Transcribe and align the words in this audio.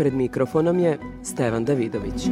Pred 0.00 0.14
mikrofonom 0.14 0.78
je 0.78 0.98
Stevan 1.22 1.64
Davidović. 1.64 2.28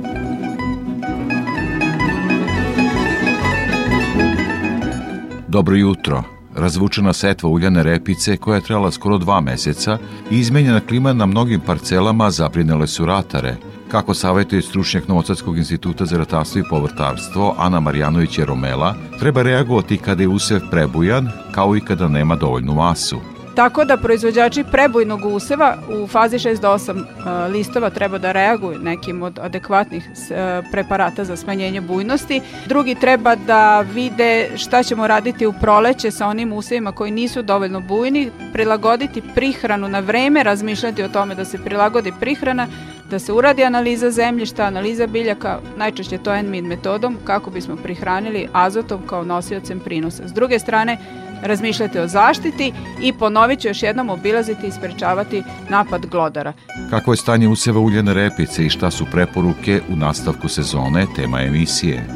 Dobro 5.49 5.77
jutro. 5.77 6.23
Razvučena 6.57 7.13
setva 7.13 7.49
uljane 7.49 7.83
repice 7.83 8.37
koja 8.37 8.57
je 8.57 8.63
trajala 8.63 8.91
skoro 8.91 9.19
dva 9.19 9.41
meseca 9.41 9.99
i 10.31 10.39
izmenjena 10.39 10.81
klima 10.81 11.13
na 11.13 11.27
mnogim 11.27 11.61
parcelama 11.61 12.31
zaprinele 12.31 12.87
su 12.87 13.07
ratare. 13.07 13.57
Kako 13.91 14.15
savjetuje 14.15 14.63
stručnjak 14.63 15.09
Novosadskog 15.09 15.59
instituta 15.59 16.05
za 16.05 16.19
ratarstvo 16.19 16.59
i 16.59 16.69
povrtarstvo 16.71 17.55
Ana 17.59 17.81
Marjanović 17.81 18.39
Romela, 18.39 18.95
treba 19.19 19.43
reagovati 19.43 19.99
kada 19.99 20.23
je 20.23 20.29
usev 20.29 20.61
prebujan, 20.71 21.29
kao 21.55 21.77
i 21.77 21.81
kada 21.81 22.09
nema 22.09 22.37
dovoljnu 22.37 22.75
masu. 22.75 23.38
Tako 23.59 23.85
da 23.85 23.97
proizvođači 23.97 24.65
prebojnog 24.73 25.25
useva 25.25 25.77
u 25.89 26.07
fazi 26.07 26.39
6 26.39 26.61
do 26.61 26.69
8 26.69 27.05
e, 27.05 27.49
listova 27.49 27.91
treba 27.91 28.19
da 28.19 28.33
reaguju 28.33 28.79
nekim 28.79 29.23
od 29.23 29.39
adekvatnih 29.39 30.05
e, 30.07 30.63
preparata 30.73 31.25
za 31.25 31.37
smanjenje 31.37 31.81
bujnosti. 31.81 32.41
Drugi 32.67 32.95
treba 32.95 33.35
da 33.35 33.81
vide 33.81 34.51
šta 34.57 34.83
ćemo 34.83 35.07
raditi 35.07 35.47
u 35.47 35.53
proleće 35.53 36.11
sa 36.11 36.27
onim 36.27 36.53
usevima 36.53 36.93
koji 36.93 37.11
nisu 37.11 37.43
dovoljno 37.43 37.81
bujni, 37.81 38.31
prilagoditi 38.53 39.23
prihranu 39.35 39.89
na 39.89 40.01
vreme, 40.01 40.43
razmišljati 40.43 41.03
o 41.03 41.09
tome 41.09 41.35
da 41.35 41.45
se 41.45 41.59
prilagodi 41.59 42.13
prihrana, 42.21 42.67
da 43.11 43.19
se 43.19 43.33
uradi 43.33 43.65
analiza 43.65 44.11
zemljišta, 44.11 44.63
analiza 44.65 45.07
biljaka, 45.07 45.59
najčešće 45.77 46.19
to 46.19 46.43
NMIN 46.43 46.67
metodom, 46.67 47.17
kako 47.25 47.51
bismo 47.51 47.77
prihranili 47.77 48.49
azotom 48.53 49.07
kao 49.07 49.25
nosiocem 49.25 49.81
prinosa. 49.81 50.29
S 50.29 50.33
druge 50.33 50.59
strane, 50.59 50.99
razmišljati 51.43 51.99
o 51.99 52.07
zaštiti 52.07 52.73
i 53.03 53.13
ponovit 53.13 53.61
ću 53.61 53.69
još 53.69 53.83
jednom 53.83 54.11
obilaziti 54.11 54.67
i 54.67 54.71
sprečavati 54.71 55.43
napad 55.69 56.07
glodara. 56.07 56.53
Kako 56.91 57.13
je 57.13 57.17
stanje 57.17 57.49
useva 57.49 57.81
uljene 57.81 58.15
repice 58.15 58.67
i 58.67 58.71
šta 58.71 58.91
su 58.91 59.07
preporuke 59.13 59.81
u 59.89 59.97
nastavku 59.97 60.49
sezone, 60.49 61.07
tema 61.17 61.43
emisije. 61.43 62.07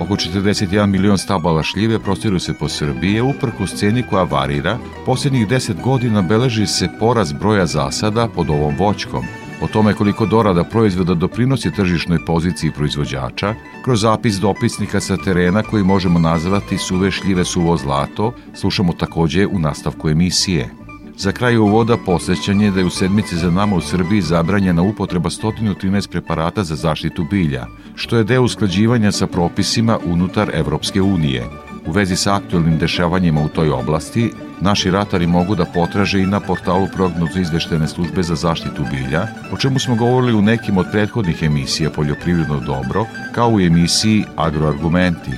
Oko 0.00 0.14
41 0.14 0.86
milion 0.86 1.18
stabala 1.18 1.62
šljive 1.62 1.98
prostiru 1.98 2.38
se 2.38 2.54
po 2.54 2.68
Srbiji, 2.68 3.20
uprko 3.20 3.66
sceni 3.66 4.02
koja 4.10 4.22
varira, 4.22 4.78
posljednjih 5.06 5.48
10 5.48 5.82
godina 5.82 6.22
beleži 6.22 6.66
se 6.66 6.88
poraz 7.00 7.32
broja 7.32 7.66
zasada 7.66 8.28
pod 8.34 8.50
ovom 8.50 8.76
voćkom– 8.78 9.24
O 9.62 9.68
tome 9.68 9.94
koliko 9.94 10.26
dorada 10.26 10.64
proizvoda 10.64 11.14
doprinosi 11.14 11.70
tržišnoj 11.70 12.24
poziciji 12.26 12.70
proizvođača, 12.70 13.54
kroz 13.84 14.00
zapis 14.00 14.34
dopisnika 14.34 15.00
sa 15.00 15.16
terena 15.16 15.62
koji 15.62 15.84
možemo 15.84 16.18
nazvati 16.18 16.78
suve 16.78 17.10
šljive 17.10 17.44
suvo 17.44 17.76
zlato, 17.76 18.32
slušamo 18.54 18.92
takođe 18.92 19.46
u 19.46 19.58
nastavku 19.58 20.08
emisije. 20.08 20.70
Za 21.16 21.32
kraj 21.32 21.56
uvoda 21.56 21.96
posjećanje 22.06 22.70
da 22.70 22.80
je 22.80 22.86
u 22.86 22.90
sedmici 22.90 23.36
za 23.36 23.50
nama 23.50 23.76
u 23.76 23.80
Srbiji 23.80 24.20
zabranjena 24.20 24.82
upotreba 24.82 25.30
113 25.30 26.10
preparata 26.10 26.64
za 26.64 26.76
zaštitu 26.76 27.24
bilja, 27.30 27.66
što 27.94 28.16
je 28.16 28.24
deo 28.24 28.42
usklađivanja 28.42 29.12
sa 29.12 29.26
propisima 29.26 29.98
unutar 30.06 30.50
Evropske 30.54 31.02
unije. 31.02 31.44
U 31.86 31.92
vezi 31.92 32.16
sa 32.16 32.34
aktualnim 32.34 32.78
dešavanjima 32.78 33.40
u 33.40 33.48
toj 33.48 33.70
oblasti, 33.70 34.30
naši 34.60 34.90
ratari 34.90 35.26
mogu 35.26 35.54
da 35.54 35.64
potraže 35.64 36.20
i 36.20 36.26
na 36.26 36.40
portalu 36.40 36.86
prognozu 36.94 37.40
izveštene 37.40 37.88
službe 37.88 38.22
za 38.22 38.34
zaštitu 38.34 38.84
bilja, 38.90 39.26
o 39.52 39.56
čemu 39.56 39.78
smo 39.78 39.94
govorili 39.94 40.34
u 40.34 40.42
nekim 40.42 40.78
od 40.78 40.86
prethodnih 40.92 41.42
emisija 41.42 41.90
Poljoprivredno 41.90 42.60
dobro, 42.60 43.06
kao 43.32 43.50
u 43.50 43.60
emisiji 43.60 44.24
Agroargumenti. 44.36 45.30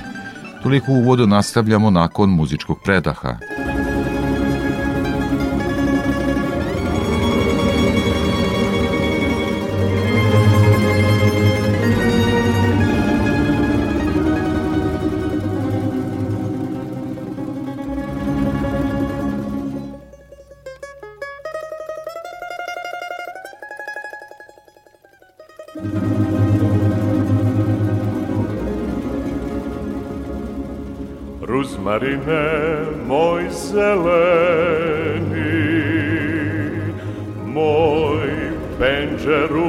Toliko 0.63 0.91
uvodu 0.91 1.27
nastavljamo 1.27 1.89
nakon 1.89 2.29
muzičkog 2.29 2.77
predaha. 2.83 3.37
Ruzmarine 32.05 32.85
moj 33.07 33.43
zeleni, 33.49 33.95
moj 37.45 38.27
penđeru 38.79 39.64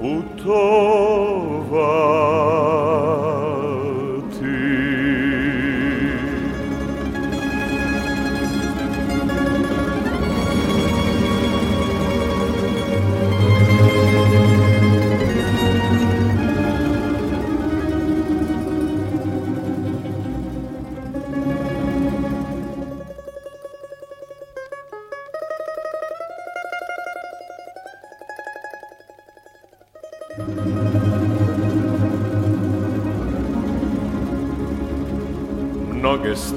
putovao 0.00 1.18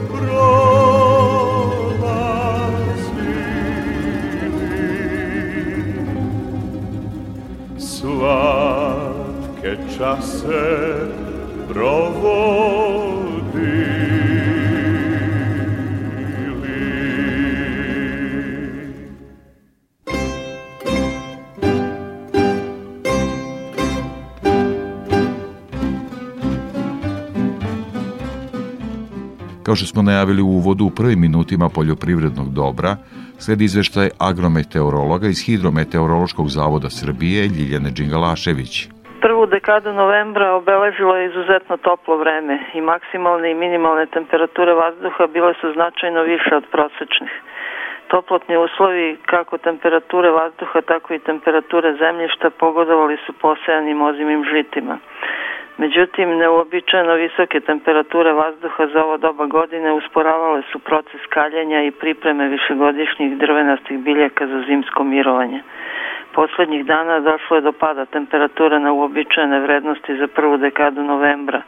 prolazili? 0.08 0.92
Slatke 7.78 9.72
čase 9.96 10.64
provodili 11.68 12.91
Kao 29.66 29.74
što 29.76 29.86
smo 29.86 30.02
najavili 30.02 30.42
u 30.42 30.54
uvodu 30.60 30.84
u 30.84 30.94
prvim 30.98 31.20
minutima 31.20 31.66
poljoprivrednog 31.78 32.48
dobra, 32.62 32.92
sledi 33.44 33.64
izveštaj 33.64 34.08
agrometeorologa 34.30 35.26
iz 35.30 35.38
Hidrometeorološkog 35.46 36.46
zavoda 36.58 36.88
Srbije 36.90 37.40
Ljiljane 37.56 37.90
Đingalašević. 37.96 38.74
Prvu 39.24 39.46
dekadu 39.46 39.92
novembra 39.92 40.48
obeležilo 40.60 41.16
je 41.16 41.26
izuzetno 41.30 41.76
toplo 41.76 42.16
vreme 42.16 42.54
i 42.74 42.80
maksimalne 42.80 43.50
i 43.50 43.60
minimalne 43.64 44.06
temperature 44.06 44.72
vazduha 44.74 45.26
bile 45.26 45.52
su 45.60 45.72
značajno 45.76 46.22
više 46.22 46.52
od 46.60 46.64
prosečnih. 46.72 47.32
Toplotni 48.12 48.56
uslovi, 48.56 49.16
kako 49.32 49.58
temperature 49.58 50.30
vazduha, 50.30 50.80
tako 50.92 51.14
i 51.14 51.24
temperature 51.30 51.96
zemljišta 52.04 52.50
pogodovali 52.50 53.16
su 53.26 53.32
posejanim 53.32 54.02
ozimim 54.02 54.42
žitima. 54.52 54.98
Međutim, 55.78 56.38
neuobičajeno 56.38 57.14
visoke 57.14 57.60
temperature 57.60 58.32
vazduha 58.32 58.86
za 58.86 59.04
ovo 59.04 59.16
doba 59.16 59.46
godine 59.46 59.92
usporavale 59.92 60.62
su 60.72 60.78
proces 60.78 61.20
kaljenja 61.28 61.82
i 61.82 61.90
pripreme 61.90 62.48
višegodišnjih 62.48 63.38
drvenastih 63.38 63.98
biljaka 63.98 64.46
za 64.46 64.62
zimsko 64.66 65.04
mirovanje. 65.04 65.62
Poslednjih 66.32 66.86
dana 66.86 67.20
došlo 67.20 67.56
je 67.56 67.60
do 67.60 67.72
pada 67.72 68.04
temperatura 68.04 68.78
na 68.78 68.92
uobičajene 68.92 69.60
vrednosti 69.60 70.16
za 70.16 70.26
prvu 70.26 70.56
dekadu 70.56 71.02
novembra, 71.02 71.62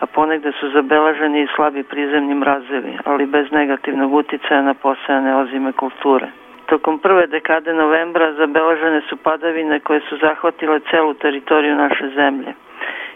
a 0.00 0.06
ponegde 0.06 0.52
su 0.52 0.70
zabeleženi 0.70 1.42
i 1.42 1.48
slabi 1.56 1.82
prizemni 1.82 2.34
mrazevi, 2.34 2.98
ali 3.04 3.26
bez 3.26 3.50
negativnog 3.50 4.14
uticaja 4.14 4.62
na 4.62 4.74
posejane 4.74 5.36
ozime 5.36 5.72
kulture. 5.72 6.26
Tokom 6.66 6.98
prve 6.98 7.26
dekade 7.26 7.74
novembra 7.74 8.32
zabeležene 8.32 9.00
su 9.08 9.16
padavine 9.16 9.80
koje 9.80 10.00
su 10.00 10.16
zahvatile 10.16 10.80
celu 10.90 11.14
teritoriju 11.14 11.74
naše 11.74 12.08
zemlje. 12.08 12.54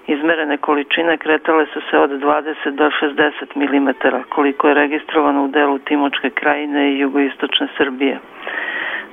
Izmerene 0.09 0.57
količine 0.57 1.17
kretale 1.17 1.67
su 1.67 1.81
se 1.91 1.99
od 1.99 2.11
20 2.11 2.71
do 2.71 2.91
60 2.91 3.57
mm, 3.57 3.89
koliko 4.29 4.69
je 4.69 4.75
registrovano 4.75 5.45
u 5.45 5.49
delu 5.49 5.79
Timočke 5.79 6.31
krajine 6.31 6.93
i 6.93 6.99
jugoistočne 6.99 7.69
Srbije. 7.77 8.19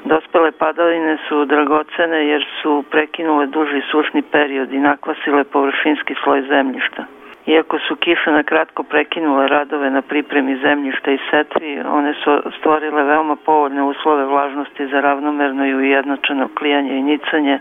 Dospele 0.05 0.51
padavine 0.51 1.17
su 1.27 1.45
dragocene 1.45 2.27
jer 2.27 2.45
su 2.61 2.83
prekinule 2.91 3.45
duži 3.45 3.81
sušni 3.91 4.21
period 4.21 4.73
i 4.73 4.79
nakvasile 4.79 5.43
površinski 5.43 6.15
sloj 6.23 6.41
zemljišta. 6.41 7.05
Iako 7.45 7.79
su 7.79 7.95
kiše 7.95 8.31
na 8.31 8.43
kratko 8.43 8.83
prekinule 8.83 9.47
radove 9.47 9.89
na 9.89 10.01
pripremi 10.01 10.57
zemljišta 10.57 11.11
i 11.11 11.19
setvi, 11.31 11.79
one 11.79 12.13
su 12.13 12.41
stvorile 12.59 13.03
veoma 13.03 13.35
povoljne 13.35 13.83
uslove 13.83 14.25
vlažnosti 14.25 14.87
za 14.87 15.01
ravnomerno 15.01 15.65
i 15.65 15.75
ujednačeno 15.75 16.49
klijanje 16.57 16.97
i 16.97 17.03
nicanje 17.03 17.59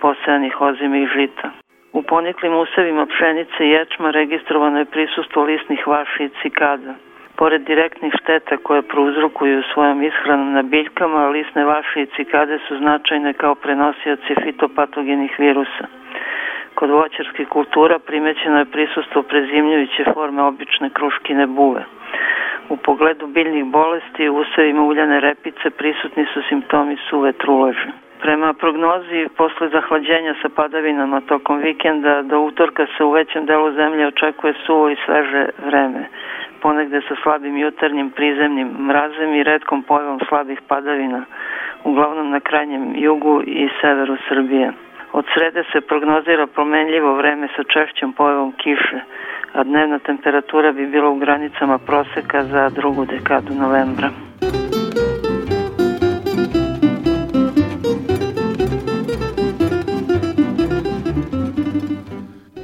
posejanih 0.00 0.54
i 1.02 1.06
žita. 1.06 1.65
U 1.98 2.02
poniklim 2.02 2.54
usevima 2.54 3.06
pšenice 3.06 3.60
i 3.60 3.70
ječma 3.70 4.10
registrovano 4.10 4.78
je 4.78 4.84
prisustvo 4.84 5.42
lisnih 5.42 5.86
vaši 5.86 6.24
i 6.24 6.30
cikada. 6.42 6.94
Pored 7.36 7.62
direktnih 7.62 8.12
šteta 8.20 8.56
koje 8.56 8.82
prouzrokuju 8.82 9.62
svojom 9.72 10.02
ishranom 10.02 10.52
na 10.52 10.62
biljkama, 10.62 11.28
lisne 11.28 11.64
vaše 11.64 12.02
i 12.02 12.10
cikade 12.16 12.58
su 12.68 12.76
značajne 12.76 13.32
kao 13.32 13.54
prenosioci 13.54 14.34
fitopatogenih 14.42 15.38
virusa. 15.38 15.86
Kod 16.74 16.90
voćarskih 16.90 17.48
kultura 17.48 17.98
primećeno 17.98 18.58
je 18.58 18.72
prisustvo 18.74 19.22
prezimljujuće 19.22 20.04
forme 20.14 20.42
obične 20.42 20.90
kruškine 20.90 21.46
buve. 21.46 21.84
U 22.68 22.76
pogledu 22.76 23.26
biljnih 23.26 23.64
bolesti 23.64 24.28
u 24.28 24.36
usevima 24.36 24.82
uljane 24.82 25.20
repice 25.20 25.70
prisutni 25.70 26.26
su 26.34 26.42
simptomi 26.48 26.96
suve 27.10 27.32
truleže. 27.32 28.05
Prema 28.20 28.52
prognozi, 28.52 29.28
posle 29.36 29.68
zahlađenja 29.68 30.34
sa 30.42 30.48
padavinama 30.48 31.20
tokom 31.20 31.58
vikenda, 31.58 32.22
do 32.22 32.40
utorka 32.40 32.86
se 32.96 33.04
u 33.04 33.10
većem 33.10 33.46
delu 33.46 33.72
zemlje 33.72 34.06
očekuje 34.06 34.54
suvo 34.66 34.90
i 34.90 34.96
sveže 35.06 35.48
vreme 35.66 36.08
ponegde 36.66 37.00
sa 37.08 37.14
slabim 37.22 37.56
jutarnjim 37.56 38.10
prizemnim 38.10 38.68
mrazem 38.88 39.34
i 39.34 39.42
redkom 39.42 39.82
pojavom 39.82 40.20
slabih 40.28 40.60
padavina, 40.68 41.24
uglavnom 41.84 42.30
na 42.30 42.40
krajnjem 42.40 42.92
jugu 42.96 43.42
i 43.46 43.68
severu 43.80 44.16
Srbije. 44.28 44.72
Od 45.12 45.24
srede 45.34 45.64
se 45.72 45.80
prognozira 45.80 46.46
promenljivo 46.46 47.14
vreme 47.14 47.48
sa 47.56 47.62
češćom 47.62 48.12
pojavom 48.12 48.52
kiše, 48.52 49.00
a 49.52 49.64
dnevna 49.64 49.98
temperatura 49.98 50.72
bi 50.72 50.86
bila 50.86 51.08
u 51.08 51.16
granicama 51.16 51.78
proseka 51.78 52.44
za 52.44 52.70
drugu 52.70 53.04
dekadu 53.04 53.54
novembra. 53.54 54.10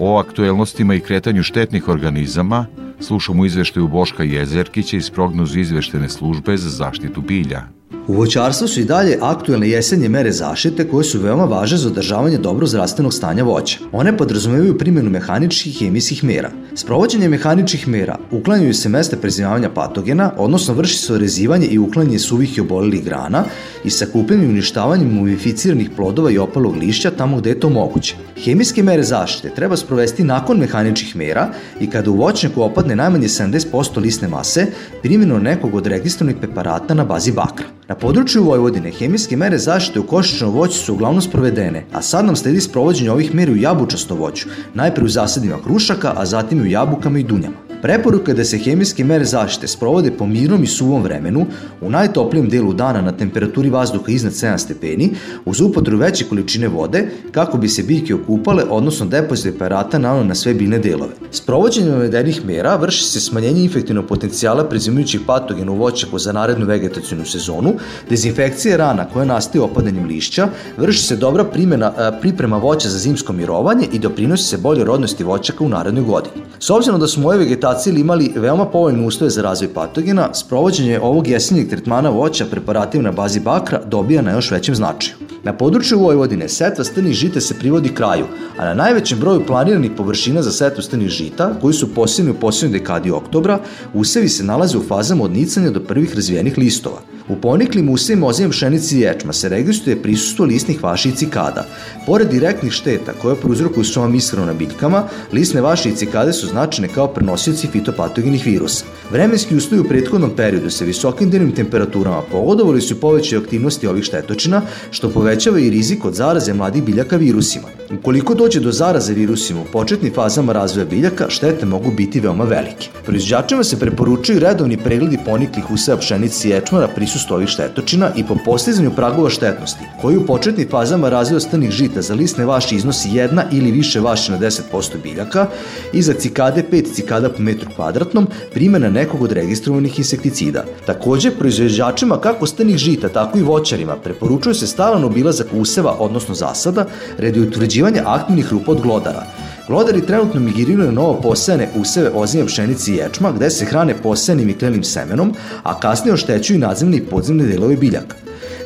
O 0.04 0.18
aktuelnostima 0.18 0.94
i 0.94 1.00
kretanju 1.00 1.42
štetnih 1.42 1.88
organizama 1.88 2.66
slušamo 3.00 3.44
izveštaju 3.44 3.88
Boška 3.88 4.22
Jezerkića 4.22 4.96
iz 4.96 5.10
prognozu 5.10 5.60
izveštene 5.60 6.08
službe 6.08 6.56
za 6.56 6.70
zaštitu 6.70 7.20
bilja. 7.20 7.62
U 8.06 8.14
voćarstvu 8.14 8.68
su 8.68 8.80
i 8.80 8.84
dalje 8.84 9.18
aktuelne 9.20 9.68
jesenje 9.68 10.08
mere 10.08 10.32
zaštite 10.32 10.88
koje 10.88 11.04
su 11.04 11.20
veoma 11.20 11.44
važne 11.44 11.78
za 11.78 11.88
održavanje 11.88 12.38
dobro 12.38 12.66
zdravstvenog 12.66 13.14
stanja 13.14 13.44
voća. 13.44 13.78
One 13.92 14.16
podrazumevaju 14.16 14.78
primjenu 14.78 15.10
mehaničkih 15.10 15.82
i 15.82 15.84
hemijskih 15.84 16.24
mera. 16.24 16.50
Sprovođenje 16.74 17.28
mehaničkih 17.28 17.88
mera 17.88 18.18
uklanjaju 18.30 18.74
se 18.74 18.88
mesta 18.88 19.16
prezimavanja 19.16 19.70
patogena, 19.70 20.32
odnosno 20.36 20.74
vrši 20.74 20.98
se 20.98 21.14
orezivanje 21.14 21.66
i 21.66 21.78
uklanjanje 21.78 22.18
suvih 22.18 22.58
i 22.58 22.60
obolelih 22.60 23.04
grana 23.04 23.44
i 23.84 23.90
sakupljanjem 23.90 24.46
i 24.46 24.52
uništavanjem 24.52 25.14
mumificiranih 25.14 25.90
plodova 25.96 26.30
i 26.30 26.38
opalog 26.38 26.76
lišća 26.76 27.10
tamo 27.10 27.36
gde 27.36 27.50
je 27.50 27.60
to 27.60 27.68
moguće. 27.68 28.16
Hemijske 28.44 28.82
mere 28.82 29.02
zaštite 29.02 29.54
treba 29.54 29.76
sprovesti 29.76 30.24
nakon 30.24 30.58
mehaničkih 30.58 31.16
mera 31.16 31.48
i 31.80 31.90
kada 31.90 32.10
u 32.10 32.16
voćnjaku 32.16 32.62
opadne 32.62 32.96
najmanje 32.96 33.28
70% 33.28 33.98
lisne 33.98 34.28
mase 34.28 34.66
primjenom 35.02 35.42
nekog 35.42 35.74
od 35.74 35.86
registrovanih 35.86 36.36
preparata 36.40 36.94
na 36.94 37.04
bazi 37.04 37.32
bakra. 37.32 37.81
Na 37.92 37.96
području 37.98 38.44
Vojvodine 38.44 38.90
hemijske 38.90 39.36
mere 39.36 39.58
zaštite 39.58 40.00
u 40.00 40.06
košičnom 40.06 40.52
voću 40.52 40.78
su 40.78 40.92
uglavnom 40.92 41.22
sprovedene, 41.22 41.84
a 41.92 42.02
sad 42.02 42.24
nam 42.24 42.36
sledi 42.36 42.60
sprovođenje 42.60 43.10
ovih 43.10 43.34
mera 43.34 43.52
u 43.52 43.56
jabučastom 43.56 44.18
voću, 44.18 44.48
najpre 44.74 45.04
u 45.04 45.08
zasadima 45.08 45.62
krušaka, 45.62 46.12
a 46.16 46.26
zatim 46.26 46.58
i 46.58 46.62
u 46.62 46.66
jabukama 46.66 47.18
i 47.18 47.22
dunjama. 47.22 47.56
Preporuka 47.82 48.30
je 48.30 48.34
da 48.34 48.44
se 48.44 48.58
hemijske 48.58 49.04
mere 49.04 49.24
zaštite 49.24 49.68
sprovode 49.68 50.10
po 50.10 50.26
mirnom 50.26 50.62
i 50.62 50.66
suvom 50.66 51.02
vremenu, 51.02 51.46
u 51.80 51.90
najtoplijem 51.90 52.48
delu 52.48 52.72
dana 52.72 53.00
na 53.02 53.12
temperaturi 53.12 53.70
vazduha 53.70 54.04
iznad 54.08 54.32
7 54.32 54.58
stepeni, 54.58 55.10
uz 55.44 55.60
upotru 55.60 55.98
veće 55.98 56.24
količine 56.24 56.68
vode, 56.68 57.08
kako 57.32 57.58
bi 57.58 57.68
se 57.68 57.82
biljke 57.82 58.14
okupale, 58.14 58.64
odnosno 58.70 59.06
depozit 59.06 59.58
preparata 59.58 59.98
nano 59.98 60.24
na 60.24 60.34
sve 60.34 60.54
biljne 60.54 60.78
delove. 60.78 61.12
Sprovođenje 61.30 61.90
navedenih 61.90 62.44
mera 62.46 62.76
vrši 62.76 63.04
se 63.04 63.20
smanjenje 63.20 63.62
infektivnog 63.62 64.06
potencijala 64.06 64.64
prezimujućih 64.64 65.20
patogena 65.26 65.72
u 65.72 65.76
voćaku 65.76 66.18
za 66.18 66.32
narednu 66.32 66.66
vegetacijnu 66.66 67.24
sezonu, 67.24 67.74
dezinfekcija 68.10 68.76
rana 68.76 69.08
koja 69.12 69.24
nastaje 69.24 69.62
opadanjem 69.62 70.06
lišća, 70.06 70.48
vrši 70.78 71.02
se 71.02 71.16
dobra 71.16 71.44
primjena, 71.44 72.12
priprema 72.20 72.56
voća 72.56 72.88
za 72.88 72.98
zimsko 72.98 73.32
mirovanje 73.32 73.86
i 73.92 73.98
doprinosi 73.98 74.44
se 74.44 74.58
bolje 74.58 74.84
rodnosti 74.84 75.24
voćaka 75.24 75.64
u 75.64 75.68
narednoj 75.68 76.04
godini. 76.04 76.46
S 76.58 76.70
obzirom 76.70 77.00
da 77.00 77.08
smo 77.08 77.28
ove 77.28 77.38
vegetacije 77.38 77.71
imali 77.86 78.32
veoma 78.36 78.66
povoljne 78.66 79.06
uslove 79.06 79.30
za 79.30 79.42
razvoj 79.42 79.74
patogena, 79.74 80.34
sprovođenje 80.34 81.00
ovog 81.00 81.28
jesenjeg 81.28 81.68
tretmana 81.68 82.10
voća 82.10 82.46
preparatima 82.50 83.02
na 83.02 83.12
bazi 83.12 83.40
bakra 83.40 83.80
dobija 83.84 84.22
na 84.22 84.32
još 84.32 84.50
većem 84.50 84.74
značaju. 84.74 85.16
Na 85.42 85.52
području 85.52 85.98
Vojvodine 85.98 86.48
setva 86.48 86.84
strnih 86.84 87.14
žita 87.14 87.40
se 87.40 87.58
privodi 87.58 87.94
kraju, 87.94 88.24
a 88.58 88.64
na 88.64 88.74
najvećem 88.74 89.18
broju 89.18 89.46
planiranih 89.46 89.90
površina 89.96 90.42
za 90.42 90.52
setvu 90.52 90.82
strnih 90.82 91.08
žita, 91.08 91.54
koji 91.60 91.74
su 91.74 91.94
posebni 91.94 92.30
u 92.30 92.34
poslednjoj 92.34 92.78
dekadi 92.78 93.10
oktobra, 93.10 93.58
usevi 93.94 94.28
se 94.28 94.44
nalaze 94.44 94.78
u 94.78 94.82
fazama 94.82 95.24
od 95.24 95.32
nicanja 95.32 95.70
do 95.70 95.80
prvih 95.80 96.14
razvijenih 96.14 96.58
listova. 96.58 96.98
U 97.28 97.36
poniklim 97.36 97.88
usevima 97.88 98.26
ozim 98.26 98.50
pšenici 98.50 98.98
i 98.98 99.00
ječma 99.00 99.32
se 99.32 99.48
registruje 99.48 100.02
prisustvo 100.02 100.44
listnih 100.44 100.82
vaši 100.82 101.08
i 101.08 101.12
cikada. 101.12 101.66
Pored 102.06 102.28
direktnih 102.28 102.72
šteta 102.72 103.12
koje 103.12 103.36
prouzrokuju 103.36 103.84
svom 103.84 104.14
ishranu 104.14 104.46
na 104.46 104.52
biljkama, 104.52 105.04
listne 105.32 105.60
vaše 105.60 105.88
i 105.88 105.96
cikade 105.96 106.32
su 106.32 106.46
značajne 106.46 106.88
kao 106.94 107.08
prenosioci 107.08 107.66
fitopatogenih 107.66 108.46
virusa. 108.46 108.84
Vremenski 109.10 109.56
uslovi 109.56 109.80
u 109.80 109.88
prethodnom 109.88 110.30
periodu 110.36 110.70
sa 110.70 110.84
visokim 110.84 111.30
dnevnim 111.30 111.54
temperaturama 111.54 112.22
pogodovali 112.30 112.80
su 112.80 113.00
povećaj 113.00 113.38
aktivnosti 113.38 113.86
ovih 113.86 114.04
štetočina, 114.04 114.62
što 114.90 115.10
povećava 115.10 115.58
i 115.58 115.70
rizik 115.70 116.04
od 116.04 116.14
zaraze 116.14 116.54
mladih 116.54 116.82
biljaka 116.82 117.16
virusima. 117.16 117.68
Ukoliko 117.98 118.34
dođe 118.34 118.60
do 118.60 118.72
zaraze 118.72 119.14
virusima 119.14 119.60
u 119.60 119.72
početnim 119.72 120.14
fazama 120.14 120.52
razvoja 120.52 120.86
biljaka, 120.86 121.26
štete 121.28 121.66
mogu 121.66 121.90
biti 121.90 122.20
veoma 122.20 122.44
velike. 122.44 122.88
Proizvođačima 123.04 123.64
se 123.64 123.78
preporučuju 123.78 124.38
redovni 124.38 124.76
pregledi 124.76 125.18
poniklih 125.26 125.70
useva 125.70 125.98
pšenici 125.98 126.48
i 126.48 126.50
ječmara 126.50 126.88
prisustu 126.88 127.11
ovih 127.30 127.48
štetočina 127.48 128.10
i 128.16 128.24
po 128.24 128.36
postizanju 128.44 128.90
pragova 128.90 129.30
štetnosti, 129.30 129.84
koji 130.00 130.16
u 130.16 130.26
početnim 130.26 130.68
fazama 130.70 131.08
razvoja 131.08 131.40
stanih 131.40 131.70
žita 131.70 132.02
za 132.02 132.14
lisne 132.14 132.44
vaši 132.44 132.74
iznosi 132.74 133.08
jedna 133.12 133.44
ili 133.52 133.70
više 133.70 134.00
vaši 134.00 134.32
na 134.32 134.38
10% 134.38 135.02
biljaka 135.02 135.46
i 135.92 136.02
za 136.02 136.12
cikade 136.12 136.64
5 136.72 136.94
cikada 136.94 137.30
po 137.30 137.42
metru 137.42 137.70
kvadratnom 137.76 138.26
primjena 138.52 138.90
nekog 138.90 139.22
od 139.22 139.32
registrovanih 139.32 139.98
insekticida. 139.98 140.64
Takođe, 140.86 141.30
proizvođačima 141.30 142.20
kako 142.20 142.46
stanih 142.46 142.76
žita, 142.76 143.08
tako 143.08 143.38
i 143.38 143.42
voćarima 143.42 143.96
preporučuje 143.96 144.54
se 144.54 144.66
stalan 144.66 145.04
obilazak 145.04 145.46
useva, 145.52 145.96
odnosno 145.98 146.34
zasada, 146.34 146.86
redi 147.18 147.40
utvrđivanja 147.40 148.02
aktivnih 148.06 148.52
rupa 148.52 148.72
od 148.72 148.80
glodara. 148.80 149.41
Glodari 149.68 150.06
trenutno 150.06 150.40
migriraju 150.40 150.92
novo 150.92 151.20
posejane 151.20 151.68
useve 151.76 152.10
ozimja 152.14 152.46
pšenici 152.46 152.92
i 152.92 152.96
ječma, 152.96 153.32
gde 153.32 153.50
se 153.50 153.64
hrane 153.64 153.94
posejanim 154.02 154.48
i 154.48 154.58
klenim 154.58 154.84
semenom, 154.84 155.34
a 155.62 155.80
kasnije 155.80 156.14
oštećuju 156.14 156.56
i 156.56 156.60
nadzemne 156.60 156.96
i 156.96 157.02
podzemne 157.02 157.44
delove 157.44 157.76
biljaka. 157.76 158.16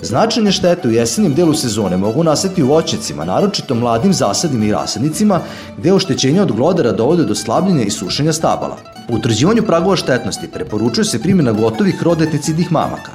Značajne 0.02 0.52
štete 0.52 0.88
u 0.88 0.90
jesenjem 0.90 1.34
delu 1.34 1.54
sezone 1.54 1.96
mogu 1.96 2.24
nastati 2.24 2.62
u 2.62 2.66
voćnicima, 2.66 3.24
naročito 3.24 3.74
mladim 3.74 4.12
zasadima 4.12 4.64
i 4.64 4.72
rasadnicima, 4.72 5.40
gde 5.78 5.92
oštećenja 5.92 6.42
od 6.42 6.52
glodara 6.52 6.92
dovode 6.92 7.24
do 7.24 7.34
slabljenja 7.34 7.82
i 7.82 7.90
sušenja 7.90 8.32
stabala. 8.32 8.76
U 9.08 9.14
utvrđivanju 9.14 9.62
pragova 9.62 9.96
štetnosti 9.96 10.48
preporučuje 10.48 11.04
se 11.04 11.22
primjena 11.22 11.52
gotovih 11.52 12.02
rodeticidnih 12.02 12.72
mamaka. 12.72 13.10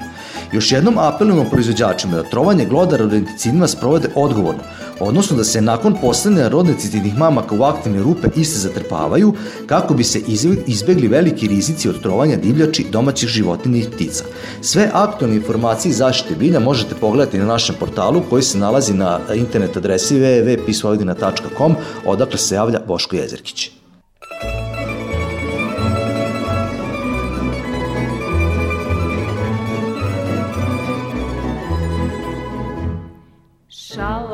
Još 0.51 0.71
jednom 0.71 0.97
apelujemo 0.97 1.50
proizvođačima 1.50 2.15
da 2.15 2.23
trovanje 2.23 2.65
glodara 2.65 3.03
rodeticidima 3.03 3.67
sprovode 3.67 4.09
odgovorno, 4.15 4.63
odnosno 5.01 5.38
da 5.38 5.43
se 5.43 5.62
nakon 5.62 5.96
postavljanja 6.01 6.48
rodeticidnih 6.48 7.17
mamaka 7.17 7.55
u 7.55 7.63
aktivne 7.63 8.03
rupe 8.03 8.27
iste 8.36 8.60
zatrpavaju 8.60 9.34
kako 9.65 9.93
bi 9.93 10.03
se 10.03 10.22
izbegli 10.67 11.08
veliki 11.08 11.48
rizici 11.48 11.89
od 11.89 12.01
trovanja 12.01 12.36
divljači, 12.36 12.86
domaćih 12.91 13.29
životinja 13.29 13.77
i 13.77 13.89
ptica. 13.91 14.24
Sve 14.62 14.89
aktualne 14.93 15.36
informacije 15.36 15.89
iz 15.89 15.98
zaštite 15.98 16.36
bilja 16.36 16.60
možete 16.60 16.96
pogledati 16.96 17.38
na 17.38 17.46
našem 17.46 17.75
portalu 17.79 18.22
koji 18.29 18.43
se 18.43 18.58
nalazi 18.58 18.93
na 18.93 19.20
internet 19.36 19.77
adresi 19.77 20.15
www.pisvojvodina.com 20.15 21.75
odakle 22.05 22.38
se 22.38 22.55
javlja 22.55 22.79
Boško 22.88 23.15
Jezerkić. 23.15 23.80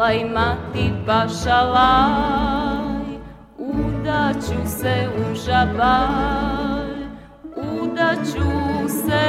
Šalaj 0.07 0.25
mati 0.25 0.93
pa 1.05 1.27
šalaj, 1.27 3.17
udaću 3.57 4.61
se 4.65 5.09
u 5.19 5.35
žabalj, 5.35 7.07
udaću 7.55 8.87
se 8.87 9.27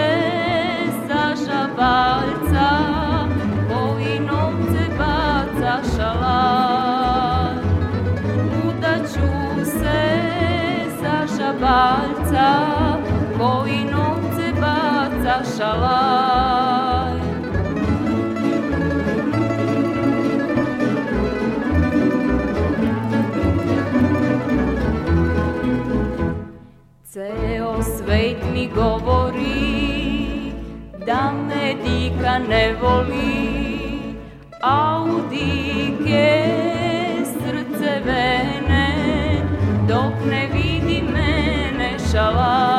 za 1.09 1.35
žabaljca, 1.47 2.69
koji 3.69 4.21
novce 4.21 4.85
baca 4.99 5.79
šalaj. 5.97 7.57
Udaću 8.69 9.29
se 9.65 10.03
za 11.01 11.27
žabaljca, 11.39 12.49
koji 13.39 13.85
novce 13.85 14.53
baca 14.61 15.45
šalaj. 15.57 16.78
Ceo 27.19 27.83
svet 27.83 28.39
mi 28.53 28.69
govori 28.75 30.53
da 31.07 31.33
me 31.33 31.75
dika 31.83 32.39
ne 32.39 32.77
voli, 32.81 34.15
a 34.63 35.03
u 35.03 35.21
dike 35.31 36.31
srce 37.33 37.93
vene, 38.07 38.87
dok 39.89 40.15
ne 40.31 40.47
vidi 40.53 41.03
mene 41.13 41.97
šalaj. 42.13 42.78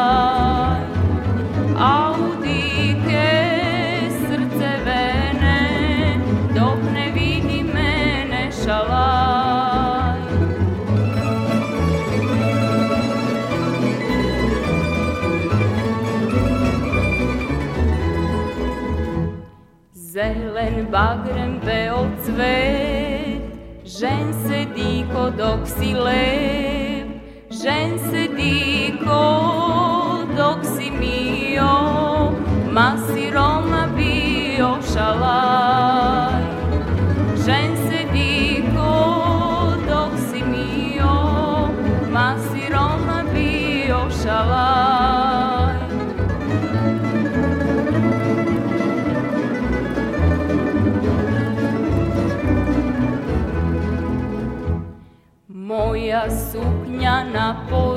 Bagrem 20.91 21.59
beo 21.65 22.07
cvet, 22.25 23.41
žen 23.85 24.33
se 24.45 24.65
diko 24.75 25.29
dok 25.37 25.67
si 25.67 25.93
lep, 25.93 27.07
žen 27.61 27.97
se 28.09 28.27
diko 28.33 29.21
dok 30.37 30.65
si 30.65 30.89
mio, 30.89 32.33
ma 32.71 32.97
si 33.07 33.29
Roma 33.29 33.87
bio 33.95 34.77
šalaj. 34.93 35.98
Suknja 57.49 57.73
na 57.73 57.88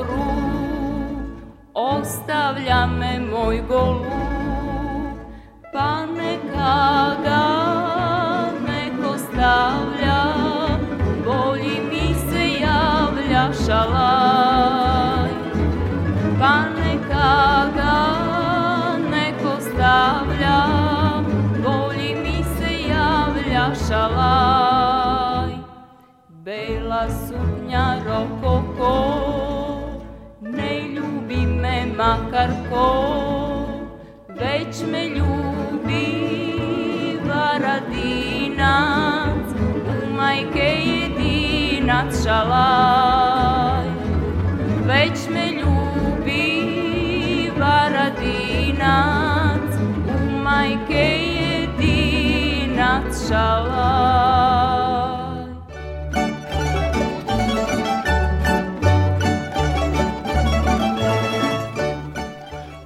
šalaj. 42.33 43.87
Već 44.87 45.19
me 45.33 45.45
ljubi 45.51 46.51
varadinac, 47.59 48.49
u 50.07 50.17
majke 50.43 51.19
jedinac 51.41 53.27
šalaj. 53.29 54.23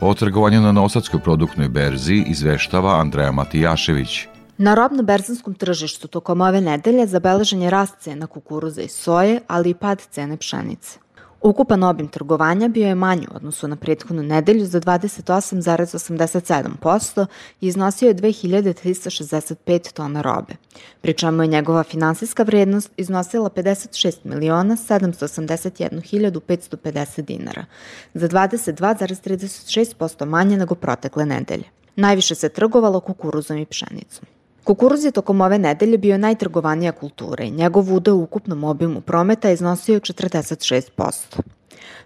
O 0.01 0.13
trgovanju 0.13 0.61
na 0.61 0.71
Nosadskoj 0.71 1.19
produktnoj 1.19 1.67
berzi 1.69 2.23
izveštava 2.27 2.99
Andreja 2.99 3.31
Matijašević. 3.31 4.27
Na 4.57 4.75
robno-berzanskom 4.75 5.53
tržištu 5.53 6.07
tokom 6.07 6.41
ove 6.41 6.61
nedelje 6.61 7.07
zabeležen 7.07 7.61
je 7.61 7.69
rast 7.69 7.93
cena 7.99 8.27
kukuruza 8.27 8.81
i 8.81 8.87
soje, 8.87 9.41
ali 9.47 9.69
i 9.69 9.73
pad 9.73 10.01
cene 10.11 10.37
pšenice. 10.37 10.99
Ukupan 11.41 11.83
obim 11.83 12.07
trgovanja 12.07 12.67
bio 12.67 12.87
je 12.87 12.95
manji 12.95 13.27
u 13.31 13.35
odnosu 13.35 13.67
na 13.67 13.75
prethodnu 13.75 14.23
nedelju 14.23 14.65
za 14.65 14.81
28,87% 14.81 17.25
i 17.61 17.67
iznosio 17.67 18.07
je 18.07 18.15
2365 18.15 19.93
tona 19.93 20.21
robe, 20.21 20.53
pri 21.01 21.13
čemu 21.13 21.43
je 21.43 21.47
njegova 21.47 21.83
finansijska 21.83 22.43
vrednost 22.43 22.91
iznosila 22.97 23.49
56 23.49 24.17
miliona 24.23 24.75
781 24.75 26.41
550 26.47 27.21
dinara, 27.21 27.65
za 28.13 28.29
22,36% 28.29 30.25
manje 30.25 30.57
nego 30.57 30.75
protekle 30.75 31.25
nedelje. 31.25 31.63
Najviše 31.95 32.35
se 32.35 32.49
trgovalo 32.49 32.99
kukuruzom 32.99 33.57
i 33.57 33.65
pšenicom. 33.65 34.25
Kukuruz 34.67 35.05
je 35.05 35.11
tokom 35.11 35.41
ove 35.41 35.57
nedelje 35.59 35.97
bio 35.97 36.17
najtrgovanija 36.17 36.91
kultura 36.91 37.43
i 37.43 37.51
njegov 37.51 37.93
udeo 37.93 38.15
u 38.15 38.23
ukupnom 38.23 38.63
obimu 38.63 39.01
prometa 39.01 39.51
iznosio 39.51 39.99
46%. 39.99 41.39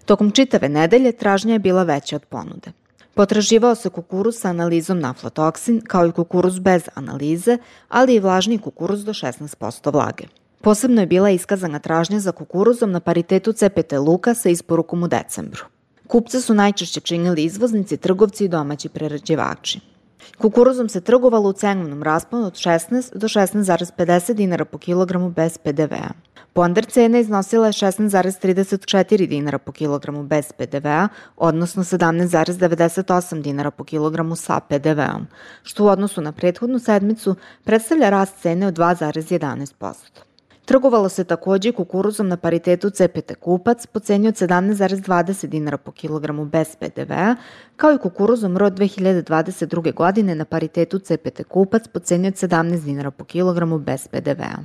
Tokom 0.04 0.30
čitave 0.30 0.68
nedelje 0.68 1.12
tražnja 1.12 1.52
je 1.52 1.58
bila 1.58 1.82
veća 1.82 2.16
od 2.16 2.24
ponude. 2.24 2.72
Potraživao 3.14 3.74
se 3.74 3.90
kukuruz 3.90 4.36
sa 4.38 4.48
analizom 4.48 5.00
na 5.00 5.10
aflatoksin, 5.10 5.80
kao 5.80 6.06
i 6.06 6.12
kukuruz 6.12 6.58
bez 6.58 6.82
analize, 6.94 7.58
ali 7.88 8.14
i 8.14 8.20
vlažni 8.20 8.58
kukuruz 8.58 9.04
do 9.04 9.12
16% 9.12 9.92
vlage. 9.92 10.24
Posebno 10.60 11.00
je 11.00 11.06
bila 11.06 11.30
iskazana 11.30 11.78
tražnja 11.78 12.20
za 12.20 12.32
kukuruzom 12.32 12.92
na 12.92 13.00
paritetu 13.00 13.52
CPT 13.52 13.92
luka 13.92 14.34
sa 14.34 14.48
isporukom 14.48 15.02
u 15.02 15.08
decembru. 15.08 15.64
Kupce 16.06 16.40
su 16.40 16.54
najčešće 16.54 17.00
činili 17.00 17.44
izvoznici, 17.44 17.96
trgovci 17.96 18.44
i 18.44 18.48
domaći 18.48 18.88
prerađivači. 18.88 19.91
Kukuruzom 20.38 20.88
se 20.88 21.00
trgovalo 21.00 21.48
u 21.48 21.52
cenovnom 21.52 22.02
rasponu 22.02 22.46
od 22.46 22.52
16 22.52 23.16
do 23.16 23.28
16,50 23.28 24.32
dinara 24.32 24.64
po 24.64 24.78
kilogramu 24.78 25.30
bez 25.30 25.58
PDV-a. 25.58 26.10
Ponder 26.52 26.86
cena 26.86 27.18
iznosila 27.18 27.66
je 27.66 27.72
16,34 27.72 29.26
dinara 29.26 29.58
po 29.58 29.72
kilogramu 29.72 30.22
bez 30.22 30.52
PDV-a, 30.52 31.08
odnosno 31.36 31.84
17,98 31.84 33.42
dinara 33.42 33.70
po 33.70 33.84
kilogramu 33.84 34.36
sa 34.36 34.60
PDV-om, 34.60 35.26
što 35.62 35.84
u 35.84 35.88
odnosu 35.88 36.20
na 36.20 36.32
prethodnu 36.32 36.78
sedmicu 36.78 37.36
predstavlja 37.64 38.10
rast 38.10 38.42
cene 38.42 38.66
od 38.66 38.74
2,11%. 38.74 40.31
Trgovalo 40.72 41.08
se 41.08 41.24
takođe 41.24 41.72
kukuruzom 41.72 42.28
na 42.28 42.36
paritetu 42.36 42.90
CPT 42.90 43.34
kupac 43.40 43.86
po 43.86 44.00
ceni 44.00 44.28
od 44.28 44.34
17,20 44.34 45.46
dinara 45.46 45.76
po 45.76 45.92
kilogramu 45.92 46.44
bez 46.44 46.76
PDV-a, 46.76 47.36
kao 47.76 47.92
i 47.92 47.98
kukuruzom 47.98 48.56
rod 48.56 48.78
2022. 48.78 49.94
godine 49.94 50.34
na 50.34 50.44
paritetu 50.44 50.98
CPT 50.98 51.44
kupac 51.48 51.88
po 51.88 51.98
ceni 51.98 52.28
od 52.28 52.34
17 52.34 52.84
dinara 52.84 53.10
po 53.10 53.24
kilogramu 53.24 53.78
bez 53.78 54.08
PDV-a. 54.08 54.58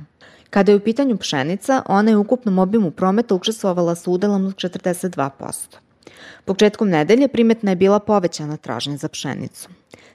Kada 0.50 0.72
je 0.72 0.76
u 0.76 0.80
pitanju 0.80 1.16
pšenica, 1.16 1.82
ona 1.86 2.10
je 2.10 2.16
u 2.16 2.20
ukupnom 2.20 2.58
obimu 2.58 2.90
prometa 2.90 3.34
učestvovala 3.34 3.94
sa 3.94 4.10
udelom 4.10 4.46
od 4.46 4.54
42%. 4.54 5.76
Početkom 6.44 6.88
nedelje 6.88 7.28
primetna 7.28 7.70
je 7.70 7.76
bila 7.76 7.98
povećana 7.98 8.56
tražnja 8.56 8.96
za 8.96 9.08
pšenicu. 9.08 9.68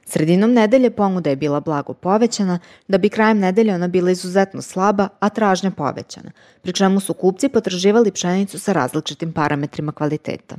Sredinom 0.05 0.53
nedelje 0.53 0.89
ponuda 0.89 1.29
je 1.29 1.35
bila 1.35 1.59
blago 1.59 1.93
povećana, 1.93 2.59
da 2.87 2.97
bi 2.97 3.09
krajem 3.09 3.39
nedelje 3.39 3.75
ona 3.75 3.87
bila 3.87 4.11
izuzetno 4.11 4.61
slaba, 4.61 5.07
a 5.19 5.29
tražnja 5.29 5.71
povećana, 5.71 6.31
pri 6.61 6.73
čemu 6.73 6.99
su 6.99 7.13
kupci 7.13 7.49
potraživali 7.49 8.11
pšenicu 8.11 8.59
sa 8.59 8.73
različitim 8.73 9.33
parametrima 9.33 9.91
kvaliteta. 9.91 10.55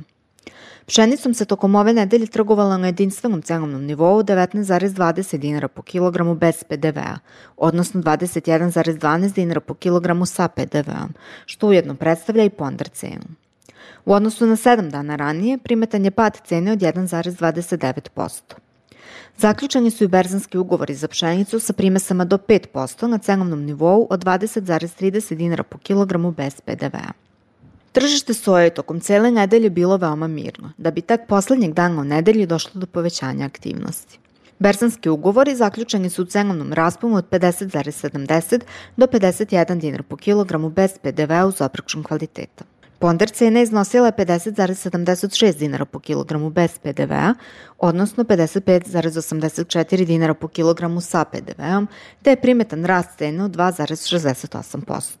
Pšenicom 0.85 1.33
se 1.33 1.45
tokom 1.45 1.75
ove 1.75 1.93
nedelje 1.93 2.27
trgovala 2.27 2.77
na 2.77 2.87
jedinstvenom 2.87 3.41
cenovnom 3.41 3.85
nivou 3.85 4.23
19,20 4.23 5.37
dinara 5.37 5.67
po 5.67 5.81
kilogramu 5.81 6.35
bez 6.35 6.63
PDV-a, 6.63 7.17
odnosno 7.57 8.01
21,12 8.01 9.33
dinara 9.33 9.59
po 9.59 9.73
kilogramu 9.73 10.25
sa 10.25 10.47
PDV-om, 10.47 11.13
što 11.45 11.67
ujedno 11.67 11.95
predstavlja 11.95 12.43
i 12.43 12.49
ponder 12.49 12.89
cenu. 12.89 13.25
U 14.05 14.13
odnosu 14.13 14.45
na 14.45 14.55
7 14.55 14.89
dana 14.89 15.15
ranije 15.15 15.57
primetan 15.57 16.05
je 16.05 16.11
pad 16.11 16.37
cene 16.45 16.71
od 16.71 16.79
1,29%. 16.79 18.64
Zaključeni 19.37 19.91
su 19.91 20.03
i 20.03 20.07
berzanski 20.07 20.57
ugovori 20.57 20.95
za 20.95 21.07
pšenicu 21.07 21.59
sa 21.59 21.73
primesama 21.73 22.25
do 22.25 22.37
5% 22.37 23.07
na 23.07 23.17
cenovnom 23.17 23.65
nivou 23.65 24.07
od 24.09 24.23
20,30 24.25 25.35
dinara 25.35 25.63
po 25.63 25.77
kilogramu 25.77 26.31
bez 26.31 26.61
PDV-a. 26.61 27.11
Tržište 27.91 28.33
soje 28.33 28.69
tokom 28.69 28.99
cele 28.99 29.31
nedelje 29.31 29.69
bilo 29.69 29.97
veoma 29.97 30.27
mirno, 30.27 30.71
da 30.77 30.91
bi 30.91 31.01
tek 31.01 31.21
poslednjeg 31.27 31.73
dana 31.73 32.01
u 32.01 32.03
nedelji 32.03 32.45
došlo 32.45 32.79
do 32.79 32.85
povećanja 32.87 33.45
aktivnosti. 33.45 34.19
Berzanski 34.59 35.09
ugovori 35.09 35.55
zaključeni 35.55 36.09
su 36.09 36.21
u 36.21 36.25
cenovnom 36.25 36.73
rasponu 36.73 37.15
od 37.15 37.29
50,70 37.29 38.61
do 38.97 39.05
51 39.05 39.79
dinar 39.79 40.03
po 40.03 40.15
kilogramu 40.15 40.69
bez 40.69 40.91
PDV-a 41.01 41.45
uz 41.45 41.61
obračun 41.61 42.03
kvaliteta. 42.03 42.63
Ponder 43.05 43.29
cena 43.29 43.61
iznosila 43.61 44.05
je 44.07 44.13
50,76 44.13 45.57
dinara 45.57 45.85
po 45.85 45.99
kilogramu 45.99 46.49
bez 46.49 46.79
PDV-a, 46.79 47.33
odnosno 47.77 48.23
55,84 48.23 50.05
dinara 50.05 50.33
po 50.33 50.47
kilogramu 50.47 51.01
sa 51.01 51.25
PDV-om, 51.25 51.87
te 52.21 52.29
je 52.29 52.41
primetan 52.41 52.85
rast 52.85 53.17
cene 53.17 53.43
od 53.43 53.51
2,68%. 53.51 55.11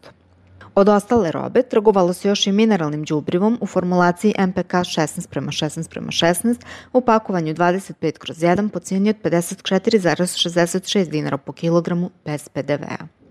Od 0.75 0.89
ostale 0.89 1.31
robe 1.31 1.61
trgovalo 1.61 2.13
se 2.13 2.27
još 2.27 2.47
i 2.47 2.51
mineralnim 2.51 3.03
đubrivom 3.03 3.57
u 3.61 3.67
formulaciji 3.67 4.33
MPK 4.39 4.73
16 4.73 5.29
prema 5.29 5.51
16 5.51 5.89
prema 5.89 6.07
16 6.07 6.55
u 6.93 7.01
pakovanju 7.01 7.53
25 7.53 8.17
kroz 8.17 8.37
1 8.37 8.69
po 8.69 8.79
cijeni 8.79 9.09
od 9.09 9.15
54,66 9.23 11.09
dinara 11.09 11.37
po 11.37 11.51
kilogramu 11.51 12.09
bez 12.25 12.49
PDV-a. 12.49 13.24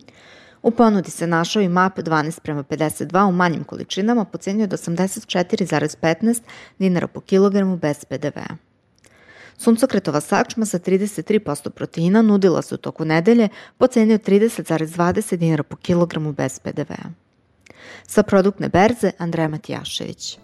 U 0.64 0.70
ponudi 0.70 1.10
se 1.10 1.26
našao 1.26 1.62
i 1.62 1.68
MAP 1.68 1.98
12 1.98 2.40
prema 2.40 2.62
52 2.62 3.28
u 3.28 3.32
manjim 3.32 3.64
količinama 3.64 4.24
po 4.24 4.38
cijeni 4.38 4.62
od 4.62 4.70
84,15 4.70 6.40
dinara 6.78 7.06
po 7.06 7.20
kilogramu 7.20 7.76
bez 7.76 8.04
PDV-a. 8.04 8.56
Suncokretova 9.58 10.20
sačma 10.20 10.66
sa 10.66 10.78
33% 10.78 11.70
proteina 11.70 12.22
nudila 12.22 12.62
se 12.62 12.74
u 12.74 12.78
toku 12.78 13.04
nedelje 13.04 13.48
po 13.78 13.86
ceni 13.86 14.14
od 14.14 14.22
30,20 14.22 15.36
dinara 15.36 15.62
po 15.62 15.76
kilogramu 15.76 16.32
bez 16.32 16.58
PDV-a. 16.58 17.10
Sa 18.06 18.22
produktne 18.22 18.68
berze 18.68 19.10
Andreja 19.18 19.48
Matijašević. 19.48 20.38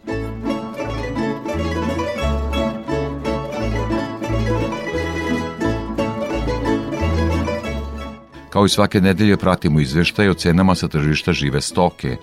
Kao 8.50 8.66
i 8.66 8.68
svake 8.68 9.00
nedelje 9.00 9.36
pratimo 9.36 9.80
izveštaj 9.80 10.28
o 10.28 10.34
cenama 10.34 10.74
sa 10.74 10.88
tržišta 10.88 11.32
žive 11.32 11.60
stoke. 11.60 12.16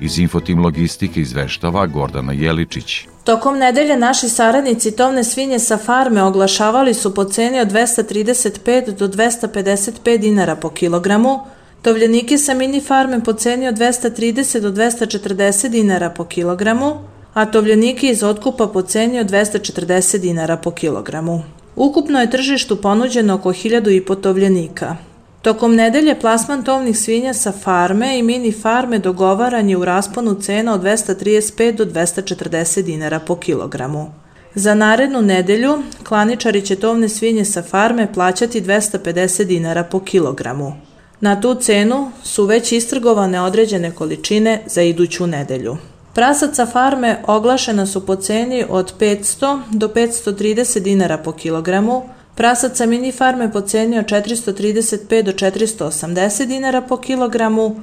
Iz 0.00 0.18
Infotim 0.18 0.64
Logistike 0.64 1.20
izveštava 1.20 1.86
Gordana 1.86 2.32
Jeličić. 2.32 3.06
Tokom 3.24 3.58
nedelje 3.58 3.96
naši 3.96 4.28
saradnici 4.28 4.96
tovne 4.96 5.24
svinje 5.24 5.58
sa 5.58 5.76
farme 5.76 6.22
oglašavali 6.22 6.94
su 6.94 7.14
po 7.14 7.24
ceni 7.24 7.60
od 7.60 7.68
235 7.68 8.96
do 8.96 9.08
255 9.08 10.18
dinara 10.18 10.56
po 10.56 10.70
kilogramu, 10.70 11.40
tovljenike 11.82 12.38
sa 12.38 12.54
mini 12.54 12.80
farme 12.80 13.20
po 13.24 13.32
ceni 13.32 13.68
od 13.68 13.74
230 13.74 14.60
do 14.60 14.70
240 14.70 15.68
dinara 15.68 16.10
po 16.10 16.24
kilogramu, 16.24 16.98
a 17.34 17.46
tovljenike 17.46 18.08
iz 18.08 18.22
otkupa 18.22 18.66
po 18.66 18.82
ceni 18.82 19.20
od 19.20 19.30
240 19.30 20.18
dinara 20.18 20.56
po 20.56 20.70
kilogramu. 20.70 21.42
Ukupno 21.76 22.20
je 22.20 22.30
tržištu 22.30 22.76
ponuđeno 22.76 23.34
oko 23.34 23.48
1000 23.48 23.96
i 23.96 24.04
po 24.04 24.14
tovljenika. 24.14 24.96
Tokom 25.44 25.74
nedelje 25.74 26.20
plasman 26.20 26.62
tovnih 26.64 26.98
svinja 26.98 27.34
sa 27.34 27.52
farme 27.52 28.18
i 28.18 28.22
mini 28.22 28.52
farme 28.52 28.98
dogovaran 28.98 29.68
je 29.68 29.76
u 29.76 29.84
rasponu 29.84 30.34
cena 30.34 30.74
od 30.74 30.82
235 30.82 31.76
do 31.76 31.84
240 31.84 32.82
dinara 32.82 33.20
po 33.20 33.36
kilogramu. 33.36 34.12
Za 34.54 34.74
narednu 34.74 35.22
nedelju 35.22 35.82
klaničari 36.08 36.62
će 36.62 36.76
tovne 36.76 37.08
svinje 37.08 37.44
sa 37.44 37.62
farme 37.62 38.12
plaćati 38.12 38.62
250 38.62 39.44
dinara 39.44 39.84
po 39.84 40.00
kilogramu. 40.00 40.72
Na 41.20 41.40
tu 41.40 41.54
cenu 41.54 42.10
su 42.22 42.44
već 42.44 42.72
istrgovane 42.72 43.40
određene 43.40 43.90
količine 43.90 44.62
za 44.66 44.82
iduću 44.82 45.26
nedelju. 45.26 45.76
Prasaca 46.14 46.66
farme 46.66 47.22
oglašena 47.26 47.86
su 47.86 48.06
po 48.06 48.16
ceni 48.16 48.64
od 48.68 48.92
500 49.00 49.60
do 49.70 49.88
530 49.88 50.78
dinara 50.78 51.18
po 51.18 51.32
kilogramu, 51.32 52.02
prasaca 52.34 52.86
mini 52.86 53.12
farme 53.12 53.52
po 53.52 53.60
ceni 53.60 53.98
od 53.98 54.04
435 54.04 55.22
do 55.22 55.32
480 55.32 56.46
dinara 56.46 56.80
po 56.82 56.96
kilogramu, 56.96 57.80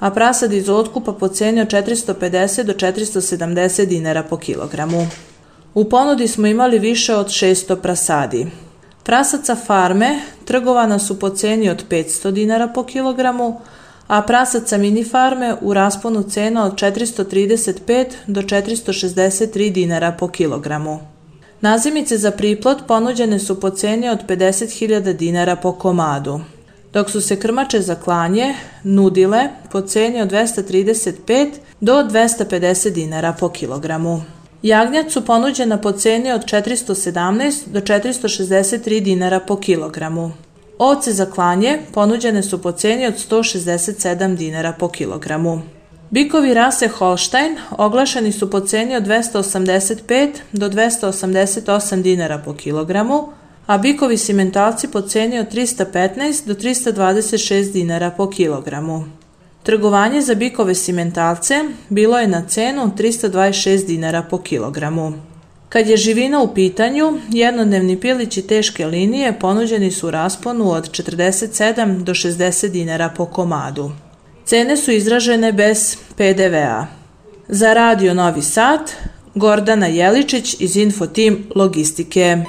a 0.00 0.10
prasad 0.10 0.52
iz 0.52 0.68
otkupa 0.68 1.12
po 1.12 1.28
ceni 1.28 1.60
od 1.60 1.68
450 1.68 2.62
do 2.62 2.72
470 2.72 3.86
dinara 3.86 4.22
po 4.22 4.36
kilogramu. 4.36 5.06
U 5.74 5.84
ponudi 5.84 6.28
smo 6.28 6.46
imali 6.46 6.78
više 6.78 7.14
od 7.14 7.28
600 7.28 7.76
prasadi. 7.76 8.46
Prasaca 9.02 9.56
farme 9.56 10.20
trgovana 10.44 10.98
su 10.98 11.18
po 11.18 11.30
ceni 11.30 11.70
od 11.70 11.84
500 11.88 12.30
dinara 12.30 12.68
po 12.68 12.84
kilogramu, 12.84 13.60
a 14.06 14.22
prasaca 14.22 14.78
mini 14.78 15.04
farme 15.04 15.54
u 15.60 15.74
rasponu 15.74 16.22
cena 16.22 16.64
od 16.64 16.74
435 16.74 18.06
do 18.26 18.42
463 18.42 19.72
dinara 19.72 20.12
po 20.12 20.28
kilogramu. 20.28 21.13
Nazimice 21.60 22.18
za 22.18 22.30
priplot 22.30 22.78
ponuđene 22.88 23.38
su 23.38 23.60
po 23.60 23.70
ceni 23.70 24.08
od 24.08 24.18
50.000 24.28 25.12
dinara 25.12 25.56
po 25.56 25.72
komadu, 25.72 26.40
dok 26.92 27.10
su 27.10 27.20
se 27.20 27.40
krmače 27.40 27.80
za 27.80 27.94
klanje 27.94 28.54
nudile 28.82 29.48
po 29.72 29.80
ceni 29.80 30.20
od 30.20 30.30
235 30.30 31.50
do 31.80 31.92
250 31.92 32.90
dinara 32.90 33.32
po 33.32 33.48
kilogramu. 33.48 34.22
Jagnjac 34.62 35.12
su 35.12 35.24
ponuđena 35.24 35.78
po 35.78 35.92
ceni 35.92 36.32
od 36.32 36.44
417 36.44 37.66
do 37.66 37.80
463 37.80 39.00
dinara 39.00 39.40
po 39.40 39.56
kilogramu. 39.56 40.32
Ovce 40.78 41.12
za 41.12 41.26
klanje 41.26 41.78
ponuđene 41.92 42.42
su 42.42 42.62
po 42.62 42.72
ceni 42.72 43.06
od 43.06 43.14
167 43.30 44.36
dinara 44.36 44.72
po 44.72 44.88
kilogramu. 44.88 45.62
Bikovi 46.14 46.54
rase 46.54 46.88
Holstein 46.88 47.56
oglašeni 47.70 48.32
su 48.32 48.50
po 48.50 48.60
ceni 48.60 48.96
od 48.96 49.02
285 49.02 50.30
do 50.52 50.68
288 50.68 52.02
dinara 52.02 52.38
po 52.38 52.54
kilogramu, 52.54 53.28
a 53.66 53.78
bikovi 53.78 54.18
simentalci 54.18 54.88
po 54.88 55.00
ceni 55.00 55.38
od 55.38 55.54
315 55.54 56.46
do 56.46 56.54
326 56.54 57.72
dinara 57.72 58.10
po 58.10 58.30
kilogramu. 58.30 59.04
Trgovanje 59.62 60.20
za 60.20 60.34
bikove 60.34 60.74
simentalce 60.74 61.54
bilo 61.88 62.18
je 62.18 62.26
na 62.26 62.42
cenu 62.48 62.90
326 62.98 63.86
dinara 63.86 64.22
po 64.22 64.38
kilogramu. 64.38 65.12
Kad 65.68 65.86
je 65.86 65.96
živina 65.96 66.42
u 66.42 66.54
pitanju, 66.54 67.18
jednodnevni 67.30 68.00
pilići 68.00 68.42
teške 68.42 68.86
linije 68.86 69.38
ponuđeni 69.40 69.90
su 69.90 70.06
u 70.08 70.10
rasponu 70.10 70.70
od 70.70 70.90
47 70.90 72.02
do 72.02 72.14
60 72.14 72.68
dinara 72.68 73.08
po 73.08 73.26
komadu. 73.26 73.90
Cene 74.46 74.76
su 74.76 74.90
izražene 74.90 75.52
bez 75.52 75.96
PDV-a. 76.16 76.86
Za 77.48 77.74
Radio 77.74 78.14
Novi 78.14 78.42
Sad, 78.42 78.90
Gordana 79.34 79.86
Jeličić 79.86 80.56
iz 80.60 80.76
Infotim 80.76 81.46
Logistike. 81.54 82.44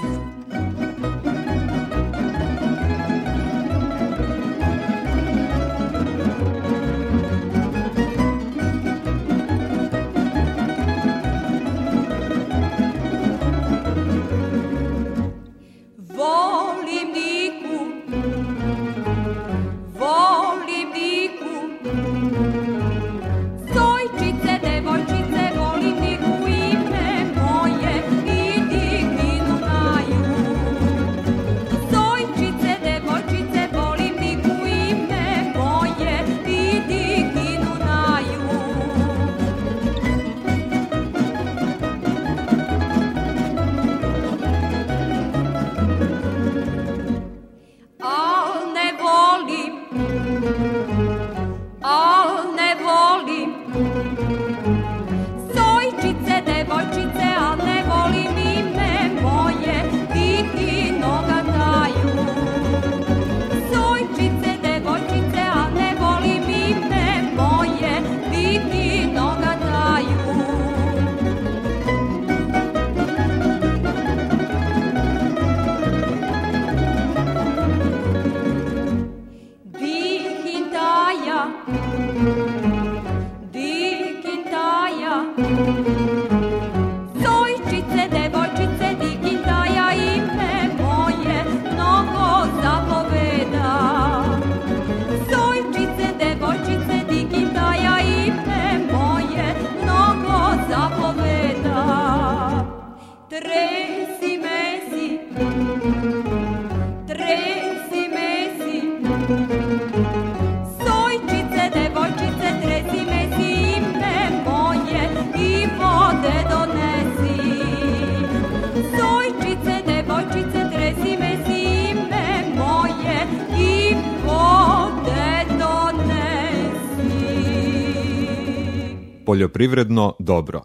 Poljoprivredno 129.25 130.15
dobro. 130.19 130.61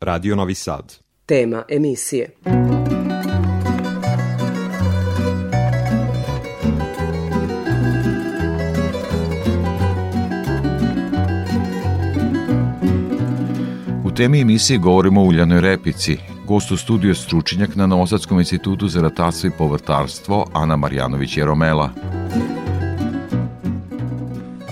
Radio 0.00 0.36
Novi 0.36 0.54
Sad. 0.54 0.94
Tema 1.26 1.62
emisije. 1.68 2.30
U 14.04 14.10
temi 14.16 14.40
emisije 14.40 14.78
govorimo 14.78 15.20
o 15.20 15.24
uljanoj 15.24 15.60
repici. 15.60 16.16
Gost 16.46 16.70
u 16.70 16.76
studiju 16.76 17.14
stručnjak 17.14 17.76
na 17.76 17.86
Novosadskom 17.86 18.38
institutu 18.38 18.88
za 18.88 19.02
ratarstvo 19.02 19.48
i 19.48 19.58
povrtarstvo 19.58 20.46
Ana 20.52 20.76
Marjanović 20.76 21.36
Jeromela. 21.36 21.90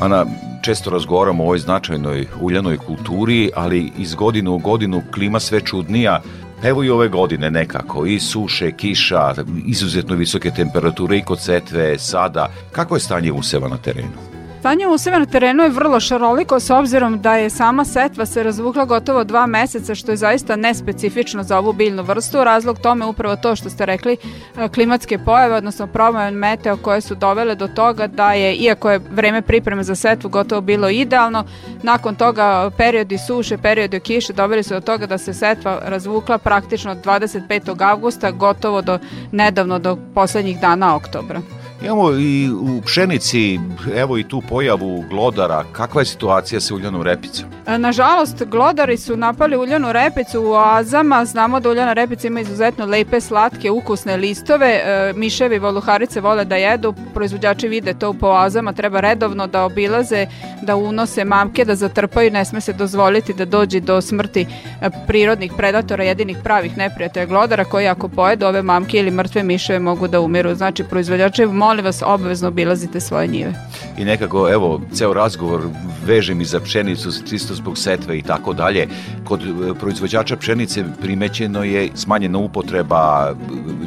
Ana, 0.01 0.27
često 0.63 0.91
razgovaramo 0.91 1.43
o 1.43 1.47
ovoj 1.47 1.59
značajnoj 1.59 2.27
uljanoj 2.41 2.77
kulturi, 2.77 3.51
ali 3.55 3.93
iz 3.99 4.15
godine 4.15 4.51
u 4.51 4.59
godinu 4.59 5.03
klima 5.15 5.41
sve 5.41 5.61
čudnija. 5.61 6.23
Evo 6.63 6.85
i 6.85 6.91
ove 6.91 7.09
godine 7.09 7.51
nekako, 7.51 8.07
i 8.07 8.21
suše, 8.21 8.73
kiša, 8.73 9.35
izuzetno 9.67 10.17
visoke 10.17 10.51
temperature 10.51 11.19
i 11.19 11.23
kod 11.23 11.41
setve, 11.41 11.99
sada. 11.99 12.49
Kako 12.73 12.97
je 12.97 13.01
stanje 13.01 13.33
useva 13.33 13.69
na 13.69 13.77
terenu? 13.77 14.32
Stanje 14.63 14.87
useva 14.87 15.19
na 15.19 15.27
terenu 15.27 15.63
je 15.63 15.71
vrlo 15.71 16.01
šaroliko 16.01 16.61
s 16.61 16.71
obzirom 16.71 17.21
da 17.21 17.35
je 17.37 17.51
sama 17.51 17.85
setva 17.85 18.27
se 18.27 18.43
razvukla 18.43 18.85
gotovo 18.85 19.25
dva 19.25 19.47
meseca 19.47 19.95
što 19.95 20.13
je 20.13 20.17
zaista 20.17 20.57
nespecifično 20.57 21.43
za 21.43 21.59
ovu 21.59 21.73
biljnu 21.73 22.03
vrstu. 22.03 22.45
Razlog 22.45 22.79
tome 22.79 23.07
upravo 23.07 23.37
to 23.37 23.57
što 23.57 23.71
ste 23.71 23.87
rekli 23.87 24.17
e, 24.57 24.69
klimatske 24.69 25.19
pojave, 25.19 25.55
odnosno 25.55 25.87
promene 25.87 26.31
meteo 26.31 26.77
koje 26.77 27.01
su 27.01 27.15
dovele 27.15 27.55
do 27.55 27.69
toga 27.69 28.07
da 28.07 28.33
je, 28.33 28.55
iako 28.55 28.91
je 28.91 29.01
vreme 29.11 29.43
pripreme 29.43 29.83
za 29.83 29.95
setvu 29.95 30.31
gotovo 30.31 30.61
bilo 30.61 30.89
idealno, 30.89 31.45
nakon 31.83 32.15
toga 32.15 32.71
periodi 32.77 33.19
suše, 33.19 33.59
periodi 33.59 34.01
kiše 34.01 34.33
doveli 34.33 34.63
su 34.63 34.75
do 34.75 34.81
toga 34.81 35.07
da 35.07 35.19
se 35.19 35.35
setva 35.35 35.79
razvukla 35.85 36.39
praktično 36.39 36.91
od 36.91 37.05
25. 37.05 37.83
avgusta 37.91 38.31
gotovo 38.31 38.83
do 38.83 38.99
nedavno 39.33 39.79
do 39.79 39.99
poslednjih 40.15 40.61
dana 40.61 40.97
oktobra. 40.97 41.62
Imamo 41.85 42.13
i 42.13 42.51
u 42.51 42.83
pšenici, 42.85 43.61
evo 43.97 44.19
i 44.19 44.25
tu 44.25 44.43
pojavu 44.49 45.05
glodara. 45.11 45.65
Kakva 45.73 46.01
je 46.01 46.05
situacija 46.05 46.61
sa 46.61 46.75
uljanom 46.75 47.03
repicom? 47.03 47.49
E, 47.67 47.79
nažalost, 47.79 48.45
glodari 48.45 48.97
su 48.97 49.17
napali 49.17 49.57
uljanu 49.57 49.93
repicu 49.93 50.43
u 50.43 50.53
oazama. 50.53 51.25
Znamo 51.25 51.61
da 51.61 51.71
uljana 51.71 51.93
repica 51.93 52.27
ima 52.27 52.41
izuzetno 52.41 52.87
lepe, 52.87 53.21
slatke, 53.21 53.71
ukusne 53.71 54.17
listove. 54.17 54.67
E, 54.67 55.13
miševi 55.17 55.59
voluharice 55.59 56.21
vole 56.21 56.45
da 56.45 56.57
jedu. 56.57 56.95
Proizvođači 57.15 57.69
vide 57.69 57.95
to 57.95 58.13
po 58.13 58.27
oazama. 58.27 58.73
Treba 58.73 59.01
redovno 59.01 59.47
da 59.47 59.65
obilaze, 59.65 60.27
da 60.63 60.77
unose 60.77 61.25
mamke, 61.25 61.65
da 61.65 61.75
zatrpaju. 61.75 62.31
Ne 62.31 62.45
sme 62.45 62.61
se 62.61 62.73
dozvoliti 62.73 63.35
da 63.35 63.45
dođe 63.45 63.81
do 63.81 64.01
smrti 64.01 64.47
e, 64.81 64.91
prirodnih 65.07 65.53
predatora, 65.57 66.05
jedinih 66.05 66.39
pravih 66.45 66.77
neprijatelja 66.77 67.27
glodara 67.27 67.65
koji 67.65 67.87
ako 67.87 68.09
pojedu 68.09 68.47
ove 68.47 68.63
mamke 68.63 68.99
ili 68.99 69.11
mrtve 69.11 69.43
miševe 69.43 69.79
mogu 69.79 70.09
da 70.09 70.21
umiru. 70.21 70.55
Znači, 70.55 70.85
proizvođači 70.85 71.45
molim 71.73 71.85
vas 71.85 72.03
obavezno 72.03 72.49
obilazite 72.49 73.01
svoje 73.01 73.27
njive. 73.27 73.55
I 73.99 74.05
nekako, 74.05 74.49
evo, 74.53 74.81
ceo 74.95 75.15
razgovor 75.15 75.61
vežem 76.07 76.41
i 76.41 76.45
za 76.45 76.61
pšenicu, 76.61 77.11
čisto 77.29 77.55
zbog 77.55 77.79
setve 77.79 78.19
i 78.19 78.23
tako 78.23 78.53
dalje. 78.53 78.89
Kod 79.25 79.41
e, 79.41 79.75
proizvođača 79.81 80.37
pšenice 80.37 80.85
primećeno 81.01 81.65
je 81.65 81.89
smanjena 81.95 82.39
upotreba 82.39 83.35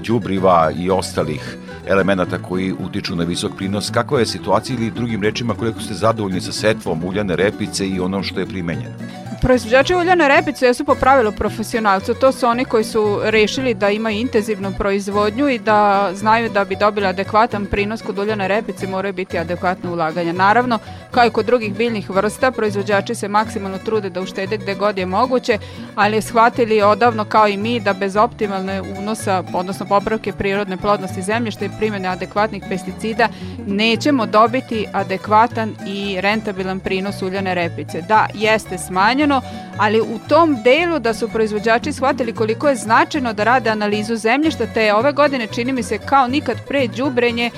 đubriva 0.08 0.72
i 0.78 0.90
ostalih 0.90 1.58
elemenata 1.88 2.38
koji 2.38 2.74
utiču 2.74 3.16
na 3.16 3.24
visok 3.24 3.52
prinos. 3.58 3.90
Kakva 3.90 4.20
je 4.20 4.26
situacija 4.26 4.78
ili 4.78 4.92
drugim 4.92 5.24
rečima 5.24 5.54
koliko 5.54 5.82
ste 5.82 5.94
zadovoljni 5.94 6.42
sa 6.42 6.52
setvom 6.52 7.04
uljane 7.04 7.36
repice 7.36 7.88
i 7.88 8.00
onom 8.00 8.24
što 8.24 8.40
je 8.40 8.46
primenjeno? 8.46 8.96
Proizvođači 9.42 9.96
uljane 9.96 10.28
repice 10.28 10.66
jesu 10.66 10.86
po 10.86 10.96
pravilu 10.96 11.32
profesionalci. 11.32 12.14
To 12.20 12.32
su 12.32 12.46
oni 12.46 12.66
koji 12.66 12.84
su 12.84 13.20
rešili 13.24 13.74
da 13.74 13.90
imaju 13.90 14.20
intenzivnu 14.20 14.74
proizvodnju 14.78 15.50
i 15.50 15.60
da 15.60 16.12
znaju 16.14 16.50
da 16.50 16.66
bi 16.66 16.76
dobili 16.76 17.08
adekvatan 17.08 17.66
prinos 17.66 18.02
kod 18.02 18.20
uljane 18.20 18.48
repice 18.48 18.88
moraju 18.88 19.14
biti 19.14 19.38
adekvatno 19.38 19.92
ulaganja. 19.92 20.34
Naravno, 20.34 20.80
kao 21.12 21.26
i 21.26 21.30
kod 21.30 21.46
drugih 21.46 21.76
biljnih 21.76 22.10
vrsta, 22.10 22.52
proizvođači 22.52 23.16
se 23.16 23.28
maksimalno 23.28 23.78
trude 23.78 24.10
da 24.10 24.22
uštede 24.22 24.58
gde 24.58 24.76
god 24.76 24.98
je 24.98 25.06
moguće, 25.06 25.58
ali 25.96 26.22
shvatili 26.22 26.82
odavno 26.82 27.26
kao 27.26 27.48
i 27.48 27.58
mi 27.58 27.80
da 27.80 27.94
bez 27.94 28.16
optimalne 28.16 28.82
unosa, 28.82 29.44
odnosno 29.54 29.86
popravke 29.86 30.32
prirodne 30.32 30.78
plodnosti 30.78 31.22
zemljišta 31.22 31.66
i 31.66 31.70
primjene 31.78 32.08
adekvatnih 32.08 32.64
pesticida 32.70 33.30
nećemo 33.68 34.26
dobiti 34.26 34.86
adekvatan 34.94 35.76
i 35.88 36.22
rentabilan 36.22 36.80
prinos 36.80 37.22
uljane 37.22 37.56
repice. 37.56 38.02
Da, 38.02 38.28
jeste 38.34 38.78
smanjeno, 38.78 39.42
ali 39.78 40.02
u 40.02 40.20
tom 40.28 40.58
delu 40.64 41.00
da 41.00 41.14
su 41.14 41.30
proizvođači 41.30 41.94
shvatili 41.94 42.34
koliko 42.34 42.70
je 42.70 42.76
značajno 42.76 43.34
da 43.34 43.44
rade 43.44 43.70
analizu 43.70 44.16
zemljišta, 44.16 44.66
te 44.74 44.94
ove 44.94 45.12
godine 45.12 45.48
čini 45.48 45.74
mi 45.74 45.84
se 45.84 45.98
kao 45.98 46.28
nikad 46.28 46.58
pre 46.68 46.88
đubrenje 46.88 47.46
e, 47.46 47.52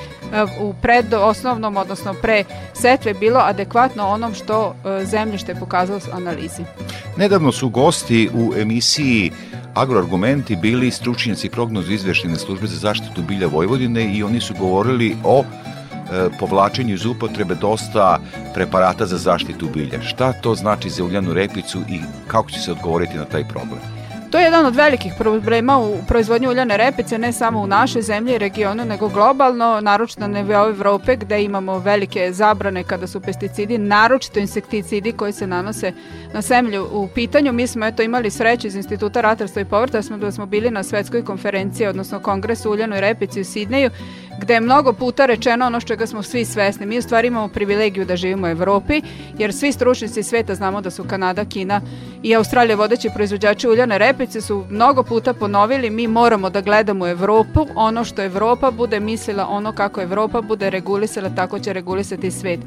u 0.62 0.74
pred 0.82 1.14
osnovnom, 1.14 1.78
odnosno 1.78 2.14
pre 2.14 2.44
setve 2.74 3.14
bilo 3.14 3.40
adekvatno 3.40 4.08
onom 4.08 4.34
što 4.34 4.76
e, 5.02 5.06
zemljište 5.06 5.52
je 5.52 5.60
pokazalo 5.60 6.00
analizi. 6.14 6.64
Nedavno 7.18 7.52
su 7.52 7.70
gosti 7.70 8.30
u 8.34 8.54
emisiji 8.58 9.32
Agroargumenti 9.78 10.56
bili 10.56 10.92
stručnjaci 10.92 11.50
prognozu 11.50 11.92
izveštene 11.94 12.36
službe 12.36 12.68
za 12.68 12.78
zaštitu 12.78 13.22
bilja 13.22 13.48
Vojvodine 13.48 14.16
i 14.16 14.24
oni 14.24 14.42
su 14.42 14.54
govorili 14.60 15.16
o 15.24 15.44
e, 15.44 16.30
povlačenju 16.40 16.94
iz 16.94 17.06
upotrebe 17.06 17.56
dosta 17.56 18.20
preparata 18.54 19.06
za 19.06 19.18
zaštitu 19.18 19.70
bilja. 19.74 20.02
Šta 20.02 20.34
to 20.34 20.56
znači 20.56 20.90
za 20.90 21.04
uljanu 21.04 21.34
repicu 21.34 21.80
i 21.90 22.00
kako 22.28 22.52
će 22.52 22.60
se 22.60 22.72
odgovoriti 22.72 23.18
na 23.18 23.26
taj 23.26 23.48
problem? 23.48 23.97
To 24.38 24.42
je 24.42 24.46
jedan 24.46 24.66
od 24.66 24.76
velikih 24.76 25.14
problema 25.18 25.78
u 25.80 25.98
proizvodnju 26.08 26.50
uljane 26.50 26.78
repice, 26.78 27.18
ne 27.18 27.34
samo 27.34 27.60
u 27.60 27.68
našoj 27.68 28.02
zemlji 28.02 28.36
i 28.36 28.38
regionu, 28.38 28.86
nego 28.86 29.08
globalno, 29.08 29.82
naročito 29.82 30.22
na 30.22 30.28
nivou 30.28 30.70
Evrope, 30.70 31.16
gde 31.16 31.44
imamo 31.44 31.80
velike 31.80 32.34
zabrane 32.34 32.84
kada 32.84 33.08
su 33.08 33.22
pesticidi, 33.22 33.78
naročito 33.78 34.40
insekticidi 34.40 35.12
koji 35.12 35.34
se 35.34 35.48
nanose 35.48 35.92
na 36.34 36.42
zemlju 36.42 36.88
u 36.92 37.08
pitanju. 37.08 37.54
Mi 37.54 37.68
smo 37.68 37.86
eto 37.86 38.04
imali 38.04 38.32
sreću 38.32 38.68
iz 38.68 38.76
Instituta 38.76 39.22
ratarstva 39.22 39.62
i 39.62 39.66
povrta, 39.66 40.02
smo 40.02 40.18
da 40.18 40.32
smo 40.32 40.46
bili 40.46 40.72
na 40.72 40.84
svetskoj 40.84 41.26
konferenciji, 41.26 41.88
odnosno 41.88 42.20
kongresu 42.20 42.72
uljanoj 42.72 43.02
repici 43.02 43.42
u 43.42 43.46
Sidneju, 43.46 43.90
gde 44.40 44.54
je 44.54 44.62
mnogo 44.62 44.94
puta 44.94 45.26
rečeno 45.26 45.66
ono 45.66 45.80
što 45.80 46.08
smo 46.08 46.24
svi 46.24 46.46
svesni. 46.46 46.86
Mi 46.86 46.98
u 46.98 47.02
stvari 47.02 47.28
imamo 47.28 47.48
privilegiju 47.48 48.06
da 48.06 48.16
živimo 48.16 48.48
u 48.48 48.50
Evropi, 48.50 49.02
jer 49.38 49.54
svi 49.54 49.72
stručnici 49.72 50.24
sveta 50.24 50.56
znamo 50.56 50.82
da 50.82 50.90
su 50.90 51.04
Kanada, 51.04 51.46
Kina 51.46 51.82
i 52.24 52.36
Australija 52.36 52.76
vodeći 52.76 53.10
proizvođači 53.14 53.68
uljane 53.68 53.98
repice 53.98 54.42
su 54.42 54.66
mnogo 54.70 55.04
puta 55.04 55.34
ponovili 55.34 55.90
mi 55.90 56.08
moramo 56.08 56.50
da 56.50 56.62
gledamo 56.62 57.08
Evropu, 57.08 57.68
ono 57.76 58.04
što 58.04 58.24
Evropa 58.24 58.72
bude 58.72 59.00
mislila, 59.00 59.48
ono 59.48 59.72
kako 59.72 60.02
Evropa 60.02 60.42
bude 60.42 60.70
regulisala, 60.70 61.30
tako 61.36 61.60
će 61.60 61.74
regulisati 61.74 62.32
svet. 62.32 62.60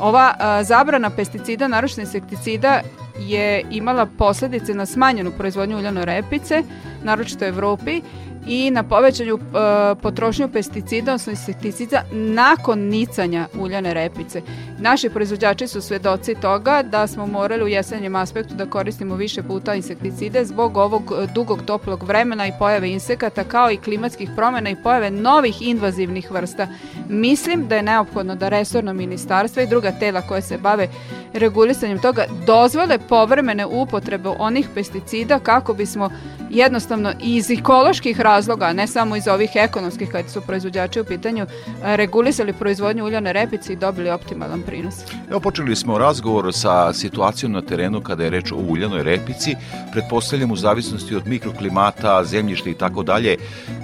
Ova 0.00 0.34
a, 0.38 0.64
zabrana 0.64 1.10
pesticida, 1.10 1.68
naročito 1.68 2.00
insekticida, 2.00 2.80
je 3.18 3.64
imala 3.70 4.06
posledice 4.06 4.74
na 4.74 4.86
smanjenu 4.86 5.30
proizvodnju 5.38 5.76
uljane 5.76 6.04
repice, 6.04 6.62
naročito 7.02 7.44
u 7.44 7.48
Evropi, 7.48 8.02
i 8.46 8.70
na 8.70 8.82
povećanju 8.82 9.34
e, 9.34 9.94
potrošnju 9.94 10.48
pesticida, 10.48 11.12
odnosno 11.12 11.30
insekticida 11.30 12.02
nakon 12.12 12.78
nicanja 12.78 13.48
uljane 13.58 13.94
repice. 13.94 14.42
Naši 14.78 15.08
proizvođači 15.08 15.66
su 15.66 15.80
svedoci 15.80 16.34
toga 16.34 16.82
da 16.82 17.06
smo 17.06 17.26
morali 17.26 17.64
u 17.64 17.68
jesenjem 17.68 18.16
aspektu 18.16 18.54
da 18.54 18.66
koristimo 18.66 19.16
više 19.16 19.42
puta 19.42 19.74
insekticide 19.74 20.44
zbog 20.44 20.76
ovog 20.76 21.12
dugog 21.34 21.62
toplog 21.62 22.02
vremena 22.02 22.46
i 22.46 22.52
pojave 22.58 22.90
insekata 22.90 23.44
kao 23.44 23.70
i 23.70 23.76
klimatskih 23.76 24.30
promena 24.36 24.70
i 24.70 24.76
pojave 24.82 25.10
novih 25.10 25.62
invazivnih 25.62 26.30
vrsta. 26.30 26.68
Mislim 27.08 27.68
da 27.68 27.76
je 27.76 27.82
neophodno 27.82 28.34
da 28.34 28.48
resorno 28.48 28.92
ministarstvo 28.92 29.62
i 29.62 29.66
druga 29.66 29.83
tela 29.92 30.20
koje 30.20 30.42
se 30.42 30.58
bave 30.58 30.88
regulisanjem 31.32 31.98
toga 31.98 32.24
dozvole 32.46 32.98
povremene 32.98 33.66
upotrebe 33.66 34.28
onih 34.38 34.68
pesticida 34.74 35.38
kako 35.38 35.74
bismo 35.74 36.10
jednostavno 36.50 37.12
iz 37.20 37.50
ekoloških 37.50 38.20
razloga, 38.20 38.72
ne 38.72 38.86
samo 38.86 39.16
iz 39.16 39.28
ovih 39.28 39.50
ekonomskih 39.54 40.08
kad 40.12 40.30
su 40.30 40.40
proizvođači 40.40 41.00
u 41.00 41.04
pitanju, 41.04 41.46
regulisali 41.82 42.52
proizvodnju 42.52 43.04
uljane 43.04 43.32
repice 43.32 43.72
i 43.72 43.76
dobili 43.76 44.10
optimalan 44.10 44.62
prinos. 44.62 44.94
Evo 45.30 45.40
počeli 45.40 45.76
smo 45.76 45.98
razgovor 45.98 46.52
sa 46.52 46.92
situacijom 46.92 47.52
na 47.52 47.62
terenu 47.62 48.00
kada 48.00 48.24
je 48.24 48.30
reč 48.30 48.52
o 48.52 48.56
uljanoj 48.56 49.02
repici, 49.02 49.56
pretpostavljam 49.92 50.50
u 50.50 50.56
zavisnosti 50.56 51.16
od 51.16 51.26
mikroklimata, 51.26 52.24
zemljišta 52.24 52.70
i 52.70 52.74
tako 52.74 53.02
dalje, 53.02 53.36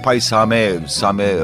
pa 0.03 0.13
i 0.13 0.21
same, 0.21 0.79
same 0.87 1.23
e, 1.23 1.37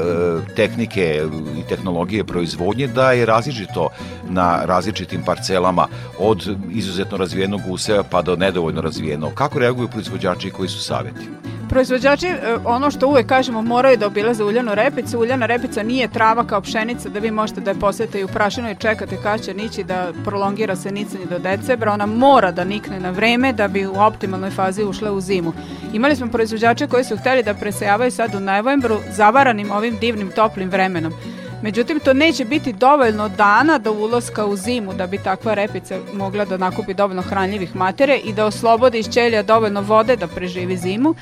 tehnike 0.56 1.22
i 1.58 1.68
tehnologije 1.68 2.24
proizvodnje 2.24 2.86
da 2.86 3.12
je 3.12 3.26
različito 3.26 3.88
na 4.28 4.47
različitim 4.64 5.22
parcelama 5.24 5.86
od 6.18 6.56
izuzetno 6.70 7.16
razvijenog 7.16 7.60
useva 7.68 8.02
pa 8.02 8.22
do 8.22 8.36
nedovoljno 8.36 8.80
razvijenog. 8.80 9.34
Kako 9.34 9.58
reaguju 9.58 9.88
proizvođači 9.88 10.50
koji 10.50 10.68
su 10.68 10.80
savjeti? 10.80 11.28
Proizvođači, 11.68 12.26
e, 12.26 12.56
ono 12.64 12.90
što 12.90 13.08
uvek 13.08 13.26
kažemo, 13.26 13.62
moraju 13.62 13.96
da 13.96 14.06
obilaze 14.06 14.44
uljanu 14.44 14.74
repicu. 14.74 15.18
Uljana 15.18 15.46
repica 15.46 15.82
nije 15.82 16.08
trava 16.08 16.44
kao 16.44 16.60
pšenica 16.60 17.08
da 17.08 17.18
vi 17.18 17.30
možete 17.30 17.60
da 17.60 17.70
je 17.70 17.80
posete 17.80 18.20
i 18.20 18.24
u 18.24 18.28
prašinu 18.28 18.70
i 18.70 18.74
čekate 18.74 19.16
kada 19.22 19.38
će 19.38 19.54
nići 19.54 19.84
da 19.84 20.12
prolongira 20.24 20.76
se 20.76 20.92
nicanje 20.92 21.26
do 21.26 21.38
decembra. 21.38 21.92
Ona 21.92 22.06
mora 22.06 22.52
da 22.52 22.64
nikne 22.64 23.00
na 23.00 23.10
vreme 23.10 23.52
da 23.52 23.68
bi 23.68 23.86
u 23.86 23.94
optimalnoj 24.00 24.50
fazi 24.50 24.84
ušla 24.84 25.12
u 25.12 25.20
zimu. 25.20 25.52
Imali 25.92 26.16
smo 26.16 26.26
proizvođače 26.26 26.86
koji 26.86 27.04
su 27.04 27.16
hteli 27.16 27.42
da 27.42 27.54
presejavaju 27.54 28.10
sad 28.10 28.34
u 28.34 28.40
novembru 28.40 28.98
zavaranim 29.10 29.70
ovim 29.70 29.98
divnim 30.00 30.30
toplim 30.30 30.70
vremenom. 30.70 31.12
Međutim, 31.62 32.00
to 32.00 32.12
neće 32.12 32.44
biti 32.44 32.72
dovoljno 32.72 33.28
dana 33.28 33.78
do 33.78 33.92
ulaska 33.92 34.46
u 34.46 34.56
zimu 34.56 34.94
da 34.94 35.06
bi 35.06 35.18
takva 35.18 35.54
repica 35.54 35.98
mogla 36.14 36.44
da 36.44 36.56
nakupi 36.56 36.94
dovoljno 36.94 37.22
hranljivih 37.22 37.76
matere 37.76 38.16
i 38.16 38.32
da 38.32 38.46
oslobodi 38.46 38.98
iz 38.98 39.08
ćelija 39.08 39.42
dovoljno 39.42 39.80
vode 39.80 40.16
da 40.16 40.26
preživi 40.26 40.76
zimu. 40.76 41.14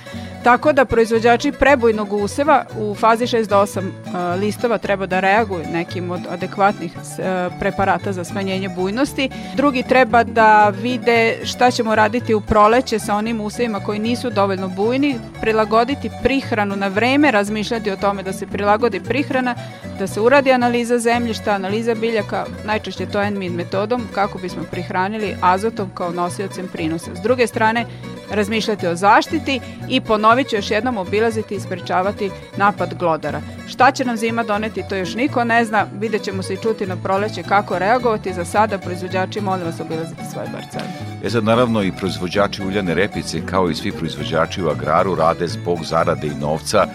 Tako 0.46 0.72
da 0.72 0.84
proizvođači 0.84 1.52
prebojnog 1.52 2.12
useva 2.12 2.64
u 2.78 2.94
fazi 2.94 3.24
6 3.24 3.48
do 3.48 3.56
8 3.56 3.78
uh, 3.78 4.40
listova 4.40 4.78
treba 4.78 5.06
da 5.06 5.20
reaguju 5.20 5.64
nekim 5.72 6.10
od 6.10 6.20
adekvatnih 6.30 6.92
uh, 6.96 7.58
preparata 7.60 8.12
za 8.12 8.24
smanjenje 8.24 8.68
bujnosti. 8.68 9.30
Drugi 9.54 9.82
treba 9.82 10.24
da 10.24 10.68
vide 10.68 11.38
šta 11.44 11.70
ćemo 11.70 11.94
raditi 11.94 12.34
u 12.34 12.40
proleće 12.40 12.98
sa 12.98 13.14
onim 13.14 13.40
usevima 13.40 13.80
koji 13.80 13.98
nisu 13.98 14.30
dovoljno 14.30 14.68
bujni, 14.68 15.18
prilagoditi 15.40 16.10
prihranu 16.22 16.76
na 16.76 16.88
vreme, 16.88 17.30
razmišljati 17.30 17.90
o 17.90 17.96
tome 17.96 18.22
da 18.22 18.32
se 18.32 18.46
prilagodi 18.46 19.00
prihrana, 19.00 19.54
da 19.98 20.06
se 20.06 20.20
uradi 20.20 20.52
analiza 20.52 20.98
zemljišta, 20.98 21.50
analiza 21.50 21.94
biljaka, 21.94 22.44
najčešće 22.64 23.06
to 23.06 23.30
NMIN 23.30 23.52
metodom, 23.52 24.08
kako 24.14 24.38
bismo 24.38 24.62
prihranili 24.70 25.36
azotom 25.40 25.90
kao 25.94 26.12
nosiocem 26.12 26.68
prinosa. 26.72 27.10
S 27.14 27.20
druge 27.20 27.46
strane, 27.46 27.86
razmišljati 28.30 28.86
o 28.86 28.94
zaštiti 28.94 29.60
i 29.88 30.00
ponovit 30.36 30.50
ću 30.50 30.56
još 30.56 30.70
jednom 30.70 30.98
obilaziti 30.98 31.54
i 31.54 31.60
sprečavati 31.60 32.30
napad 32.56 32.94
glodara. 32.94 33.40
Šta 33.68 33.90
će 33.90 34.04
nam 34.04 34.16
zima 34.16 34.42
doneti, 34.42 34.82
to 34.88 34.96
još 34.96 35.14
niko 35.14 35.44
ne 35.44 35.64
zna, 35.64 35.86
vidjet 35.98 36.22
ćemo 36.22 36.42
se 36.42 36.54
i 36.54 36.56
čuti 36.62 36.86
na 36.86 36.96
proleće 36.96 37.42
kako 37.42 37.78
reagovati. 37.78 38.32
Za 38.32 38.44
sada 38.44 38.78
proizvođači 38.78 39.40
molim 39.40 39.64
vas 39.64 39.80
obilaziti 39.80 40.22
svoje 40.32 40.48
parcele. 40.52 40.90
E 41.24 41.30
sad 41.30 41.44
naravno 41.44 41.82
i 41.82 41.92
proizvođači 41.92 42.62
uljane 42.62 42.94
repice 42.94 43.46
kao 43.46 43.70
i 43.70 43.74
svi 43.74 43.92
proizvođači 43.92 44.62
u 44.62 44.68
agraru 44.68 45.14
rade 45.14 45.46
zbog 45.46 45.84
zarade 45.84 46.26
i 46.26 46.40
novca 46.40 46.86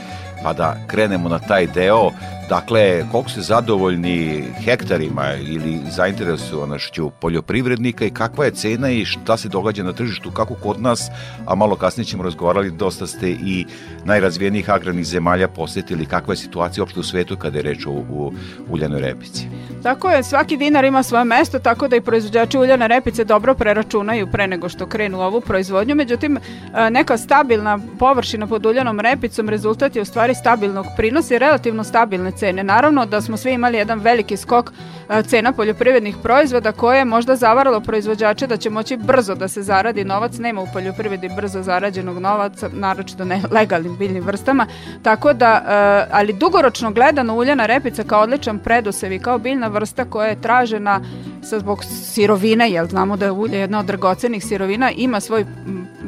pa 0.44 0.54
da 0.54 0.76
krenemo 0.88 1.30
na 1.30 1.40
taj 1.40 1.68
deo 1.68 2.12
Dakle, 2.52 3.06
koliko 3.12 3.30
ste 3.30 3.42
zadovoljni 3.42 4.44
hektarima 4.66 5.34
ili 5.36 5.80
zainteresovanošću 5.90 7.10
poljoprivrednika 7.10 8.06
i 8.06 8.10
kakva 8.10 8.46
je 8.46 8.52
cena 8.52 8.90
i 8.90 9.06
šta 9.06 9.38
se 9.38 9.50
događa 9.50 9.84
na 9.84 9.94
tržištu, 9.94 10.32
kako 10.32 10.56
kod 10.56 10.82
nas, 10.82 11.10
a 11.46 11.56
malo 11.56 11.76
kasnije 11.76 12.06
ćemo 12.06 12.24
razgovarali, 12.24 12.72
dosta 12.72 13.08
ste 13.08 13.30
i 13.30 13.66
najrazvijenijih 14.06 14.70
agrarnih 14.70 15.06
zemalja 15.06 15.48
posetili, 15.48 16.06
kakva 16.06 16.34
je 16.34 16.38
situacija 16.38 16.82
uopšte 16.82 17.00
u 17.00 17.04
svetu 17.04 17.38
kada 17.38 17.58
je 17.58 17.64
reč 17.64 17.86
o 17.86 17.92
u 17.92 18.34
uljanoj 18.70 19.02
repici. 19.02 19.48
Tako 19.84 20.10
je, 20.10 20.24
svaki 20.24 20.58
dinar 20.58 20.86
ima 20.86 21.04
svoje 21.04 21.26
mesto, 21.26 21.60
tako 21.60 21.88
da 21.88 21.96
i 21.96 22.02
proizvođači 22.02 22.58
uljane 22.58 22.88
repice 22.88 23.24
dobro 23.24 23.56
preračunaju 23.56 24.28
pre 24.32 24.48
nego 24.48 24.70
što 24.70 24.86
krenu 24.86 25.18
u 25.18 25.22
ovu 25.22 25.42
proizvodnju. 25.42 25.96
Međutim, 25.96 26.38
e, 26.38 26.42
neka 26.90 27.18
stabilna 27.18 27.80
površina 28.00 28.48
pod 28.48 28.66
uljanom 28.66 29.00
repicom 29.00 29.50
rezultat 29.50 29.96
je 29.96 30.02
u 30.02 30.06
stvari 30.06 30.36
stabilnog 30.36 30.86
prinosa 30.98 31.36
i 31.36 31.40
relativno 31.40 31.84
stabilne 31.84 32.32
cene. 32.42 32.64
Naravno 32.64 33.06
da 33.06 33.22
smo 33.22 33.38
svi 33.38 33.54
imali 33.54 33.78
jedan 33.78 34.00
veliki 34.00 34.38
skok 34.38 34.72
e, 35.10 35.24
cena 35.24 35.52
poljoprivrednih 35.52 36.16
proizvoda 36.24 36.72
koje 36.72 36.98
je 36.98 37.06
možda 37.06 37.36
zavaralo 37.36 37.80
proizvođače 37.80 38.48
da 38.48 38.58
će 38.58 38.70
moći 38.70 38.98
brzo 38.98 39.36
da 39.36 39.48
se 39.48 39.62
zaradi 39.62 40.06
novac. 40.06 40.38
Nema 40.38 40.62
u 40.62 40.68
poljoprivredi 40.74 41.30
brzo 41.36 41.62
zarađenog 41.62 42.20
novaca, 42.20 42.70
naročito 42.74 43.26
ne 43.26 43.42
legalnim 43.52 43.98
biljnim 43.98 44.24
vrstama. 44.24 44.66
Tako 45.04 45.34
da, 45.34 45.52
e, 45.54 46.10
ali 46.12 46.34
dugoročno 46.34 46.92
gledano 46.92 47.36
uljana 47.36 47.66
repica 47.66 48.04
kao 48.04 48.22
odličan 48.22 48.60
predusev 48.60 49.12
i 49.12 49.20
kao 49.20 49.38
biljna 49.38 49.68
vrsta 49.68 50.06
koja 50.06 50.28
je 50.28 50.42
tražena 50.42 51.02
sa 51.44 51.60
zbog 51.60 51.84
sirovine, 51.84 52.72
jer 52.72 52.88
znamo 52.88 53.18
da 53.18 53.26
je 53.26 53.32
ulje 53.32 53.60
jedna 53.60 53.80
od 53.80 53.86
dragocenih 53.86 54.44
sirovina, 54.46 54.92
ima 54.92 55.20
svoj, 55.20 55.46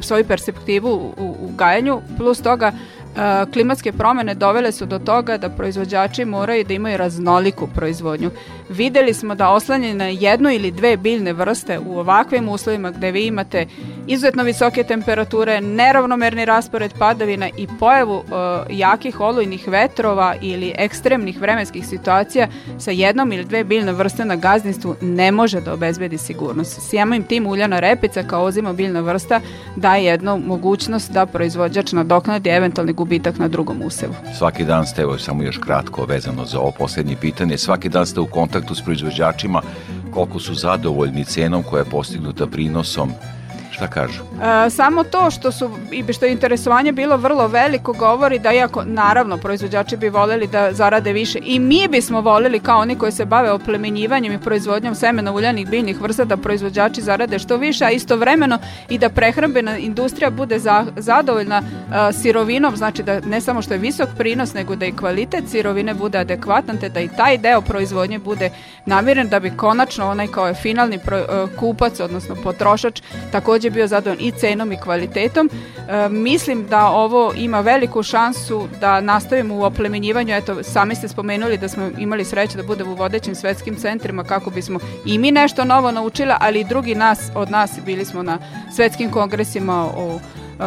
svoju 0.00 0.24
perspektivu 0.24 0.90
u, 1.18 1.36
u 1.40 1.50
gajanju, 1.56 2.00
plus 2.18 2.42
toga 2.42 2.72
klimatske 3.52 3.92
promene 3.92 4.34
dovele 4.34 4.72
su 4.72 4.86
do 4.86 4.98
toga 4.98 5.36
da 5.38 5.48
proizvođači 5.48 6.24
moraju 6.24 6.64
da 6.64 6.74
imaju 6.74 6.96
raznoliku 6.96 7.68
proizvodnju. 7.74 8.30
Videli 8.68 9.14
smo 9.14 9.34
da 9.34 9.50
oslanjeni 9.50 9.94
na 9.94 10.04
jednu 10.04 10.50
ili 10.50 10.70
dve 10.70 10.96
biljne 10.96 11.32
vrste 11.32 11.78
u 11.78 11.98
ovakvim 11.98 12.48
uslovima 12.48 12.90
gde 12.90 13.10
vi 13.10 13.26
imate 13.26 13.66
izuzetno 14.06 14.42
visoke 14.42 14.82
temperature, 14.82 15.60
neravnomerni 15.60 16.44
raspored 16.44 16.92
padavina 16.98 17.48
i 17.56 17.66
pojavu 17.80 18.16
uh, 18.16 18.24
jakih 18.70 19.20
olujnih 19.20 19.68
vetrova 19.68 20.34
ili 20.40 20.72
ekstremnih 20.78 21.40
vremenskih 21.40 21.86
situacija 21.86 22.48
sa 22.78 22.90
jednom 22.90 23.32
ili 23.32 23.44
dve 23.44 23.64
biljne 23.64 23.92
vrste 23.92 24.24
na 24.24 24.36
gazdinstvu 24.36 24.96
ne 25.00 25.32
može 25.32 25.60
da 25.60 25.72
obezbedi 25.72 26.18
sigurnost. 26.18 26.90
Sjemojim 26.90 27.22
tim 27.22 27.46
uljana 27.46 27.80
repica 27.80 28.22
kao 28.22 28.44
ozima 28.44 28.72
biljna 28.72 29.00
vrsta 29.00 29.40
daje 29.76 30.04
jednu 30.04 30.38
mogućnost 30.46 31.12
da 31.12 31.26
proizvođač 31.26 31.92
nadoknadi 31.92 32.50
eventualni 32.50 32.92
gubitak 32.92 33.03
na 33.38 33.48
drugom 33.48 33.82
usevu. 33.82 34.14
Svaki 34.38 34.64
dan 34.64 34.86
ste, 34.86 35.02
evo 35.02 35.18
samo 35.18 35.42
još 35.42 35.58
kratko 35.58 36.04
vezano 36.04 36.44
za 36.44 36.58
ovo 36.60 36.70
poslednje 36.78 37.16
pitanje, 37.16 37.58
svaki 37.58 37.88
dan 37.88 38.06
ste 38.06 38.20
u 38.20 38.26
kontaktu 38.26 38.74
s 38.74 38.82
proizvođačima 38.82 39.62
koliko 40.10 40.40
su 40.40 40.54
zadovoljni 40.54 41.24
cenom 41.24 41.62
koja 41.62 41.80
je 41.80 41.90
postignuta 41.90 42.46
prinosom 42.46 43.12
Šta 43.74 43.88
kažu? 43.88 44.22
E, 44.22 44.70
samo 44.70 45.04
to 45.04 45.30
što 45.30 45.52
su 45.52 45.70
i 45.92 46.12
što 46.12 46.26
je 46.26 46.32
interesovanje 46.32 46.92
bilo 46.92 47.16
vrlo 47.16 47.46
veliko 47.46 47.92
govori 47.92 48.38
da 48.38 48.52
iako 48.52 48.84
naravno 48.84 49.36
proizvođači 49.36 49.96
bi 49.96 50.08
voleli 50.08 50.46
da 50.46 50.72
zarade 50.72 51.12
više 51.12 51.38
i 51.42 51.58
mi 51.58 51.88
bismo 51.88 52.20
voleli 52.20 52.60
kao 52.60 52.80
oni 52.80 52.98
koji 52.98 53.12
se 53.12 53.24
bave 53.24 53.50
oplemenjivanjem 53.50 54.32
i 54.32 54.40
proizvodnjom 54.40 54.94
semena 54.94 55.32
uljanih 55.32 55.68
biljnih 55.68 56.00
vrsta 56.00 56.24
da 56.24 56.36
proizvođači 56.36 57.02
zarade 57.02 57.38
što 57.38 57.56
više, 57.56 57.84
a 57.84 57.90
istovremeno 57.90 58.58
i 58.88 58.98
da 58.98 59.08
prehrambena 59.08 59.78
industrija 59.78 60.30
bude 60.30 60.58
za, 60.58 60.86
zadovoljna 60.96 61.62
e, 61.62 62.12
sirovinom, 62.12 62.76
znači 62.76 63.02
da 63.02 63.20
ne 63.20 63.40
samo 63.40 63.62
što 63.62 63.74
je 63.74 63.78
visok 63.78 64.08
prinos, 64.18 64.54
nego 64.54 64.76
da 64.76 64.86
i 64.86 64.92
kvalitet 64.92 65.44
sirovine 65.48 65.94
bude 65.94 66.18
adekvatan, 66.18 66.78
te 66.78 66.88
da 66.88 67.00
i 67.00 67.08
taj 67.16 67.38
deo 67.38 67.60
proizvodnje 67.60 68.18
bude 68.18 68.50
namiren 68.86 69.28
da 69.28 69.40
bi 69.40 69.56
konačno 69.56 70.10
onaj 70.10 70.26
kao 70.26 70.46
je 70.46 70.54
finalni 70.54 70.98
pro, 70.98 71.18
e, 71.18 71.24
kupac, 71.58 72.00
odnosno 72.00 72.36
potrošač, 72.42 73.02
takođe 73.32 73.63
takođe 73.64 73.70
bio 73.70 73.86
zadovoljan 73.86 74.26
i 74.26 74.32
cenom 74.32 74.72
i 74.72 74.76
kvalitetom. 74.76 75.50
E, 75.88 76.08
mislim 76.08 76.66
da 76.68 76.86
ovo 76.86 77.32
ima 77.36 77.60
veliku 77.60 78.02
šansu 78.02 78.68
da 78.80 79.00
nastavimo 79.00 79.54
u 79.54 79.62
oplemenjivanju. 79.62 80.34
Eto, 80.34 80.62
sami 80.62 80.94
ste 80.94 81.08
spomenuli 81.08 81.58
da 81.58 81.68
smo 81.68 81.90
imali 81.98 82.24
sreće 82.24 82.56
da 82.56 82.62
budemo 82.62 82.92
u 82.92 82.94
vodećim 82.94 83.34
svetskim 83.34 83.76
centrima 83.76 84.24
kako 84.24 84.50
bismo 84.50 84.78
i 85.06 85.18
mi 85.18 85.30
nešto 85.30 85.64
novo 85.64 85.90
naučila, 85.92 86.36
ali 86.40 86.60
i 86.60 86.64
drugi 86.64 86.94
nas 86.94 87.30
od 87.34 87.50
nas 87.50 87.70
bili 87.86 88.04
smo 88.04 88.22
na 88.22 88.38
svetskim 88.76 89.10
kongresima 89.10 89.84
o 89.96 90.20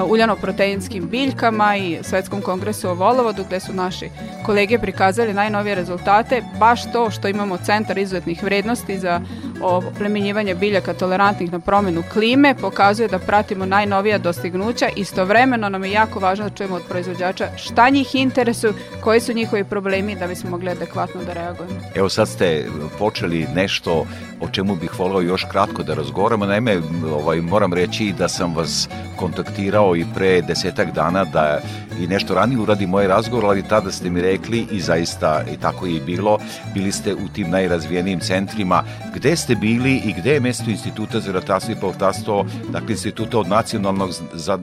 uljanoproteinskim 0.09 1.09
biljkama 1.09 1.77
i 1.77 1.97
Svetskom 2.01 2.41
kongresu 2.41 2.89
o 2.89 2.93
volovodu 2.93 3.43
gde 3.43 3.59
su 3.59 3.73
naši 3.73 4.09
kolege 4.45 4.79
prikazali 4.79 5.33
najnovije 5.33 5.75
rezultate, 5.75 6.41
baš 6.59 6.91
to 6.91 7.11
što 7.11 7.27
imamo 7.27 7.57
centar 7.57 7.97
izuzetnih 7.97 8.43
vrednosti 8.43 8.99
za 8.99 9.21
oplemenjivanje 9.61 10.55
biljaka 10.55 10.93
tolerantnih 10.93 11.51
na 11.51 11.59
promenu 11.59 12.03
klime, 12.13 12.55
pokazuje 12.55 13.07
da 13.07 13.19
pratimo 13.19 13.65
najnovija 13.65 14.17
dostignuća, 14.17 14.89
istovremeno 14.95 15.69
nam 15.69 15.83
je 15.83 15.91
jako 15.91 16.19
važno 16.19 16.49
da 16.49 16.55
čujemo 16.55 16.75
od 16.75 16.83
proizvođača 16.89 17.47
šta 17.57 17.89
njih 17.89 18.15
interesuju, 18.15 18.73
koji 19.01 19.19
su 19.19 19.33
njihovi 19.33 19.63
problemi 19.63 20.15
da 20.15 20.27
bismo 20.27 20.49
mogli 20.49 20.69
adekvatno 20.69 21.23
da 21.23 21.33
reagujemo. 21.33 21.79
Evo 21.95 22.09
sad 22.09 22.27
ste 22.27 22.65
počeli 22.99 23.47
nešto 23.55 24.05
o 24.41 24.47
čemu 24.51 24.75
bih 24.75 24.99
volao 24.99 25.21
još 25.21 25.45
kratko 25.51 25.83
da 25.83 25.93
razgovaramo. 25.93 26.45
Naime, 26.45 26.81
ovaj, 27.11 27.41
moram 27.41 27.73
reći 27.73 28.13
da 28.17 28.27
sam 28.27 28.55
vas 28.55 28.89
kontaktirao 29.15 29.86
i 29.95 30.05
pre 30.15 30.41
desetak 30.41 30.93
dana 30.93 31.23
da 31.23 31.59
i 31.99 32.07
nešto 32.07 32.33
ranije 32.33 32.59
uradi 32.59 32.87
moj 32.87 33.07
razgovor, 33.07 33.45
ali 33.45 33.63
tada 33.63 33.91
ste 33.91 34.09
mi 34.09 34.21
rekli 34.21 34.67
i 34.71 34.81
zaista 34.81 35.43
i 35.53 35.57
tako 35.57 35.85
je 35.85 35.95
i 35.95 35.99
bilo, 35.99 36.39
bili 36.73 36.91
ste 36.91 37.13
u 37.13 37.27
tim 37.33 37.49
najrazvijenijim 37.49 38.19
centrima. 38.19 38.83
Gde 39.15 39.35
ste 39.35 39.55
bili 39.55 40.01
i 40.05 40.13
gde 40.13 40.33
je 40.33 40.39
mesto 40.39 40.69
Instituta 40.69 41.19
za 41.19 41.31
ratarstvo 41.31 41.73
i 41.73 41.81
povrtarstvo, 41.81 42.45
dakle 42.69 42.91
instituta 42.91 43.39
od 43.39 43.47
nacionalnog 43.47 44.11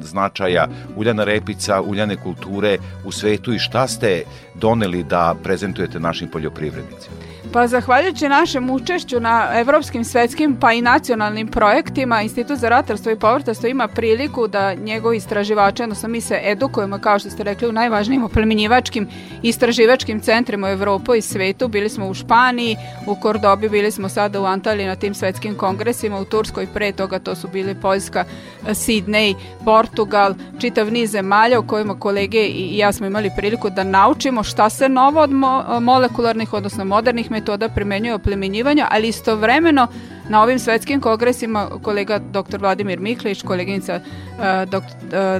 značaja, 0.02 0.68
uljana 0.96 1.24
repica, 1.24 1.80
uljane 1.80 2.16
kulture 2.16 2.78
u 3.04 3.12
svetu 3.12 3.52
i 3.52 3.58
šta 3.58 3.88
ste 3.88 4.22
doneli 4.54 5.02
da 5.02 5.34
prezentujete 5.42 6.00
našim 6.00 6.28
poljoprivrednicima? 6.28 7.33
Pa 7.52 7.66
zahvaljujući 7.66 8.28
našem 8.28 8.70
učešću 8.70 9.20
na 9.20 9.48
evropskim, 9.54 10.04
svetskim 10.04 10.56
pa 10.60 10.72
i 10.72 10.82
nacionalnim 10.82 11.48
projektima, 11.48 12.22
Institut 12.22 12.58
za 12.58 12.68
ratarstvo 12.68 13.12
i 13.12 13.18
povrtarstvo 13.18 13.68
ima 13.68 13.88
priliku 13.88 14.48
da 14.48 14.74
njegovi 14.74 15.16
istraživači, 15.16 15.82
odnosno 15.82 16.08
mi 16.08 16.20
se 16.20 16.40
edukujemo, 16.44 16.98
kao 16.98 17.18
što 17.18 17.30
ste 17.30 17.42
rekli, 17.42 17.68
u 17.68 17.72
najvažnijim 17.72 18.24
oplemenjivačkim 18.24 19.08
istraživačkim 19.42 20.20
centrima 20.20 20.66
u 20.66 20.70
Evropu 20.70 21.14
i 21.14 21.22
svetu. 21.22 21.68
Bili 21.68 21.88
smo 21.88 22.08
u 22.08 22.14
Španiji, 22.14 22.76
u 23.06 23.16
Kordobi, 23.16 23.68
bili 23.68 23.90
smo 23.90 24.08
sada 24.08 24.40
u 24.40 24.44
Antaliji 24.44 24.86
na 24.86 24.96
tim 24.96 25.14
svetskim 25.14 25.54
kongresima, 25.54 26.18
u 26.18 26.24
Turskoj 26.24 26.66
pre 26.74 26.92
toga 26.92 27.18
to 27.18 27.34
su 27.34 27.48
bili 27.48 27.74
Poljska, 27.74 28.24
Sidney, 28.66 29.34
Portugal, 29.64 30.34
čitav 30.60 30.92
niz 30.92 31.10
zemalja 31.10 31.58
u 31.58 31.66
kojima 31.66 31.98
kolege 31.98 32.46
i 32.46 32.78
ja 32.78 32.92
smo 32.92 33.06
imali 33.06 33.30
priliku 33.36 33.70
da 33.70 33.84
naučimo 33.84 34.42
šta 34.42 34.70
se 34.70 34.88
novo 34.88 35.20
od 35.20 35.30
mo 35.30 35.80
molekularnih, 35.80 36.52
odnosno 36.52 36.84
modernih 36.84 37.30
metoda 37.34 37.68
primenjuje 37.68 38.14
oplemenjivanja, 38.14 38.88
ali 38.90 39.08
istovremeno 39.08 39.88
na 40.28 40.42
ovim 40.42 40.58
svetskim 40.58 41.00
kongresima 41.00 41.68
kolega 41.82 42.18
dr. 42.18 42.58
Vladimir 42.60 43.00
Miklić, 43.00 43.42
koleginica 43.42 44.00
uh, 44.00 44.44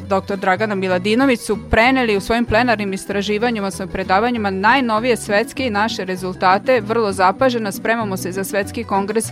dr. 0.09 0.37
Dragana 0.37 0.75
Miladinović 0.75 1.40
su 1.40 1.59
preneli 1.70 2.16
u 2.16 2.20
svojim 2.20 2.44
plenarnim 2.44 2.92
istraživanjima, 2.92 3.70
sa 3.70 3.87
predavanjima 3.87 4.51
najnovije 4.51 5.16
svetske 5.16 5.66
i 5.66 5.70
naše 5.70 6.05
rezultate, 6.05 6.81
vrlo 6.81 7.12
zapaženo, 7.12 7.73
spremamo 7.73 8.16
se 8.16 8.33
za 8.33 8.44
svetski 8.44 8.85
kongres, 8.85 9.25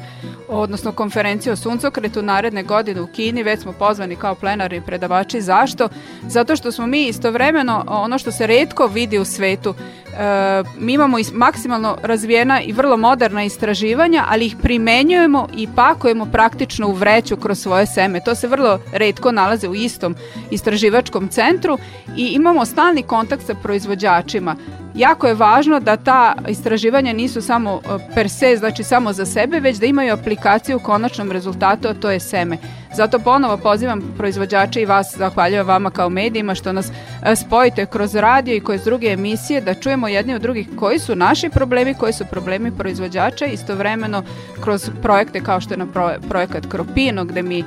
odnosno 0.49 0.93
konferenciju 0.93 1.53
o 1.53 1.57
suncokretu 1.57 2.23
naredne 2.23 2.63
godine 2.63 3.01
u 3.01 3.07
Kini, 3.07 3.43
već 3.43 3.61
smo 3.61 3.73
pozvani 3.73 4.17
kao 4.17 4.35
plenarni 4.35 4.83
predavači. 4.87 5.41
Zašto? 5.41 5.89
Zato 6.29 6.57
što 6.57 6.73
smo 6.73 6.87
mi 6.87 7.07
istovremeno 7.07 7.85
ono 7.89 8.19
što 8.19 8.33
se 8.33 8.47
redko 8.47 8.87
vidi 8.87 9.19
u 9.19 9.25
svetu, 9.25 9.75
E, 10.19 10.63
mi 10.79 10.93
imamo 10.93 11.17
maksimalno 11.33 11.97
razvijena 12.03 12.63
i 12.63 12.73
vrlo 12.73 12.97
moderna 12.97 13.45
istraživanja, 13.45 14.25
ali 14.29 14.47
ih 14.47 14.57
primenjujemo 14.63 15.42
i 15.57 15.69
pakujemo 15.77 16.27
praktično 16.27 16.89
u 16.89 16.93
vreću 16.93 17.37
kroz 17.37 17.59
svoje 17.59 17.87
seme. 17.87 18.21
To 18.25 18.35
se 18.35 18.49
vrlo 18.49 18.79
redko 18.93 19.33
nalaze 19.33 19.69
u 19.69 19.75
istom 19.75 20.15
istraživačkom 20.51 21.29
centru 21.29 21.79
i 22.17 22.27
imamo 22.27 22.65
stalni 22.65 23.03
kontakt 23.03 23.47
sa 23.47 23.55
proizvođačima. 23.55 24.57
Jako 24.95 25.27
je 25.27 25.35
važno 25.35 25.81
da 25.81 25.97
ta 25.97 26.35
istraživanja 26.49 27.13
nisu 27.13 27.43
samo 27.43 27.81
e, 27.85 28.15
per 28.15 28.31
se, 28.31 28.57
znači 28.57 28.85
samo 28.85 29.13
za 29.13 29.27
sebe, 29.27 29.61
već 29.61 29.77
da 29.77 29.87
imaju 29.87 30.13
aplikaciju 30.13 30.77
u 30.77 30.81
konačnom 30.81 31.33
rezultatu, 31.33 31.89
a 31.89 31.95
to 31.95 32.11
je 32.11 32.21
seme. 32.21 32.59
Zato 32.95 33.19
ponovo 33.19 33.57
pozivam 33.57 34.15
proizvođače 34.19 34.83
i 34.83 34.87
vas, 34.87 35.17
zahvaljujem 35.17 35.67
vama 35.67 35.91
kao 35.91 36.09
medijima 36.09 36.55
što 36.55 36.73
nas 36.73 36.91
e, 37.23 37.37
spojite 37.37 37.87
kroz 37.87 38.15
radio 38.15 38.55
i 38.55 38.61
kroz 38.61 38.85
druge 38.85 39.07
emisije 39.07 39.61
da 39.61 39.75
čujemo 39.75 40.09
jedni 40.09 40.35
od 40.35 40.43
drugih 40.43 40.69
koji 40.77 40.99
su 40.99 41.15
naši 41.17 41.49
problemi, 41.49 41.95
koji 41.95 42.13
su 42.13 42.25
problemi 42.31 42.73
proizvođača, 42.79 43.47
istovremeno 43.47 44.23
kroz 44.61 44.91
projekte 45.03 45.41
kao 45.41 45.61
što 45.61 45.75
je 45.75 45.79
na 45.79 45.87
projekat 46.29 46.67
Kropino 46.67 47.25
gde 47.25 47.43
mi 47.43 47.59
e, 47.59 47.65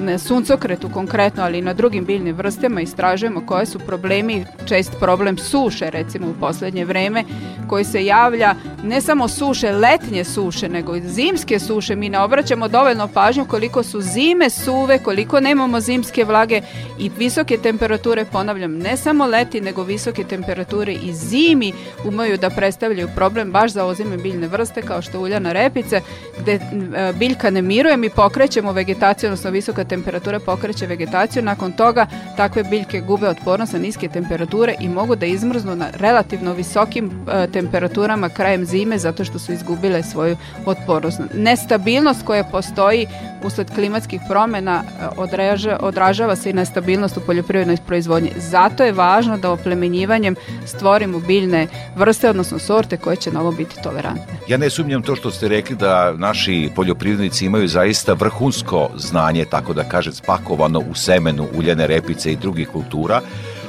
na 0.00 0.18
suncokretu 0.18 0.88
konkretno, 0.88 1.42
ali 1.42 1.58
i 1.58 1.62
na 1.62 1.72
drugim 1.72 2.04
biljnim 2.04 2.36
vrstama 2.36 2.80
istražujemo 2.80 3.46
koje 3.46 3.66
su 3.66 3.78
problemi, 3.78 4.44
čest 4.66 4.92
problem 5.00 5.38
suše 5.38 5.90
recimo 5.90 6.26
u 6.26 6.34
poslednje 6.66 6.84
vreme 6.84 7.24
koji 7.68 7.84
se 7.84 8.04
javlja 8.04 8.54
ne 8.84 9.00
samo 9.00 9.28
suše, 9.28 9.72
letnje 9.72 10.24
suše, 10.24 10.68
nego 10.68 10.96
i 10.96 11.00
zimske 11.00 11.58
suše. 11.58 11.96
Mi 11.96 12.08
ne 12.08 12.18
obraćamo 12.20 12.68
dovoljno 12.68 13.08
pažnju 13.08 13.44
koliko 13.44 13.82
su 13.82 14.00
zime 14.00 14.50
suve, 14.50 14.98
koliko 14.98 15.40
nemamo 15.40 15.80
zimske 15.80 16.24
vlage 16.24 16.60
i 16.98 17.10
visoke 17.18 17.56
temperature, 17.56 18.24
ponavljam, 18.24 18.78
ne 18.78 18.96
samo 18.96 19.26
leti, 19.26 19.60
nego 19.60 19.82
visoke 19.82 20.24
temperature 20.24 20.92
i 20.92 21.12
zimi 21.12 21.72
umeju 22.04 22.36
da 22.38 22.50
predstavljaju 22.50 23.08
problem 23.14 23.52
baš 23.52 23.72
za 23.72 23.84
ozime 23.84 24.16
biljne 24.16 24.48
vrste 24.48 24.82
kao 24.82 25.02
što 25.02 25.20
uljana 25.20 25.52
repica, 25.52 26.00
gde 26.40 26.52
e, 26.52 27.12
biljka 27.18 27.50
ne 27.50 27.62
miruje, 27.62 27.96
mi 27.96 28.10
pokrećemo 28.10 28.72
vegetaciju, 28.72 29.28
odnosno 29.28 29.50
visoka 29.50 29.84
temperatura 29.84 30.40
pokreće 30.40 30.86
vegetaciju, 30.86 31.42
nakon 31.42 31.72
toga 31.72 32.06
takve 32.36 32.62
biljke 32.62 33.00
gube 33.00 33.28
otpornost 33.28 33.72
na 33.72 33.78
niske 33.78 34.08
temperature 34.08 34.74
i 34.80 34.88
mogu 34.88 35.16
da 35.16 35.26
izmrznu 35.26 35.76
na 35.76 35.86
relativno 35.94 36.55
visokim 36.56 37.10
e, 37.28 37.46
temperaturama 37.52 38.28
krajem 38.28 38.64
zime 38.64 38.98
zato 38.98 39.24
što 39.24 39.38
su 39.38 39.52
izgubile 39.52 40.02
svoju 40.02 40.36
otpornost. 40.66 41.20
Nestabilnost 41.34 42.24
koja 42.24 42.44
postoji 42.44 43.06
usled 43.44 43.74
klimatskih 43.74 44.20
promena 44.28 44.82
e, 44.84 45.06
odražava, 45.16 45.78
odražava 45.80 46.36
se 46.36 46.50
i 46.50 46.52
nestabilnost 46.52 47.16
u 47.16 47.20
poljoprivrednoj 47.20 47.76
proizvodnji. 47.86 48.32
Zato 48.36 48.84
je 48.84 48.92
važno 48.92 49.38
da 49.38 49.50
oplemenjivanjem 49.50 50.36
stvorimo 50.66 51.20
biljne 51.20 51.66
vrste, 51.96 52.30
odnosno 52.30 52.58
sorte 52.58 52.96
koje 52.96 53.16
će 53.16 53.30
na 53.30 53.40
ovo 53.40 53.52
biti 53.52 53.82
tolerantne. 53.82 54.38
Ja 54.48 54.56
ne 54.56 54.70
sumnjam 54.70 55.02
to 55.02 55.16
što 55.16 55.30
ste 55.30 55.48
rekli 55.48 55.76
da 55.76 56.12
naši 56.12 56.70
poljoprivrednici 56.76 57.46
imaju 57.46 57.68
zaista 57.68 58.12
vrhunsko 58.12 58.88
znanje, 58.96 59.44
tako 59.44 59.74
da 59.74 59.84
kaže, 59.84 60.12
spakovano 60.12 60.82
u 60.90 60.94
semenu 60.94 61.48
uljene 61.54 61.86
repice 61.86 62.32
i 62.32 62.36
drugih 62.36 62.68
kultura, 62.68 63.20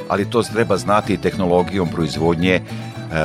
ali 0.10 0.30
to 0.30 0.44
treba 0.44 0.78
znati 0.78 1.18
tehnologijom 1.18 1.90
proizvodnje 1.90 2.62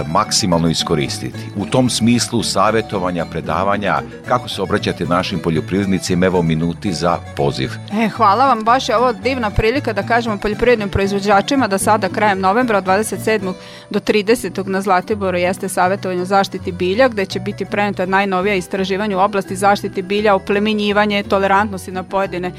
maksimalno 0.07 0.69
iskoristiti. 0.69 1.39
U 1.57 1.67
tom 1.67 1.91
smislu 1.91 2.43
savjetovanja, 2.43 3.25
predavanja, 3.25 4.01
kako 4.29 4.49
se 4.49 4.63
obraćate 4.63 5.05
našim 5.05 5.39
poljoprivrednicima, 5.39 6.27
evo 6.27 6.43
minuti 6.43 6.93
za 6.93 7.19
poziv. 7.37 7.71
E, 7.93 8.09
hvala 8.09 8.47
vam, 8.47 8.65
baš 8.65 8.89
je 8.89 8.97
ovo 8.97 9.13
divna 9.13 9.51
prilika 9.51 9.93
da 9.93 10.03
kažemo 10.03 10.39
poljoprivrednim 10.39 10.89
proizvođačima 10.89 11.69
da 11.69 11.79
sada 11.79 12.09
krajem 12.09 12.41
novembra 12.41 12.79
od 12.79 12.85
27. 12.85 13.53
do 13.91 14.01
30. 14.01 14.67
na 14.67 14.81
Zlatiboru 14.81 15.39
jeste 15.39 15.69
savjetovanje 15.69 16.23
o 16.23 16.25
zaštiti 16.25 16.73
bilja 16.73 17.09
gde 17.09 17.27
će 17.27 17.41
biti 17.41 17.65
preneta 17.65 18.07
najnovija 18.07 18.55
istraživanja 18.55 19.19
u 19.19 19.21
oblasti 19.21 19.57
zaštiti 19.57 20.03
bilja, 20.03 20.35
oplemenjivanje, 20.35 21.23
tolerantnosti 21.23 21.93
na 21.93 22.03
pojedine 22.03 22.53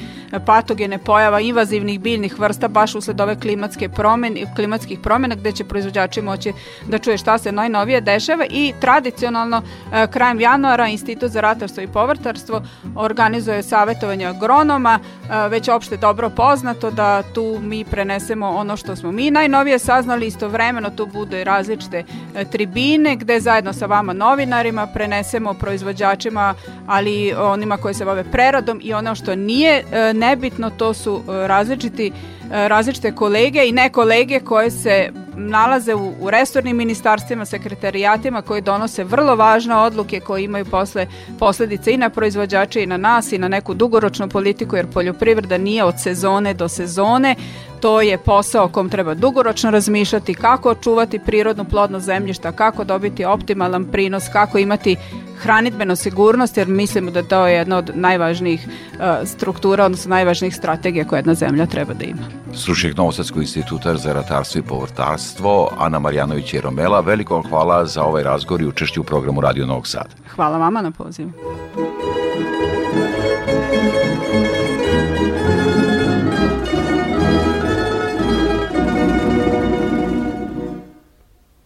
patogene 0.45 0.97
pojava 0.97 1.39
invazivnih 1.39 1.99
biljnih 1.99 2.39
vrsta 2.39 2.67
baš 2.67 2.95
usled 2.95 3.21
ove 3.21 3.39
klimatske 3.39 3.89
promene, 3.89 4.55
klimatskih 4.55 4.99
promjena 4.99 5.35
gde 5.35 5.51
će 5.51 5.63
proizvođači 5.63 6.21
moći 6.21 6.53
da 6.87 6.97
čuje 7.13 7.17
šta 7.17 7.37
se 7.37 7.51
najnovije 7.51 8.01
dešava 8.01 8.45
i 8.49 8.73
tradicionalno 8.79 9.61
e, 9.61 10.07
krajem 10.07 10.39
januara 10.39 10.87
Institut 10.87 11.31
za 11.31 11.41
ratarstvo 11.41 11.83
i 11.83 11.87
povrtarstvo 11.87 12.61
organizuje 12.95 13.63
savjetovanje 13.63 14.25
agronoma, 14.25 14.99
e, 14.99 15.49
već 15.49 15.69
opšte 15.69 15.97
dobro 15.97 16.29
poznato 16.29 16.91
da 16.91 17.23
tu 17.33 17.59
mi 17.61 17.85
prenesemo 17.85 18.49
ono 18.49 18.77
što 18.77 18.95
smo 18.95 19.11
mi 19.11 19.31
najnovije 19.31 19.79
saznali, 19.79 20.27
istovremeno 20.27 20.89
tu 20.89 21.05
budu 21.05 21.37
i 21.37 21.43
različite 21.43 22.03
e, 22.35 22.45
tribine 22.45 23.15
gde 23.15 23.39
zajedno 23.39 23.73
sa 23.73 23.85
vama 23.85 24.13
novinarima 24.13 24.87
prenesemo 24.87 25.53
proizvođačima, 25.53 26.55
ali 26.87 27.33
onima 27.33 27.77
koji 27.77 27.93
se 27.93 28.05
bave 28.05 28.23
preradom 28.23 28.79
i 28.83 28.93
ono 28.93 29.15
što 29.15 29.35
nije 29.35 29.83
nebitno, 30.13 30.69
to 30.69 30.93
su 30.93 31.21
različiti 31.27 32.11
različite 32.49 33.11
kolege 33.11 33.65
i 33.65 33.71
ne 33.71 33.89
kolege 33.89 34.39
koje 34.39 34.71
se 34.71 35.09
nalaze 35.35 35.95
u, 35.95 36.13
u 36.19 36.29
restornim 36.29 36.77
ministarstvima, 36.77 37.45
sekretarijatima 37.45 38.41
koji 38.41 38.61
donose 38.61 39.03
vrlo 39.03 39.35
važne 39.35 39.75
odluke 39.75 40.19
koje 40.19 40.43
imaju 40.43 40.65
posle 40.65 41.07
posledice 41.39 41.93
i 41.93 41.97
na 41.97 42.09
proizvođače 42.09 42.83
i 42.83 42.87
na 42.87 42.97
nas 42.97 43.31
i 43.31 43.37
na 43.37 43.47
neku 43.47 43.73
dugoročnu 43.73 44.29
politiku 44.29 44.75
jer 44.75 44.87
poljoprivreda 44.87 45.57
nije 45.57 45.83
od 45.83 45.95
sezone 45.99 46.53
do 46.53 46.67
sezone 46.67 47.35
to 47.83 48.01
je 48.01 48.17
posao 48.17 48.67
kom 48.67 48.89
treba 48.89 49.13
dugoročno 49.13 49.71
razmišljati 49.71 50.33
kako 50.33 50.69
očuvati 50.69 51.19
prirodnu 51.19 51.65
plodnost 51.65 52.05
zemljišta, 52.05 52.51
kako 52.51 52.83
dobiti 52.83 53.25
optimalan 53.25 53.85
prinos, 53.85 54.23
kako 54.33 54.57
imati 54.57 54.95
hranitbenu 55.37 55.95
sigurnost, 55.95 56.57
jer 56.57 56.67
mislimo 56.67 57.11
da 57.11 57.23
to 57.23 57.47
je 57.47 57.55
jedna 57.55 57.77
od 57.77 57.91
najvažnijih 57.93 58.67
uh, 58.67 59.27
struktura, 59.27 59.85
odnosno 59.85 60.09
najvažnijih 60.09 60.55
strategija 60.55 61.05
koje 61.05 61.17
jedna 61.17 61.33
zemlja 61.33 61.65
treba 61.65 61.93
da 61.93 62.05
ima. 62.05 62.21
Stručnjak 62.53 62.97
Novosadskog 62.97 63.41
instituta 63.41 63.95
za 63.95 64.13
ratarstvo 64.13 64.59
i 64.59 64.67
povrtarstvo, 64.69 65.69
Ana 65.77 65.99
Marjanović 65.99 66.53
i 66.53 66.61
Romela, 66.61 66.99
veliko 66.99 67.33
vam 67.33 67.49
hvala 67.49 67.85
za 67.85 68.03
ovaj 68.03 68.23
razgovor 68.23 68.61
i 68.61 68.67
učešću 68.67 69.01
u 69.01 69.03
programu 69.03 69.41
Radio 69.41 69.65
Novog 69.65 69.87
Sada. 69.87 70.09
Hvala 70.35 70.57
vama 70.57 70.81
na 70.81 70.91
pozivu. 70.91 71.31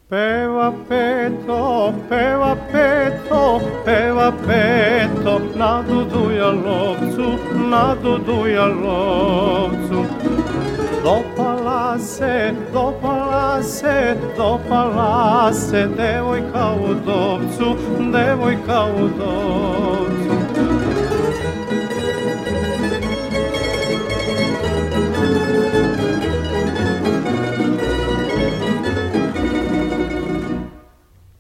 Peva 0.10 0.72
peto, 0.88 1.94
peva 2.08 2.56
peto, 2.72 3.60
peva 3.84 4.32
peto, 4.32 5.40
na 5.54 5.82
Dudu 5.82 6.32
Jalovcu, 6.32 7.36
na 7.68 7.94
Dudu 7.94 8.48
Jalovcu. 8.48 10.06
Dopala 11.04 12.00
se, 12.00 12.56
dopala 12.72 13.62
se, 13.62 14.16
dopala 14.38 15.52
se, 15.52 15.88
devojka 15.88 16.72
u 16.72 16.94
dovcu, 16.94 17.76
devojka 18.10 18.86
u 18.86 19.10
dovcu. 19.10 20.37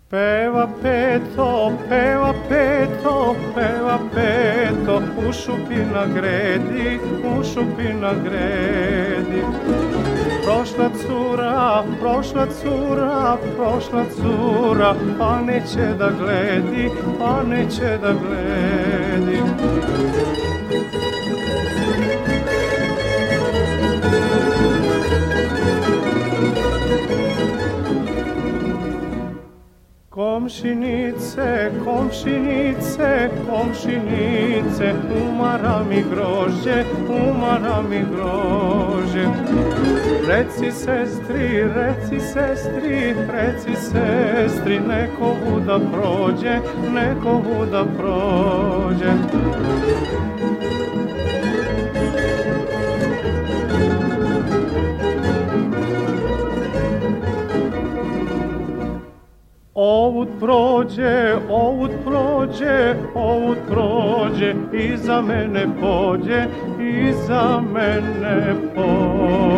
Peva 0.10 0.70
peto, 0.82 1.74
peva 1.90 2.34
peto, 2.48 3.36
peva 3.54 4.00
peto, 4.16 5.02
u 5.18 5.34
šupina 5.34 6.06
gredi, 6.16 7.00
u 7.26 7.44
šupina 7.44 8.14
gredi. 8.24 9.44
Prošla 10.46 10.90
cura, 11.02 11.84
prošla 12.00 12.48
cura, 12.62 13.38
prošla 13.58 14.06
cura, 14.16 14.96
pa 15.20 15.42
neće 15.42 15.94
da 16.00 16.10
gledi, 16.20 16.90
pa 17.20 17.44
neće 17.44 17.98
da 18.02 18.14
gledi. 18.14 19.42
Komšinice, 30.18 31.72
komšinice, 31.86 33.30
komšinice, 33.50 34.94
umara 35.22 35.84
mi 35.90 36.04
grožđe, 36.12 36.84
umara 37.10 37.82
mi 37.90 38.02
grožđe. 38.12 39.26
Reci 40.28 40.72
sestri, 40.72 41.64
reci 41.76 42.20
sestri, 42.20 43.14
reci 43.32 43.76
sestri, 43.76 44.80
neko 44.80 45.36
da 45.68 45.80
prođe, 45.94 46.60
neko 46.94 47.66
da 47.72 47.86
prođe. 47.98 49.12
Ovud 59.80 60.28
prođe, 60.40 61.36
ovud 61.50 61.92
prođe, 62.06 62.96
ovud 63.16 63.58
prođe, 63.68 64.54
iza 64.74 65.22
mene 65.22 65.68
pođe, 65.82 66.46
iza 66.80 67.62
mene 67.74 68.56
pođe. 68.76 69.58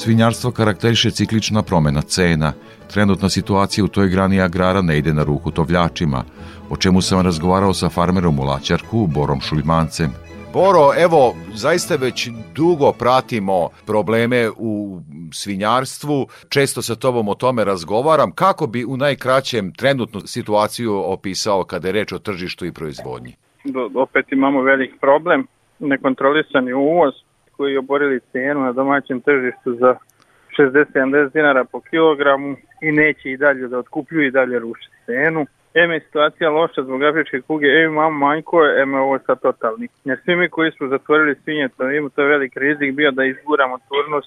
Svinjarstvo 0.00 0.50
karakteriše 0.50 1.10
ciklična 1.10 1.62
promena 1.62 2.02
cena. 2.02 2.52
Trenutna 2.92 3.28
situacija 3.28 3.84
u 3.84 3.88
toj 3.88 4.08
grani 4.08 4.40
agrara 4.40 4.82
ne 4.82 4.98
ide 4.98 5.12
na 5.12 5.24
ruku 5.24 5.50
tovljačima, 5.50 6.24
o 6.70 6.76
čemu 6.76 7.00
sam 7.00 7.24
razgovarao 7.24 7.72
sa 7.72 7.88
farmerom 7.88 8.38
u 8.38 8.42
Laćarku, 8.42 9.06
Borom 9.14 9.40
Šuljmancem. 9.40 10.10
Boro, 10.52 10.90
evo, 10.98 11.34
zaista 11.54 11.96
već 11.96 12.28
dugo 12.54 12.92
pratimo 12.92 13.68
probleme 13.86 14.50
u 14.56 15.00
svinjarstvu, 15.32 16.26
često 16.48 16.82
sa 16.82 16.94
tobom 16.94 17.28
o 17.28 17.34
tome 17.34 17.64
razgovaram. 17.64 18.32
Kako 18.32 18.66
bi 18.66 18.84
u 18.84 18.96
najkraćem 18.96 19.72
trenutnu 19.72 20.20
situaciju 20.20 21.02
opisao 21.12 21.64
kada 21.64 21.88
je 21.88 21.92
reč 21.92 22.12
o 22.12 22.18
tržištu 22.18 22.66
i 22.66 22.72
proizvodnji? 22.72 23.36
Do, 23.64 23.90
opet 23.94 24.26
imamo 24.32 24.62
velik 24.62 25.00
problem, 25.00 25.46
nekontrolisani 25.78 26.72
uvoz 26.72 27.14
koji 27.58 27.72
je 27.72 27.78
oborili 27.78 28.20
cenu 28.32 28.60
na 28.60 28.72
domaćem 28.72 29.20
tržištu 29.20 29.74
za 29.74 29.96
60-70 30.58 31.32
dinara 31.32 31.64
po 31.64 31.80
kilogramu 31.80 32.56
i 32.82 32.92
neće 32.92 33.30
i 33.30 33.36
dalje 33.36 33.68
da 33.68 33.78
otkupljuju 33.78 34.26
i 34.26 34.30
dalje 34.30 34.58
ruši 34.58 34.88
cenu. 35.06 35.46
Em 35.74 35.90
je 35.90 36.00
situacija 36.00 36.50
loša 36.50 36.82
zbog 36.82 37.02
afričke 37.02 37.40
kuge, 37.40 37.66
em 37.66 37.92
imamo 37.92 38.18
manjkove, 38.26 38.82
em 38.82 38.92
je 38.92 39.00
ovo 39.00 39.18
sad 39.18 39.40
totalni. 39.40 39.88
Jer 40.04 40.18
svi 40.24 40.36
mi 40.36 40.48
koji 40.48 40.70
smo 40.70 40.88
zatvorili 40.88 41.34
svinje, 41.44 41.68
to, 41.76 41.90
ima, 41.90 42.08
to 42.08 42.22
je 42.22 42.28
velik 42.28 42.56
rizik 42.56 42.94
bio 42.94 43.10
da 43.10 43.24
izguramo 43.24 43.78
turnus, 43.88 44.26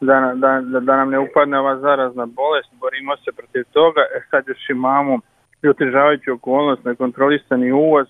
da, 0.00 0.32
da, 0.34 0.60
da, 0.60 0.80
da 0.80 0.96
nam 0.96 1.10
ne 1.10 1.18
upadne 1.18 1.58
ova 1.58 1.76
zarazna 1.76 2.26
bolest, 2.26 2.70
borimo 2.80 3.16
se 3.16 3.32
protiv 3.36 3.64
toga, 3.72 4.00
e 4.00 4.20
sad 4.30 4.44
još 4.48 4.70
imamo 4.70 5.20
i 5.62 5.68
otežavajuću 5.68 6.32
okolnost, 6.32 6.84
nekontrolisani 6.84 7.72
uvoz, 7.72 8.06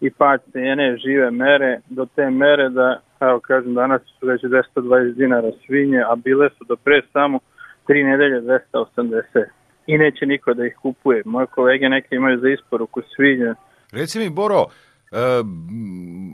i 0.00 0.10
pad 0.10 0.42
cene 0.52 0.96
žive 0.96 1.30
mere 1.30 1.80
do 1.88 2.06
te 2.16 2.30
mere 2.30 2.68
da, 2.68 3.00
evo 3.20 3.40
kažem, 3.40 3.74
danas 3.74 4.02
su 4.20 4.26
već 4.26 4.42
220 4.42 5.14
dinara 5.14 5.50
svinje, 5.66 6.00
a 6.10 6.14
bile 6.16 6.48
su 6.58 6.64
do 6.64 6.76
pre 6.76 7.02
samo 7.12 7.38
tri 7.86 8.04
nedelje 8.04 8.40
280 8.72 9.44
i 9.86 9.98
neće 9.98 10.26
niko 10.26 10.54
da 10.54 10.66
ih 10.66 10.76
kupuje. 10.82 11.22
Moje 11.24 11.46
kolege 11.46 11.88
neke 11.88 12.16
imaju 12.16 12.38
za 12.40 12.48
isporuku 12.48 13.02
svinje. 13.16 13.54
Reci 13.92 14.18
mi, 14.18 14.30
Boro, 14.30 14.64
e, 15.12 15.16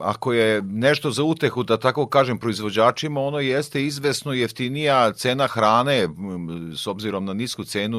ako 0.03 0.33
je 0.33 0.63
nešto 0.63 1.11
za 1.11 1.25
utehu, 1.25 1.63
da 1.63 1.77
tako 1.77 2.07
kažem, 2.07 2.39
proizvođačima, 2.39 3.21
ono 3.21 3.39
jeste 3.39 3.83
izvesno 3.83 4.33
jeftinija 4.33 5.13
cena 5.13 5.47
hrane 5.47 6.09
s 6.83 6.87
obzirom 6.87 7.25
na 7.25 7.33
nisku 7.33 7.65
cenu 7.65 7.99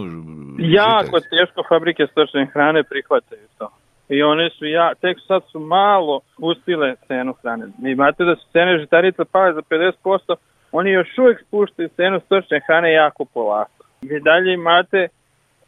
Jako 0.59 1.19
teško 1.19 1.63
fabrike 1.69 2.07
stočne 2.11 2.47
hrane 2.53 2.83
prihvataju 2.83 3.47
to. 3.57 3.80
I 4.11 4.23
one 4.23 4.49
su, 4.49 4.65
ja, 4.65 4.93
tek 5.01 5.17
sad 5.27 5.41
su 5.51 5.59
malo 5.59 6.19
pustile 6.37 6.95
cenu 7.07 7.33
hrane. 7.33 7.65
Imate 7.83 8.23
da 8.23 8.35
su 8.35 8.45
cene 8.51 8.79
žitarica 8.79 9.25
pale 9.25 9.53
za 9.53 9.61
50%, 9.61 10.35
oni 10.71 10.91
još 10.91 11.17
uvijek 11.17 11.41
spuštaju 11.47 11.89
cenu 11.95 12.19
stočne 12.25 12.61
hrane 12.67 12.93
jako 12.93 13.25
polako. 13.25 13.83
Vi 14.01 14.19
dalje 14.19 14.53
imate, 14.53 15.07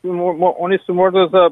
mo, 0.03 0.33
mo, 0.33 0.53
oni 0.57 0.77
su 0.77 0.93
možda 0.93 1.27
za 1.31 1.49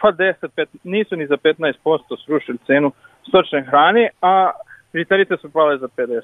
pa 0.00 0.12
10, 0.12 0.32
5, 0.56 0.66
nisu 0.84 1.16
ni 1.16 1.26
za 1.26 1.36
15% 1.36 2.24
srušili 2.24 2.58
cenu 2.66 2.92
stočne 3.28 3.62
hrane, 3.62 4.08
a 4.22 4.50
žitarice 4.94 5.36
su 5.36 5.52
pale 5.52 5.78
za 5.78 5.88
50%. 5.96 6.20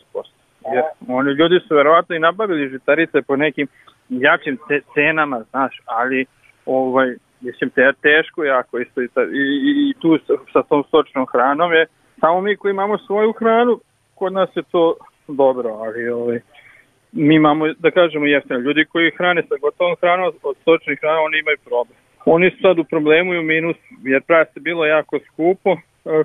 Jer 0.74 0.84
oni 1.08 1.30
ljudi 1.30 1.60
su 1.68 1.74
verovatno 1.74 2.16
i 2.16 2.18
nabavili 2.18 2.68
žitarice 2.68 3.22
po 3.22 3.36
nekim 3.36 3.68
jačim 4.08 4.58
cenama, 4.94 5.42
znaš, 5.50 5.80
ali 5.86 6.26
ovaj, 6.66 7.14
mislim, 7.46 7.70
te, 7.70 7.92
teško 8.02 8.44
jako 8.44 8.78
isto 8.78 9.02
i, 9.02 9.08
i, 9.32 9.90
i 9.90 9.94
tu 10.00 10.18
sa, 10.26 10.34
sa 10.52 10.62
tom 10.62 10.84
stočnom 10.88 11.26
hranom 11.32 11.72
je, 11.72 11.86
samo 12.20 12.40
mi 12.40 12.56
koji 12.56 12.70
imamo 12.70 12.98
svoju 12.98 13.32
hranu, 13.32 13.80
kod 14.14 14.32
nas 14.32 14.50
je 14.56 14.62
to 14.62 14.96
dobro, 15.28 15.68
ali 15.68 16.08
ovaj, 16.08 16.40
mi 17.12 17.34
imamo, 17.34 17.72
da 17.78 17.90
kažemo, 17.90 18.26
jeftino, 18.26 18.58
ljudi 18.58 18.84
koji 18.84 19.16
hrane 19.18 19.42
sa 19.42 19.54
gotovom 19.60 19.96
hranom 20.00 20.32
od 20.42 20.56
stočnih 20.62 20.98
hrana, 21.00 21.20
oni 21.20 21.38
imaju 21.38 21.56
problem. 21.64 21.96
Oni 22.24 22.50
su 22.50 22.56
sad 22.62 22.78
u 22.78 22.84
problemu 22.84 23.34
i 23.34 23.38
u 23.38 23.42
minus, 23.42 23.76
jer 24.02 24.22
prase 24.22 24.60
bilo 24.60 24.86
jako 24.86 25.18
skupo, 25.26 25.76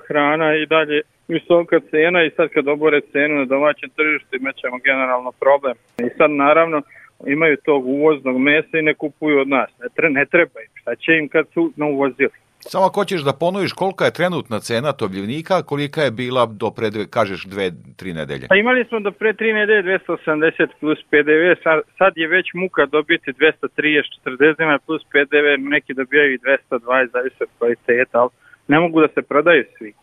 hrana 0.07 0.55
i 0.55 0.65
dalje 0.65 1.01
visoka 1.27 1.79
cena 1.91 2.23
i 2.23 2.31
sad 2.35 2.49
kad 2.49 2.67
obore 2.67 3.01
cenu 3.11 3.35
na 3.35 3.45
domaćem 3.45 3.89
tržištu 3.89 4.35
imat 4.35 4.55
ćemo 4.55 4.77
generalno 4.77 5.31
problem. 5.31 5.75
I 5.97 6.09
sad 6.17 6.31
naravno 6.31 6.81
imaju 7.27 7.57
tog 7.65 7.85
uvoznog 7.85 8.37
mesa 8.37 8.77
i 8.77 8.81
ne 8.81 8.93
kupuju 8.93 9.39
od 9.39 9.47
nas. 9.47 9.69
Ne, 9.79 9.87
tre, 9.95 10.09
ne 10.09 10.25
treba 10.25 10.59
im. 10.61 10.71
Šta 10.73 10.95
će 10.95 11.11
im 11.17 11.29
kad 11.29 11.45
su 11.53 11.71
na 11.75 11.85
uvozili? 11.85 12.29
Samo 12.59 12.85
ako 12.85 12.99
hoćeš 12.99 13.21
da 13.21 13.33
ponoviš 13.33 13.73
kolika 13.73 14.05
je 14.05 14.13
trenutna 14.13 14.59
cena 14.59 14.91
tobljivnika, 14.91 15.63
kolika 15.63 16.01
je 16.01 16.11
bila 16.11 16.45
do 16.45 16.71
pre, 16.71 16.89
dve, 16.89 17.07
kažeš, 17.07 17.45
dve, 17.45 17.71
tri 17.95 18.13
nedelje? 18.13 18.47
Pa 18.47 18.55
imali 18.55 18.85
smo 18.85 18.99
do 18.99 19.11
pre 19.11 19.33
tri 19.33 19.53
nedelje 19.53 19.99
280 20.07 20.67
plus 20.79 20.99
PDV, 21.09 21.63
sad, 21.63 21.81
sad 21.97 22.13
je 22.15 22.27
već 22.27 22.45
muka 22.53 22.85
dobiti 22.85 23.31
230, 23.31 24.01
40 24.25 24.57
dinara 24.57 24.79
plus 24.85 25.01
PDV, 25.03 25.47
neki 25.69 25.93
dobijaju 25.93 26.33
i 26.33 26.39
220, 26.71 27.11
zavisi 27.13 27.35
od 27.39 27.49
kvaliteta, 27.57 28.19
ali 28.19 28.29
ne 28.67 28.79
mogu 28.79 29.01
da 29.01 29.07
se 29.07 29.21
prodaju 29.21 29.63
svi. 29.77 29.93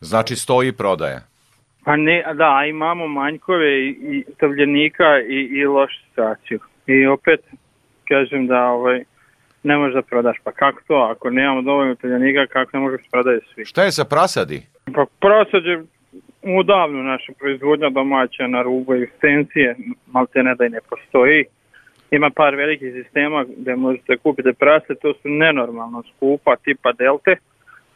Znači 0.00 0.36
stoji 0.36 0.72
prodaja? 0.72 1.20
Pa 1.84 1.96
ne, 1.96 2.24
da, 2.34 2.64
imamo 2.68 3.08
manjkove 3.08 3.88
i, 3.88 4.24
tovljenika 4.40 5.20
i, 5.28 5.34
i 5.34 5.64
lošu 5.64 6.00
situaciju. 6.08 6.58
I 6.86 7.06
opet, 7.06 7.40
kažem 8.08 8.46
da 8.46 8.66
ovaj, 8.66 9.04
ne 9.62 9.76
možeš 9.76 9.94
da 9.94 10.02
prodaš. 10.02 10.36
Pa 10.44 10.52
kako 10.52 10.80
to? 10.86 10.94
Ako 10.94 11.30
nemamo 11.30 11.62
dovoljno 11.62 11.94
tovljenika, 11.94 12.46
kako 12.46 12.70
ne 12.76 12.80
možeš 12.80 13.00
da 13.02 13.08
prodaju 13.10 13.40
svi? 13.54 13.64
Šta 13.64 13.84
je 13.84 13.92
sa 13.92 14.04
prasadi? 14.04 14.62
Pa 14.94 15.06
prasad 15.20 15.64
je 15.64 15.84
udavno 16.42 17.02
naša 17.02 17.32
proizvodnja 17.38 17.90
domaća 17.90 18.46
na 18.46 18.62
rubu 18.62 18.94
egzistencije, 18.94 19.76
malte 20.06 20.42
ne 20.42 20.54
da 20.54 20.64
i 20.64 20.68
ne 20.68 20.80
postoji. 20.90 21.44
Ima 22.10 22.30
par 22.30 22.54
velikih 22.54 22.92
sistema 22.92 23.44
gde 23.56 23.76
možete 23.76 24.16
kupiti 24.16 24.52
prase, 24.52 24.94
to 25.02 25.14
su 25.14 25.28
nenormalno 25.28 26.02
skupa, 26.16 26.56
tipa 26.56 26.92
delte. 26.92 27.36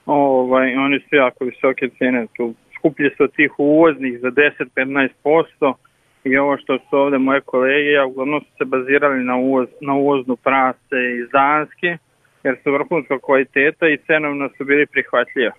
Ovaj, 0.07 0.75
oni 0.75 1.01
su 1.01 1.17
jako 1.17 1.45
visoke 1.45 1.89
cene, 1.99 2.27
tu 2.37 2.55
skuplje 2.79 3.11
su 3.17 3.25
od 3.25 3.33
tih 3.33 3.53
uvoznih 3.59 4.19
za 4.21 4.31
10-15% 4.31 5.75
i 6.25 6.37
ovo 6.37 6.57
što 6.57 6.79
su 6.79 6.97
ovde 6.97 7.19
moje 7.19 7.41
kolege, 7.41 7.91
ja 7.91 8.07
uglavnom 8.07 8.41
su 8.41 8.51
se 8.59 8.65
bazirali 8.65 9.25
na, 9.25 9.37
uvoz, 9.37 9.69
na 9.81 9.95
uvoznu 9.95 10.37
prase 10.37 10.99
iz 11.21 11.31
Danske, 11.31 11.99
jer 12.45 12.57
su 12.63 12.73
vrhunska 12.73 13.19
kvaliteta 13.19 13.89
i 13.89 13.99
cenovno 14.07 14.49
su 14.57 14.65
bili 14.65 14.87
prihvatljiva. 14.87 15.53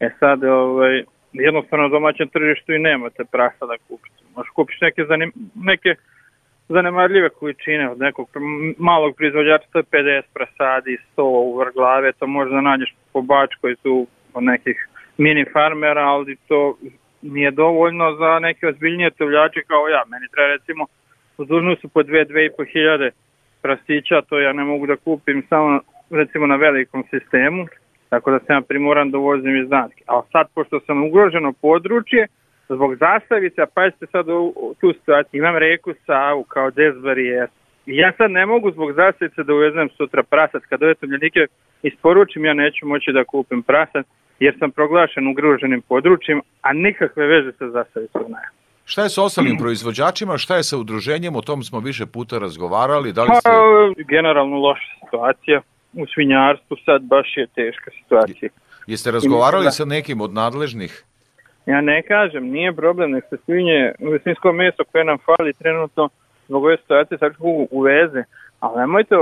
E 0.00 0.10
sad, 0.20 0.44
ovaj, 0.44 1.04
jednostavno 1.32 1.82
na 1.82 1.88
domaćem 1.88 2.28
tržištu 2.28 2.72
i 2.72 2.78
nemate 2.78 3.24
prasa 3.24 3.66
da 3.66 3.76
kupite. 3.88 4.22
Možeš 4.36 4.50
kupiš 4.50 4.80
neke, 4.80 5.04
zanim, 5.04 5.32
neke 5.54 5.94
zanemarljive 6.68 7.28
količine 7.28 7.90
od 7.90 7.98
nekog 7.98 8.28
malog 8.78 9.16
proizvođača, 9.16 9.66
to 9.72 9.78
je 9.78 9.84
50 9.84 10.22
prasadi, 10.34 10.98
100 11.16 11.22
u 11.22 11.58
vrglave, 11.58 12.12
to 12.12 12.26
možda 12.26 12.60
nađeš 12.60 12.94
po 13.12 13.22
bačkoj 13.22 13.76
tu 13.82 14.06
od 14.34 14.42
nekih 14.42 14.88
mini 15.18 15.44
farmera, 15.52 16.02
ali 16.02 16.36
to 16.48 16.76
nije 17.22 17.50
dovoljno 17.50 18.16
za 18.16 18.38
neke 18.38 18.68
ozbiljnije 18.68 19.10
tovljače 19.10 19.60
kao 19.66 19.88
ja. 19.88 20.02
Meni 20.08 20.26
treba 20.28 20.48
recimo 20.48 20.86
u 21.38 21.76
su 21.80 21.88
po 21.88 22.02
2-2,5 22.02 22.72
hiljade 22.72 23.10
prasića, 23.62 24.22
to 24.28 24.40
ja 24.40 24.52
ne 24.52 24.64
mogu 24.64 24.86
da 24.86 24.96
kupim 24.96 25.42
samo 25.48 25.80
recimo 26.10 26.46
na 26.46 26.56
velikom 26.56 27.04
sistemu, 27.10 27.66
tako 28.08 28.30
da 28.30 28.38
sam 28.38 28.56
ja 28.56 28.60
primoran 28.60 29.10
da 29.10 29.18
uvozim 29.18 29.56
iz 29.62 29.68
Danske. 29.68 30.02
A 30.06 30.22
sad, 30.32 30.46
pošto 30.54 30.80
sam 30.80 31.04
ugroženo 31.04 31.52
područje, 31.52 32.26
zbog 32.68 32.96
zastavica, 32.96 33.66
pazite 33.74 34.06
sad 34.06 34.28
u, 34.28 34.74
tu 34.80 34.92
situaciju, 34.92 35.38
imam 35.38 35.56
reku 35.56 35.92
Savu 36.06 36.44
kao 36.44 36.70
desbarijer. 36.70 37.48
I 37.86 37.96
ja 37.96 38.12
sad 38.16 38.30
ne 38.30 38.46
mogu 38.46 38.70
zbog 38.70 38.92
zastavice 38.92 39.42
da 39.42 39.54
uvezem 39.54 39.88
sutra 39.88 40.22
prasat. 40.22 40.62
Kad 40.62 40.82
ove 40.82 40.94
tovljenike 40.94 41.46
isporučim, 41.82 42.44
ja 42.44 42.54
neću 42.54 42.86
moći 42.86 43.12
da 43.12 43.24
kupim 43.24 43.62
prasat, 43.62 44.06
jer 44.40 44.56
sam 44.58 44.70
proglašen 44.70 45.28
ugroženim 45.28 45.82
područjem, 45.82 46.40
a 46.62 46.72
nikakve 46.72 47.26
veze 47.26 47.52
sa 47.52 47.70
zastavicom 47.70 48.22
nema. 48.22 48.50
Šta 48.84 49.02
je 49.02 49.08
sa 49.08 49.22
ostalim 49.22 49.56
proizvođačima, 49.62 50.38
šta 50.38 50.56
je 50.56 50.62
sa 50.62 50.78
udruženjem, 50.78 51.36
o 51.36 51.42
tom 51.42 51.62
smo 51.62 51.80
više 51.80 52.06
puta 52.06 52.38
razgovarali, 52.38 53.12
da 53.12 53.22
li 53.22 53.28
Pa, 53.28 53.34
ste... 53.34 53.50
generalno 54.04 54.56
loša 54.58 54.92
situacija. 55.04 55.60
U 55.94 56.06
svinjarstvu 56.06 56.76
sad 56.84 57.02
baš 57.02 57.36
je 57.36 57.46
teška 57.46 57.90
situacija. 57.92 58.48
Jeste 58.86 59.10
razgovarali 59.10 59.64
Da. 59.64 59.70
sa 59.70 59.84
nekim 59.84 60.20
od 60.20 60.32
nadležnih? 60.32 61.04
Ja 61.66 61.80
ne 61.80 62.02
kažem, 62.02 62.44
nije 62.46 62.72
problem, 62.72 63.10
nek 63.10 63.24
se 63.30 63.36
svinje, 63.44 63.92
svinjsko 64.22 64.52
meso 64.52 64.84
koje 64.84 65.04
nam 65.04 65.18
fali 65.18 65.52
trenutno 65.52 66.08
zbog 66.48 66.64
ove 66.64 66.76
situacije 66.76 67.18
sad 67.18 67.32
u- 67.40 67.68
uveze, 67.70 68.22
ali 68.60 68.78
nemojte 68.78 69.14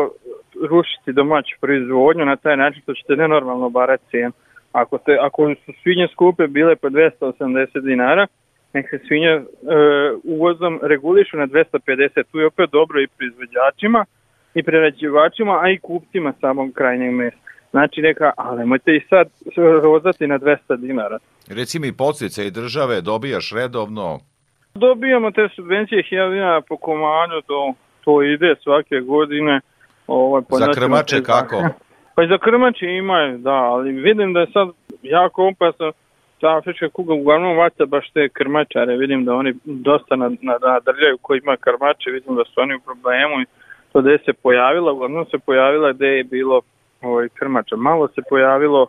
rušiti 0.70 1.12
domaću 1.12 1.56
proizvodnju 1.60 2.24
na 2.24 2.36
taj 2.36 2.56
način 2.56 2.82
što 2.82 2.94
ćete 2.94 3.16
nenormalno 3.16 3.68
barati 3.70 4.04
cijenu. 4.10 4.32
Ako, 4.74 4.98
te, 4.98 5.12
ako 5.20 5.54
su 5.64 5.72
svinje 5.82 6.08
skupe 6.12 6.46
bile 6.46 6.76
po 6.76 6.88
280 6.88 7.80
dinara, 7.80 8.26
nek 8.72 8.90
se 8.90 8.98
svinje 9.06 9.28
e, 9.30 9.42
uvozom 10.24 10.80
regulišu 10.82 11.36
na 11.36 11.46
250, 11.46 12.24
tu 12.32 12.38
je 12.38 12.46
opet 12.46 12.70
dobro 12.70 13.00
i 13.00 13.06
proizvođačima 13.16 14.04
i 14.54 14.62
prerađivačima, 14.62 15.60
a 15.62 15.70
i 15.70 15.78
kupcima 15.78 16.32
samog 16.40 16.72
krajnjeg 16.74 17.12
mesa. 17.14 17.36
Znači 17.70 18.00
neka, 18.00 18.32
ali 18.36 18.58
nemojte 18.58 18.96
i 18.96 19.06
sad 19.08 19.26
rozati 19.82 20.26
na 20.26 20.38
200 20.38 20.76
dinara. 20.76 21.18
Reci 21.48 21.78
mi 21.78 21.96
podsjeca 21.96 22.42
i 22.42 22.50
države 22.50 23.00
dobijaš 23.00 23.52
redovno, 23.52 24.20
Dobijamo 24.74 25.30
te 25.30 25.48
subvencije 25.56 26.02
1000 26.02 26.32
dinara 26.32 26.60
po 26.68 26.76
komadu, 26.76 27.42
to, 27.46 27.74
to 28.04 28.22
ide 28.22 28.54
svake 28.62 29.00
godine. 29.00 29.60
Ovaj, 30.06 30.42
za 30.50 30.72
krmače 30.74 31.22
kako? 31.22 31.56
Pa 32.14 32.22
i 32.22 32.28
za 32.28 32.38
krmače 32.38 32.86
imaju, 32.86 33.38
da, 33.38 33.54
ali 33.54 33.92
vidim 33.92 34.32
da 34.32 34.40
je 34.40 34.46
sad 34.46 34.68
jako 35.02 35.48
opasno 35.48 35.92
ta 36.40 36.56
afrička 36.56 36.88
kuga 36.88 37.14
uglavnom 37.14 37.56
vaca 37.56 37.86
baš 37.86 38.10
te 38.10 38.28
krmačare, 38.28 38.96
vidim 38.96 39.24
da 39.24 39.34
oni 39.34 39.54
dosta 39.64 40.16
nad, 40.16 40.32
nad, 40.42 40.60
nadrljaju 40.62 41.18
koji 41.22 41.38
ima 41.38 41.56
krmače, 41.56 42.10
vidim 42.10 42.34
da 42.36 42.44
su 42.44 42.60
oni 42.60 42.74
u 42.74 42.80
problemu 42.80 43.40
i 43.40 43.46
to 43.92 44.00
gde 44.00 44.18
se 44.24 44.32
pojavila, 44.32 44.92
uglavnom 44.92 45.26
se 45.30 45.38
pojavila 45.38 45.92
gde 45.92 46.06
je 46.06 46.24
bilo 46.24 46.60
ovaj, 47.02 47.28
krmača. 47.28 47.76
Malo 47.76 48.08
se 48.08 48.22
pojavilo 48.28 48.86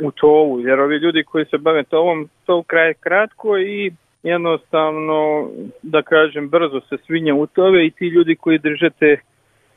u 0.00 0.10
tovu, 0.10 0.60
jer 0.60 0.80
ovi 0.80 0.96
ljudi 0.96 1.24
koji 1.24 1.44
se 1.44 1.58
bave 1.58 1.82
tovom, 1.82 2.28
to 2.46 2.62
kraj 2.62 2.94
kratko 2.94 3.58
i 3.58 3.92
jednostavno, 4.22 5.48
da 5.82 6.02
kažem, 6.02 6.48
brzo 6.48 6.80
se 6.80 6.96
svinje 7.06 7.32
utove 7.32 7.86
i 7.86 7.90
ti 7.90 8.06
ljudi 8.06 8.36
koji 8.36 8.58
drže 8.58 8.90
te, 8.90 9.16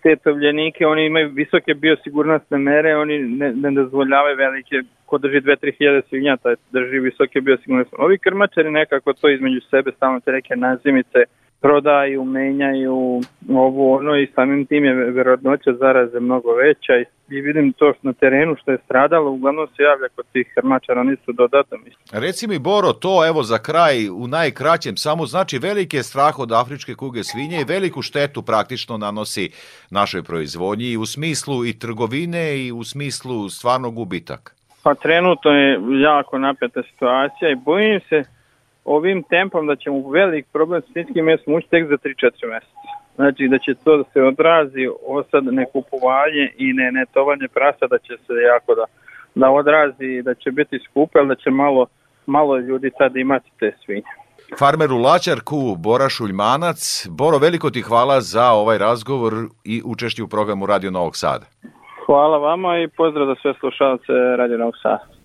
te 0.08 0.16
tovljenike, 0.16 0.86
oni 0.88 1.06
imaju 1.06 1.30
visoke 1.34 1.74
biosigurnosne 1.74 2.58
mere, 2.58 2.96
oni 2.96 3.18
ne, 3.20 3.52
ne 3.54 3.72
dozvoljavaju 3.72 4.38
velike, 4.38 4.82
ko 5.06 5.18
drži 5.18 5.42
2-3 5.42 5.78
hiljade 5.78 6.02
svinja, 6.10 6.38
taj 6.38 6.56
drži 6.72 7.00
visoke 7.00 7.42
biosigurnosne. 7.42 7.98
Ovi 7.98 8.18
krmačari 8.18 8.72
nekako 8.72 9.14
to 9.14 9.30
između 9.30 9.62
sebe, 9.70 9.92
stalno 9.96 10.20
te 10.20 10.32
neke 10.32 10.56
nazimice, 10.56 11.26
prodaju, 11.62 12.24
menjaju 12.26 13.22
ovo 13.50 13.96
ono 13.98 14.18
i 14.18 14.28
samim 14.36 14.66
tim 14.66 14.86
je 14.86 14.94
verovatnoća 14.94 15.74
zaraze 15.74 16.20
mnogo 16.20 16.54
veća 16.54 16.94
i, 17.02 17.36
i 17.36 17.42
vidim 17.42 17.74
to 17.74 17.94
što 17.94 18.08
na 18.08 18.14
terenu 18.14 18.56
što 18.62 18.72
je 18.72 18.78
stradalo, 18.86 19.32
uglavnom 19.32 19.68
se 19.68 19.84
javlja 19.84 20.08
kod 20.16 20.26
tih 20.34 20.48
krmačara, 20.56 21.02
oni 21.02 21.16
su 21.26 21.32
dodatno 21.32 21.78
mislim. 21.78 22.22
Reci 22.24 22.48
mi, 22.48 22.60
Boro, 22.60 22.94
to 22.94 23.28
evo 23.28 23.44
za 23.44 23.58
kraj 23.58 24.10
u 24.10 24.28
najkraćem 24.28 24.98
samo 24.98 25.26
znači 25.26 25.60
veliki 25.60 25.98
je 25.98 26.04
strah 26.04 26.40
od 26.40 26.52
afričke 26.52 26.96
kuge 26.96 27.24
svinje 27.24 27.62
i 27.62 27.74
veliku 27.74 28.02
štetu 28.02 28.42
praktično 28.42 28.98
nanosi 28.98 29.50
našoj 29.92 30.24
proizvodnji 30.24 30.86
i 30.86 30.98
u 30.98 31.06
smislu 31.06 31.66
i 31.66 31.80
trgovine 31.80 32.58
i 32.66 32.72
u 32.72 32.84
smislu 32.84 33.50
stvarnog 33.50 33.94
gubitaka. 33.94 34.52
Pa 34.84 34.96
trenutno 34.96 35.52
je 35.52 35.80
jako 36.02 36.38
napeta 36.38 36.82
situacija 36.84 37.52
i 37.52 37.56
bojim 37.56 38.00
se 38.10 38.24
ovim 38.88 39.24
tempom 39.24 39.68
da 39.68 39.76
ćemo 39.76 39.96
u 39.96 40.10
velik 40.10 40.46
problem 40.54 40.82
s 40.82 40.92
svinjskim 40.92 41.26
mesom 41.26 41.54
ući 41.54 41.68
tek 41.70 41.88
za 41.88 41.98
3-4 41.98 42.50
meseca. 42.54 42.92
Znači 43.16 43.48
da 43.48 43.58
će 43.58 43.74
to 43.84 43.98
da 43.98 44.04
se 44.14 44.24
odrazi 44.24 44.88
osad 45.08 45.44
nekupovanje 45.44 46.46
i 46.58 46.74
ne 46.74 46.92
netovanje 46.92 47.48
prasa 47.54 47.88
da 47.88 47.98
će 47.98 48.14
se 48.26 48.34
jako 48.34 48.76
da, 48.76 48.86
da 49.36 49.52
odrazi 49.52 50.22
da 50.22 50.34
će 50.34 50.52
biti 50.52 50.80
skupo, 50.86 51.20
ali 51.20 51.28
da 51.28 51.36
će 51.36 51.50
malo, 51.50 51.86
malo 52.26 52.58
ljudi 52.58 52.92
tad 52.98 53.16
imati 53.16 53.50
te 53.60 53.72
svinje. 53.86 54.12
Farmeru 54.60 54.98
Laćarku, 54.98 55.76
Bora 55.78 56.10
Šuljmanac. 56.10 57.08
Boro, 57.10 57.38
veliko 57.38 57.70
ti 57.70 57.82
hvala 57.82 58.22
za 58.22 58.52
ovaj 58.52 58.78
razgovor 58.78 59.34
i 59.64 59.82
učešće 59.86 60.24
u 60.24 60.28
programu 60.28 60.66
Radio 60.66 60.92
Novog 60.92 61.16
Sada. 61.16 61.46
Hvala 62.06 62.38
vama 62.38 62.80
i 62.80 62.88
pozdrav 62.88 63.28
za 63.28 63.36
sve 63.42 63.54
slušalce 63.60 64.14
Radio 64.38 64.58
Novog 64.58 64.76
Sada. 64.82 65.17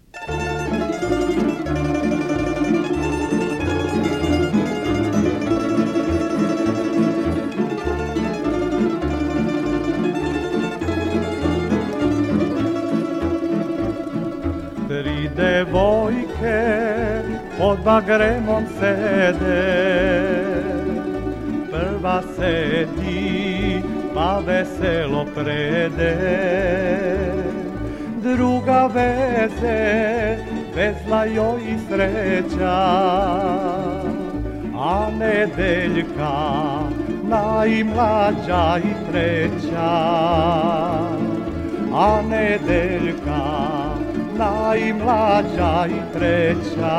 Devojke 15.37 16.62
pod 17.59 17.78
bagremom 17.85 18.64
sede. 18.80 20.33
Prva 21.70 22.22
sedi 22.37 23.83
pa 24.14 24.41
veselo 24.47 25.26
prede. 25.35 26.16
Druga 28.22 28.91
veze 28.95 30.37
vezla 30.76 31.24
joj 31.24 31.61
i 31.61 31.78
sreća. 31.89 32.83
A 34.74 35.11
nedeljka 35.18 36.33
najmlađa 37.28 38.78
i 38.78 39.11
treća. 39.11 39.93
A 41.95 42.22
nedeljka 42.30 43.32
najmlađa 44.43 45.86
i 45.88 46.12
treća. 46.12 46.99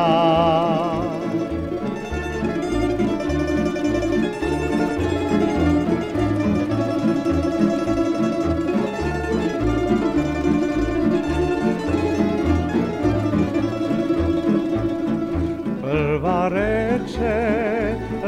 Prva 15.82 16.48
reče, 16.48 17.54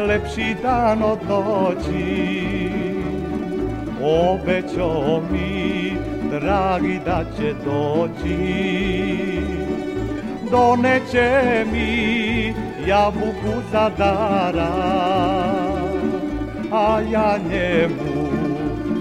lepši 0.07 0.55
dan 0.63 1.03
od 1.03 1.19
noći, 1.29 2.69
obećao 4.01 5.21
mi 5.31 5.84
dragi 6.39 6.99
da 7.05 7.23
će 7.37 7.53
doći 7.65 8.65
Doneće 10.51 11.65
mi 11.71 12.53
jabuku 12.87 13.61
za 13.71 13.89
dara 13.97 14.71
A 16.71 16.99
ja 17.11 17.37
njemu 17.49 18.27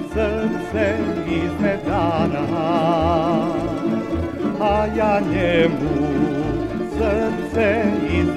srce 0.09 0.97
iz 1.29 1.61
medara 1.61 2.47
A 4.61 4.87
ja 4.97 5.21
njemu 5.33 6.05
srce 6.99 7.83
iz 8.13 8.29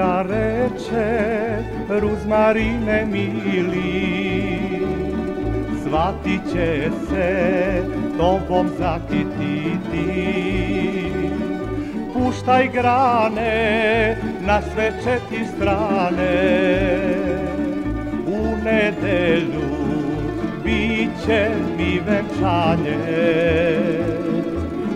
medara 0.00 0.20
Druga 0.20 0.22
reče, 0.22 1.62
ruzmarine 1.88 3.06
mili, 3.06 4.60
shvatit 5.82 6.40
će 6.52 6.90
se 7.08 7.82
tobom 8.18 8.68
zakititi. 8.78 10.30
Puštaj 12.12 12.68
grane 12.68 14.16
na 14.46 14.62
sve 14.62 14.92
četiri 15.04 15.46
strane, 15.56 16.36
u 18.26 18.56
nedelju 18.64 19.70
biće 20.64 21.50
mi 21.76 22.00
venčanje. 22.06 22.98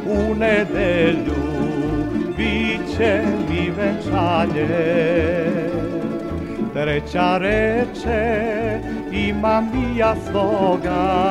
U 0.06 0.34
nedelju 0.34 1.44
biće 2.94 3.22
mi 3.48 3.70
venčanje. 3.70 4.68
Treća 6.74 7.38
reče, 7.38 8.80
imam 9.12 9.64
i 9.74 9.98
ja 9.98 10.14
svoga, 10.30 11.24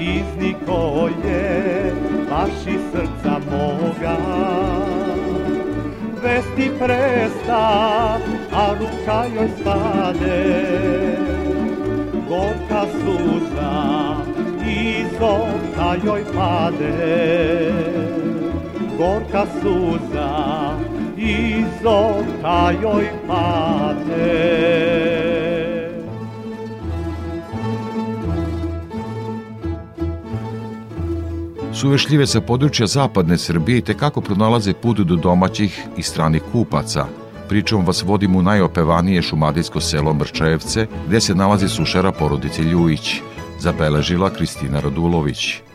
izniko 0.00 1.08
je 1.24 1.92
baš 2.30 2.66
iz 2.66 2.80
srca 2.92 3.38
moga. 3.50 4.16
Vesti 6.22 6.70
presta, 6.78 8.18
a 8.52 8.74
ruka 8.80 9.24
joj 9.34 9.48
stade, 9.60 10.76
gorka 12.28 12.86
suza 12.92 14.16
iz 14.66 15.20
oka 15.20 15.96
joj 16.04 16.24
pade 16.34 17.97
gorka 18.98 19.46
suza 19.62 20.76
iz 21.16 21.86
oka 21.86 22.72
joj 22.82 23.08
pade. 23.26 24.78
Suvešljive 31.72 32.26
sa 32.26 32.40
područja 32.40 32.86
zapadne 32.86 33.38
Srbije 33.38 33.80
te 33.80 33.94
kako 33.94 34.20
pronalaze 34.20 34.72
put 34.72 34.98
do 34.98 35.16
domaćih 35.16 35.86
i 35.96 36.02
stranih 36.02 36.42
kupaca. 36.52 37.06
Pričom 37.48 37.86
vas 37.86 38.02
vodim 38.02 38.36
u 38.36 38.42
najopevanije 38.42 39.22
šumadijsko 39.22 39.80
selo 39.80 40.14
Mrčajevce, 40.14 40.86
gde 41.06 41.20
se 41.20 41.34
nalazi 41.34 41.68
sušara 41.68 42.12
porodice 42.12 42.62
Ljujić, 42.62 43.20
zabeležila 43.60 44.30
Kristina 44.30 44.80
Radulović. 44.80 45.67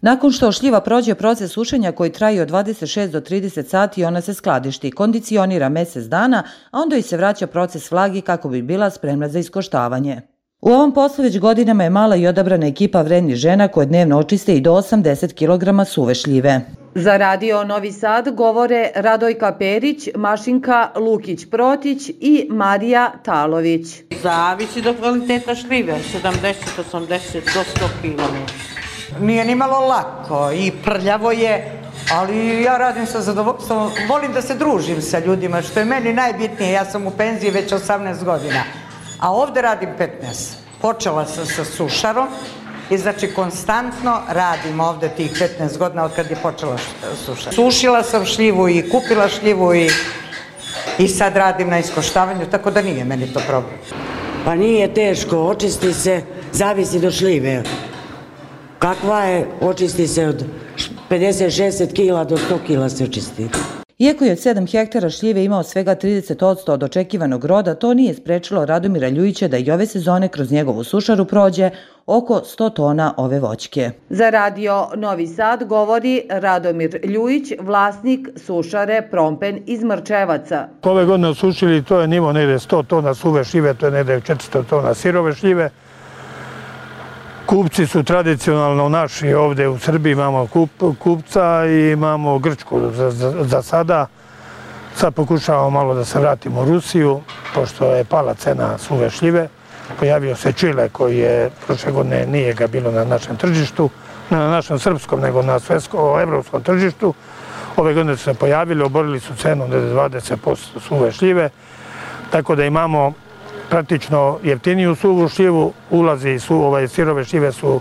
Nakon 0.00 0.32
što 0.32 0.52
šljiva 0.52 0.80
prođe 0.80 1.14
proces 1.14 1.52
sušenja 1.52 1.92
koji 1.92 2.12
traje 2.12 2.42
od 2.42 2.50
26 2.50 3.06
do 3.06 3.20
30 3.20 3.68
sati, 3.68 4.04
ona 4.04 4.20
se 4.20 4.34
skladišti, 4.34 4.90
kondicionira 4.90 5.68
mesec 5.68 6.04
dana, 6.04 6.42
a 6.70 6.80
onda 6.80 6.96
i 6.96 7.02
se 7.02 7.16
vraća 7.16 7.46
proces 7.46 7.90
vlagi 7.90 8.20
kako 8.20 8.48
bi 8.48 8.62
bila 8.62 8.90
spremna 8.90 9.28
za 9.28 9.38
iskoštavanje. 9.38 10.20
U 10.60 10.70
ovom 10.70 10.92
poslu 10.94 11.24
već 11.24 11.38
godinama 11.38 11.84
je 11.84 11.90
mala 11.90 12.16
i 12.16 12.26
odabrana 12.26 12.66
ekipa 12.66 13.02
vrednih 13.02 13.36
žena 13.36 13.68
koje 13.68 13.86
dnevno 13.86 14.18
očiste 14.18 14.56
i 14.56 14.60
do 14.60 14.72
80 14.72 15.34
kg 15.34 15.88
suve 15.88 16.14
šljive. 16.14 16.60
Za 16.94 17.16
radio 17.16 17.64
Novi 17.64 17.92
Sad 17.92 18.34
govore 18.34 18.90
Radojka 18.94 19.56
Perić, 19.58 20.08
Mašinka 20.14 20.90
Lukić-Protić 20.96 22.10
i 22.20 22.48
Marija 22.50 23.12
Talović. 23.24 23.86
Zavisi 24.22 24.82
do 24.82 24.94
kvaliteta 24.94 25.54
šljive, 25.54 25.98
70-80 26.22 27.08
do 27.54 27.60
100 27.60 27.88
kg. 28.02 28.75
Nije 29.20 29.44
ni 29.44 29.54
malo 29.54 29.86
lako 29.86 30.50
i 30.52 30.72
prljavo 30.84 31.32
je, 31.32 31.82
ali 32.12 32.62
ja 32.62 32.78
radim 32.78 33.06
sa 33.06 33.20
zadovoljstvom, 33.20 33.90
volim 34.08 34.32
da 34.32 34.42
se 34.42 34.54
družim 34.54 35.02
sa 35.02 35.18
ljudima, 35.18 35.62
što 35.62 35.80
je 35.80 35.84
meni 35.84 36.12
najbitnije, 36.12 36.72
ja 36.72 36.84
sam 36.84 37.06
u 37.06 37.10
penziji 37.10 37.50
već 37.50 37.72
18 37.72 38.24
godina, 38.24 38.62
a 39.20 39.32
ovde 39.32 39.62
radim 39.62 39.88
15. 39.98 40.08
Počela 40.80 41.26
sam 41.26 41.46
sa 41.46 41.64
sušarom 41.64 42.28
i 42.90 42.98
znači 42.98 43.34
konstantno 43.34 44.20
radim 44.28 44.80
ovde 44.80 45.08
tih 45.08 45.48
15 45.60 45.78
godina 45.78 46.04
od 46.04 46.14
kad 46.16 46.30
je 46.30 46.36
počela 46.36 46.76
suša. 47.26 47.52
Sušila 47.52 48.02
sam 48.02 48.24
šljivu 48.24 48.68
i 48.68 48.90
kupila 48.90 49.28
šljivu 49.28 49.74
i 49.74 49.90
i 50.98 51.08
sad 51.08 51.36
radim 51.36 51.68
na 51.68 51.78
iskoštavanju, 51.78 52.46
tako 52.50 52.70
da 52.70 52.82
nije 52.82 53.04
meni 53.04 53.32
to 53.32 53.40
problem. 53.40 53.74
Pa 54.44 54.54
nije 54.54 54.94
teško, 54.94 55.38
očisti 55.38 55.92
se, 55.94 56.22
zavisi 56.52 57.00
do 57.00 57.10
šljive. 57.10 57.62
Kakva 58.78 59.20
je, 59.20 59.46
očisti 59.60 60.06
se 60.06 60.26
od 60.26 60.44
50-60 61.10 61.92
kila 61.92 62.24
do 62.24 62.36
100 62.36 62.66
kila 62.66 62.88
se 62.88 63.04
očisti. 63.04 63.48
Iako 63.98 64.24
je 64.24 64.32
od 64.32 64.38
7 64.38 64.72
hektara 64.72 65.10
šljive 65.10 65.44
imao 65.44 65.62
svega 65.62 65.96
30% 65.96 66.72
od 66.72 66.82
očekivanog 66.82 67.44
roda, 67.44 67.74
to 67.74 67.94
nije 67.94 68.14
sprečilo 68.14 68.64
Radomira 68.64 69.08
Ljujića 69.08 69.48
da 69.48 69.56
i 69.56 69.70
ove 69.70 69.86
sezone 69.86 70.28
kroz 70.28 70.52
njegovu 70.52 70.84
sušaru 70.84 71.24
prođe 71.24 71.70
oko 72.06 72.34
100 72.34 72.74
tona 72.74 73.14
ove 73.16 73.40
voćke. 73.40 73.90
Za 74.10 74.30
radio 74.30 74.88
Novi 74.96 75.26
Sad 75.26 75.64
govori 75.64 76.22
Radomir 76.30 77.00
Ljujić, 77.04 77.52
vlasnik 77.60 78.28
sušare 78.36 79.08
Prompen 79.10 79.62
iz 79.66 79.82
Mrčevaca. 79.84 80.68
Ove 80.82 81.04
godine 81.04 81.28
osušili, 81.28 81.84
to 81.84 82.00
je 82.00 82.08
nivo 82.08 82.32
negde 82.32 82.54
100 82.54 82.86
tona 82.86 83.14
suve 83.14 83.44
šljive, 83.44 83.74
to 83.74 83.86
je 83.86 83.92
negde 83.92 84.20
400 84.20 84.64
tona 84.64 84.94
sirove 84.94 85.34
šljive. 85.34 85.70
Kupci 87.46 87.86
su 87.86 88.02
tradicionalno 88.02 88.88
naši 88.88 89.34
ovde 89.34 89.68
u 89.68 89.78
Srbiji, 89.78 90.12
imamo 90.12 90.46
kup, 90.46 90.70
kupca 90.98 91.66
i 91.66 91.90
imamo 91.90 92.38
Grčku 92.38 92.80
za, 92.92 93.10
za, 93.44 93.62
sada. 93.62 94.06
Sad 94.94 95.14
pokušavamo 95.14 95.70
malo 95.70 95.94
da 95.94 96.04
se 96.04 96.20
vratimo 96.20 96.60
u 96.60 96.64
Rusiju, 96.64 97.20
pošto 97.54 97.94
je 97.94 98.04
pala 98.04 98.34
cena 98.34 98.78
suve 98.78 99.10
šljive. 99.10 99.48
Pojavio 99.98 100.36
se 100.36 100.52
Čile 100.52 100.88
koji 100.88 101.18
je 101.18 101.50
prošle 101.66 101.92
godine 101.92 102.26
nije 102.26 102.54
ga 102.54 102.66
bilo 102.66 102.90
na 102.90 103.04
našem 103.04 103.36
tržištu, 103.36 103.90
ne 104.30 104.38
na 104.38 104.50
našem 104.50 104.78
srpskom, 104.78 105.20
nego 105.20 105.42
na 105.42 105.58
svetskom, 105.58 106.20
evropskom 106.20 106.62
tržištu. 106.62 107.14
Ove 107.76 107.94
godine 107.94 108.16
su 108.16 108.24
se 108.24 108.34
pojavili, 108.34 108.82
oborili 108.82 109.20
su 109.20 109.34
cenu 109.34 109.68
20% 109.68 110.56
suve 110.80 111.12
šljive, 111.12 111.50
tako 112.30 112.56
da 112.56 112.64
imamo 112.64 113.12
praktično 113.70 114.38
jeftiniju 114.42 114.94
suvu 114.94 115.28
šljivu, 115.28 115.72
ulazi 115.90 116.30
i 116.30 116.38
su, 116.38 116.54
ovaj, 116.54 116.88
sirove 116.88 117.24
šljive 117.24 117.52
su 117.52 117.80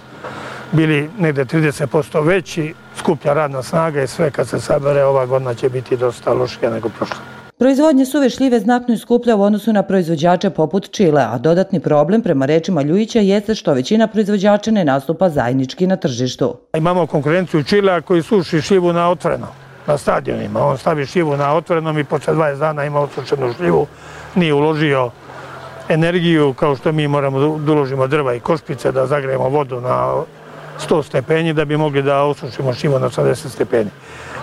bili 0.71 1.09
negde 1.19 1.45
30% 1.45 2.25
veći, 2.25 2.73
skuplja 2.97 3.33
radna 3.33 3.63
snaga 3.63 4.03
i 4.03 4.07
sve 4.07 4.31
kad 4.31 4.47
se 4.47 4.59
sabere 4.59 5.03
ova 5.03 5.25
godina 5.25 5.53
će 5.53 5.69
biti 5.69 5.97
dosta 5.97 6.33
lošija 6.33 6.71
nego 6.71 6.89
prošla. 6.89 7.17
Proizvodnja 7.57 8.05
suve 8.05 8.29
šljive 8.29 8.59
znatno 8.59 8.93
je 8.93 8.97
skuplja 8.97 9.36
u 9.36 9.41
odnosu 9.41 9.73
na 9.73 9.83
proizvođače 9.83 10.49
poput 10.49 10.91
Čile, 10.91 11.21
a 11.21 11.38
dodatni 11.38 11.79
problem 11.79 12.21
prema 12.21 12.45
rečima 12.45 12.81
Ljujića 12.81 13.19
jeste 13.19 13.55
što 13.55 13.73
većina 13.73 14.07
proizvođača 14.07 14.71
ne 14.71 14.86
nastupa 14.86 15.29
zajednički 15.29 15.88
na 15.88 15.95
tržištu. 15.95 16.57
Imamo 16.77 17.07
konkurenciju 17.07 17.63
Čilea 17.63 18.01
koji 18.01 18.23
suši 18.23 18.61
šljivu 18.61 18.93
na 18.93 19.09
otvoreno, 19.09 19.47
na 19.88 19.97
stadionima. 19.97 20.65
On 20.65 20.77
stavi 20.77 21.05
šljivu 21.05 21.38
na 21.38 21.53
otvorenom 21.55 21.99
i 21.99 22.03
posle 22.03 22.33
20 22.33 22.59
dana 22.59 22.86
ima 22.86 22.99
osušenu 22.99 23.53
šljivu, 23.53 23.88
nije 24.36 24.53
uložio 24.53 25.11
energiju 25.89 26.53
kao 26.53 26.75
što 26.75 26.91
mi 26.91 27.07
moramo 27.07 27.57
da 27.57 27.71
uložimo 27.71 28.07
drva 28.07 28.33
i 28.33 28.39
košpice, 28.39 28.91
da 28.91 29.07
zagrejemo 29.07 29.49
vodu 29.49 29.81
na 29.81 30.13
100 30.79 31.03
stepeni 31.03 31.53
da 31.53 31.65
bi 31.65 31.77
mogli 31.77 32.01
da 32.01 32.23
osušimo 32.23 32.73
šljivu 32.73 32.99
na 32.99 33.09
80 33.09 33.49
stepeni. 33.49 33.89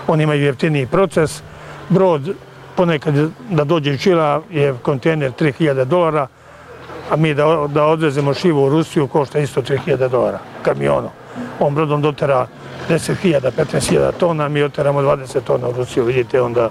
Oni 0.07 0.23
imaju 0.23 0.43
jeftiniji 0.43 0.85
proces. 0.87 1.41
Brod 1.89 2.35
ponekad 2.75 3.13
da 3.49 3.63
dođe 3.63 3.93
iz 3.93 4.01
Čila 4.01 4.41
je 4.51 4.75
kontejner 4.81 5.31
3000 5.31 5.85
dolara, 5.85 6.27
a 7.11 7.15
mi 7.15 7.33
da, 7.33 7.67
da 7.67 7.85
odvezemo 7.85 8.33
šivu 8.33 8.65
u 8.65 8.69
Rusiju 8.69 9.07
košta 9.07 9.39
isto 9.39 9.61
3000 9.61 10.09
dolara 10.09 10.39
kamionom. 10.61 11.11
On 11.59 11.75
brodom 11.75 12.01
dotera 12.01 12.47
10.000, 12.89 13.51
15.000 13.57 14.11
tona, 14.19 14.49
mi 14.49 14.63
oteramo 14.63 15.01
20 15.01 15.41
tona 15.43 15.67
u 15.67 15.71
Rusiju, 15.71 16.03
vidite 16.03 16.41
onda 16.41 16.69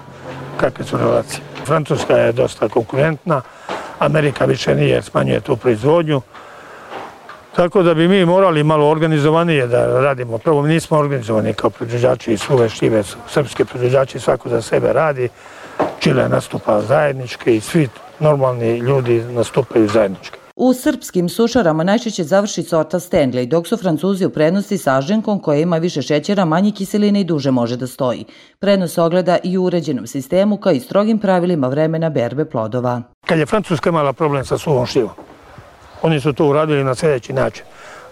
kakve 0.56 0.84
su 0.84 0.96
relacije. 0.96 1.40
Francuska 1.64 2.16
je 2.16 2.32
dosta 2.32 2.68
konkurentna, 2.68 3.42
Amerika 4.04 4.44
više 4.44 4.74
nije, 4.74 5.02
smanjuje 5.02 5.40
tu 5.40 5.56
proizvodnju. 5.56 6.20
Tako 7.56 7.82
da 7.82 7.94
bi 7.94 8.08
mi 8.08 8.24
morali 8.24 8.62
malo 8.62 8.88
organizovanije 8.88 9.66
da 9.66 10.00
radimo. 10.00 10.38
Prvo, 10.38 10.62
mi 10.62 10.68
nismo 10.68 10.98
organizovani 10.98 11.54
kao 11.54 11.70
proizvođači 11.70 12.32
i 12.32 12.38
suve 12.38 12.68
štive, 12.68 13.02
srpski 13.28 13.64
proizvođači 13.64 14.20
svako 14.20 14.48
za 14.48 14.62
sebe 14.62 14.92
radi. 14.92 15.28
Čile 15.98 16.28
nastupa 16.28 16.80
zajednički 16.80 17.56
i 17.56 17.60
svi 17.60 17.88
normalni 18.20 18.78
ljudi 18.78 19.24
nastupaju 19.30 19.88
zajednički. 19.88 20.38
U 20.56 20.74
srpskim 20.74 21.28
sušarama 21.28 21.84
najčešće 21.84 22.24
završi 22.24 22.62
sorta 22.62 23.00
Stanley, 23.00 23.48
dok 23.48 23.66
su 23.66 23.76
Francuzi 23.76 24.26
u 24.26 24.30
prednosti 24.30 24.78
sa 24.78 24.96
aženkom 24.98 25.40
koja 25.40 25.60
ima 25.60 25.78
više 25.78 26.02
šećera, 26.02 26.44
manje 26.44 26.70
kiseline 26.70 27.20
i 27.20 27.24
duže 27.24 27.50
može 27.50 27.76
da 27.76 27.86
stoji. 27.86 28.24
Prednost 28.58 28.98
ogleda 28.98 29.38
i 29.44 29.58
u 29.58 29.64
uređenom 29.64 30.06
sistemu 30.06 30.56
kao 30.56 30.72
i 30.72 30.80
strogim 30.80 31.18
pravilima 31.18 31.68
vremena 31.68 32.10
berbe 32.10 32.44
plodova. 32.44 33.02
Kad 33.32 33.38
je 33.38 33.46
Francuska 33.46 33.88
imala 33.88 34.12
problem 34.12 34.44
sa 34.44 34.58
suvom 34.58 34.86
šivom, 34.86 35.10
oni 36.02 36.20
su 36.20 36.32
to 36.32 36.46
uradili 36.46 36.84
na 36.84 36.94
sljedeći 36.94 37.32
način. 37.32 37.64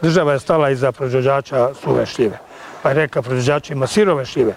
Država 0.03 0.33
je 0.33 0.39
stala 0.39 0.71
iza 0.71 0.93
proizvođača 0.93 1.75
suve 1.75 2.07
šljive, 2.07 2.39
pa 2.83 2.89
je 2.89 2.95
reka 2.95 3.23
proizvođačima 3.23 3.87
sirove 3.87 4.25
šljive. 4.25 4.55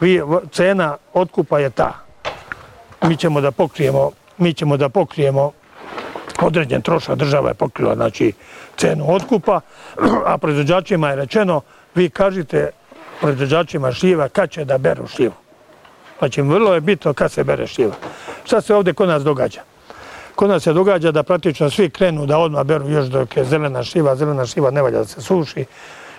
Vi, 0.00 0.22
cena 0.52 0.96
otkupa 1.12 1.58
je 1.58 1.70
ta. 1.70 1.92
Mi 3.02 3.16
ćemo 3.16 3.40
da 3.40 3.50
pokrijemo, 3.50 4.10
mi 4.38 4.54
ćemo 4.54 4.76
da 4.76 4.88
pokrijemo 4.88 5.52
određen 6.40 6.82
trošak 6.82 7.16
država 7.16 7.48
je 7.48 7.54
pokrila 7.54 7.94
znači 7.94 8.32
cenu 8.76 9.14
otkupa, 9.14 9.60
a 10.26 10.38
proizvođačima 10.38 11.10
je 11.10 11.16
rečeno 11.16 11.60
vi 11.94 12.10
kažite 12.10 12.70
proizvođačima 13.20 13.92
šljiva 13.92 14.28
kad 14.28 14.50
će 14.50 14.64
da 14.64 14.78
beru 14.78 15.06
šljivu. 15.06 15.34
Znači, 16.18 16.42
vrlo 16.42 16.74
je 16.74 16.80
bitno 16.80 17.12
kad 17.12 17.32
se 17.32 17.44
bere 17.44 17.66
šljiva. 17.66 17.94
Šta 18.44 18.60
se 18.60 18.74
ovde 18.74 18.92
kod 18.92 19.08
nas 19.08 19.22
događa? 19.22 19.69
Kod 20.34 20.50
nas 20.50 20.62
se 20.62 20.72
događa 20.72 21.12
da 21.12 21.22
praktično 21.22 21.70
svi 21.70 21.90
krenu 21.90 22.26
da 22.26 22.38
odmah 22.38 22.64
beru 22.64 22.88
još 22.88 23.06
dok 23.06 23.36
je 23.36 23.44
zelena 23.44 23.84
šljiva, 23.84 24.16
zelena 24.16 24.46
šljiva 24.46 24.70
ne 24.70 24.82
valja 24.82 24.98
da 24.98 25.04
se 25.04 25.20
suši 25.20 25.64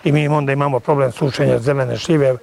i 0.03 0.11
mi 0.11 0.27
onda 0.27 0.51
imamo 0.51 0.79
problem 0.79 1.11
sušenja 1.11 1.59
zelene 1.59 1.97
šljive. 1.97 2.35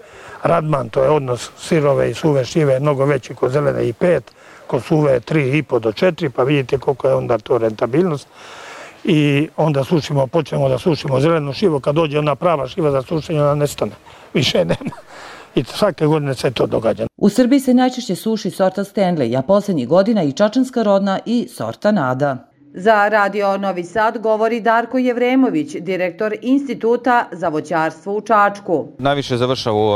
Radman, 0.43 0.89
to 0.89 1.03
je 1.03 1.11
odnos 1.11 1.51
sirove 1.59 2.11
i 2.11 2.15
suve 2.15 2.45
šljive, 2.45 2.81
mnogo 2.81 3.05
veći 3.05 3.35
kod 3.35 3.51
zelene 3.51 3.89
i 3.89 3.93
pet, 3.93 4.33
kod 4.67 4.85
suve 4.85 5.21
3,5 5.21 5.79
do 5.79 5.93
4, 5.93 6.29
pa 6.29 6.43
vidite 6.43 6.79
koliko 6.79 7.09
je 7.09 7.15
onda 7.15 7.39
to 7.39 7.59
rentabilnost. 7.59 8.29
I 9.05 9.49
onda 9.57 9.85
sušimo, 9.85 10.27
počnemo 10.27 10.69
da 10.69 10.79
sušimo 10.79 11.21
zelenu 11.21 11.53
šivu, 11.53 11.81
kad 11.81 11.95
dođe 11.95 12.19
ona 12.19 12.35
prava 12.35 12.69
šiva 12.69 12.91
za 12.91 13.03
sušenje, 13.03 13.43
ona 13.43 13.55
nestane. 13.55 13.93
Više 14.35 14.65
nema. 14.65 14.97
I 15.59 15.65
svake 15.65 16.07
godine 16.07 16.35
se 16.35 16.51
to 16.51 16.67
događa. 16.67 17.07
U 17.17 17.29
Srbiji 17.29 17.61
se 17.61 17.75
najčešće 17.75 18.15
suši 18.15 18.51
sorta 18.51 18.85
Stanley, 18.85 19.39
a 19.39 19.43
poslednjih 19.43 19.89
godina 19.89 20.23
i 20.23 20.33
čačanska 20.33 20.83
rodna 20.83 21.19
i 21.27 21.49
sorta 21.49 21.93
Nada. 21.93 22.49
Za 22.81 23.09
Radio 23.09 23.57
Novi 23.57 23.85
Sad 23.85 24.19
govori 24.19 24.61
Darko 24.61 24.99
Jevremović, 24.99 25.77
direktor 25.81 26.35
Instituta 26.43 27.29
za 27.33 27.49
voćarstvo 27.49 28.17
u 28.17 28.21
Čačku. 28.21 28.89
Najviše 28.99 29.37
završava 29.37 29.77
u, 29.77 29.89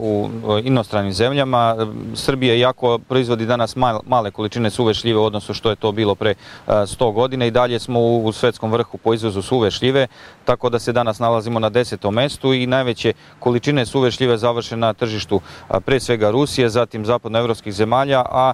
u, 0.00 0.28
u 0.46 0.58
inostranim 0.58 1.12
zemljama. 1.12 1.76
Srbija 2.14 2.54
jako 2.54 2.98
proizvodi 2.98 3.46
danas 3.46 3.76
male 4.06 4.30
količine 4.30 4.70
suve 4.70 4.94
šljive 4.94 5.18
u 5.18 5.24
odnosu 5.24 5.54
što 5.54 5.70
je 5.70 5.76
to 5.76 5.92
bilo 5.92 6.14
pre 6.14 6.34
100 6.66 7.12
godina 7.12 7.46
i 7.46 7.50
dalje 7.50 7.78
smo 7.78 8.00
u 8.00 8.32
svetskom 8.32 8.72
vrhu 8.72 8.98
po 8.98 9.14
izvozu 9.14 9.42
suve 9.42 9.70
šljive, 9.70 10.06
tako 10.44 10.70
da 10.70 10.78
se 10.78 10.92
danas 10.92 11.18
nalazimo 11.18 11.58
na 11.58 11.70
desetom 11.70 12.14
mestu 12.14 12.52
i 12.52 12.66
najveće 12.66 13.12
količine 13.38 13.86
suve 13.86 14.10
šljive 14.10 14.38
završe 14.38 14.76
na 14.76 14.92
tržištu 14.92 15.40
pre 15.84 16.00
svega 16.00 16.30
Rusije, 16.30 16.68
zatim 16.68 17.06
zapadnoevropskih 17.06 17.72
zemalja, 17.74 18.22
a 18.30 18.52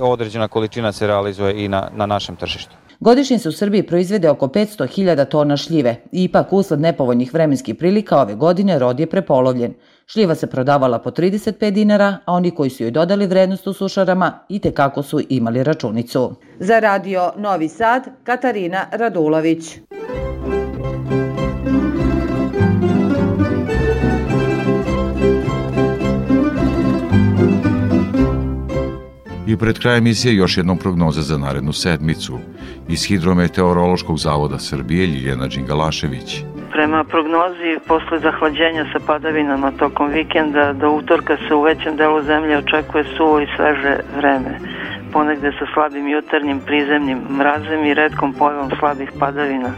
određena 0.00 0.48
količina 0.48 0.92
se 0.92 1.06
realizuje 1.06 1.64
i 1.64 1.68
na, 1.68 1.88
na 1.94 2.06
našem 2.06 2.36
tržištu. 2.36 2.75
Godišnje 3.00 3.38
se 3.38 3.48
u 3.48 3.52
Srbiji 3.52 3.82
proizvede 3.82 4.30
oko 4.30 4.46
500.000 4.46 5.28
tona 5.28 5.56
šljive. 5.56 5.96
Ipak, 6.12 6.52
usled 6.52 6.80
nepovoljnih 6.80 7.34
vremenskih 7.34 7.74
prilika 7.74 8.20
ove 8.20 8.34
godine 8.34 8.78
rod 8.78 9.00
je 9.00 9.06
prepolovljen. 9.06 9.74
Šljiva 10.06 10.34
se 10.34 10.46
prodavala 10.46 10.98
po 10.98 11.10
35 11.10 11.70
dinara, 11.70 12.16
a 12.24 12.32
oni 12.32 12.50
koji 12.50 12.70
su 12.70 12.82
joj 12.82 12.90
dodali 12.90 13.26
vrednost 13.26 13.66
u 13.66 13.72
sušarama 13.72 14.38
i 14.48 14.58
tekako 14.58 15.02
su 15.02 15.20
imali 15.28 15.62
računicu. 15.62 16.34
Za 16.58 16.78
radio 16.78 17.32
Novi 17.36 17.68
Sad, 17.68 18.02
Katarina 18.24 18.86
Radulović. 18.92 19.78
I 29.46 29.56
pred 29.56 29.78
krajem 29.78 29.98
emisije 29.98 30.34
još 30.34 30.56
jednom 30.56 30.78
prognoza 30.78 31.22
za 31.22 31.38
narednu 31.38 31.72
sedmicu. 31.72 32.38
Iz 32.88 33.04
Hidrometeorološkog 33.04 34.18
zavoda 34.18 34.58
Srbije 34.58 35.06
Ljiljana 35.06 35.46
Đingalašević. 35.46 36.42
Prema 36.72 37.04
prognozi, 37.04 37.78
posle 37.88 38.18
zahlađenja 38.18 38.84
sa 38.92 38.98
padavinama 39.06 39.70
tokom 39.70 40.08
vikenda, 40.08 40.72
do 40.72 40.90
utorka 40.90 41.36
se 41.48 41.54
u 41.54 41.62
većem 41.62 41.96
delu 41.96 42.22
zemlje 42.22 42.58
očekuje 42.58 43.04
suvo 43.16 43.40
i 43.40 43.46
sveže 43.56 43.96
vreme. 44.16 44.58
Ponegde 45.12 45.52
sa 45.58 45.66
slabim 45.74 46.08
jutarnjim 46.08 46.60
prizemnim 46.66 47.18
mrazem 47.38 47.84
i 47.84 47.94
redkom 47.94 48.32
pojavom 48.32 48.70
slabih 48.78 49.10
padavina, 49.20 49.72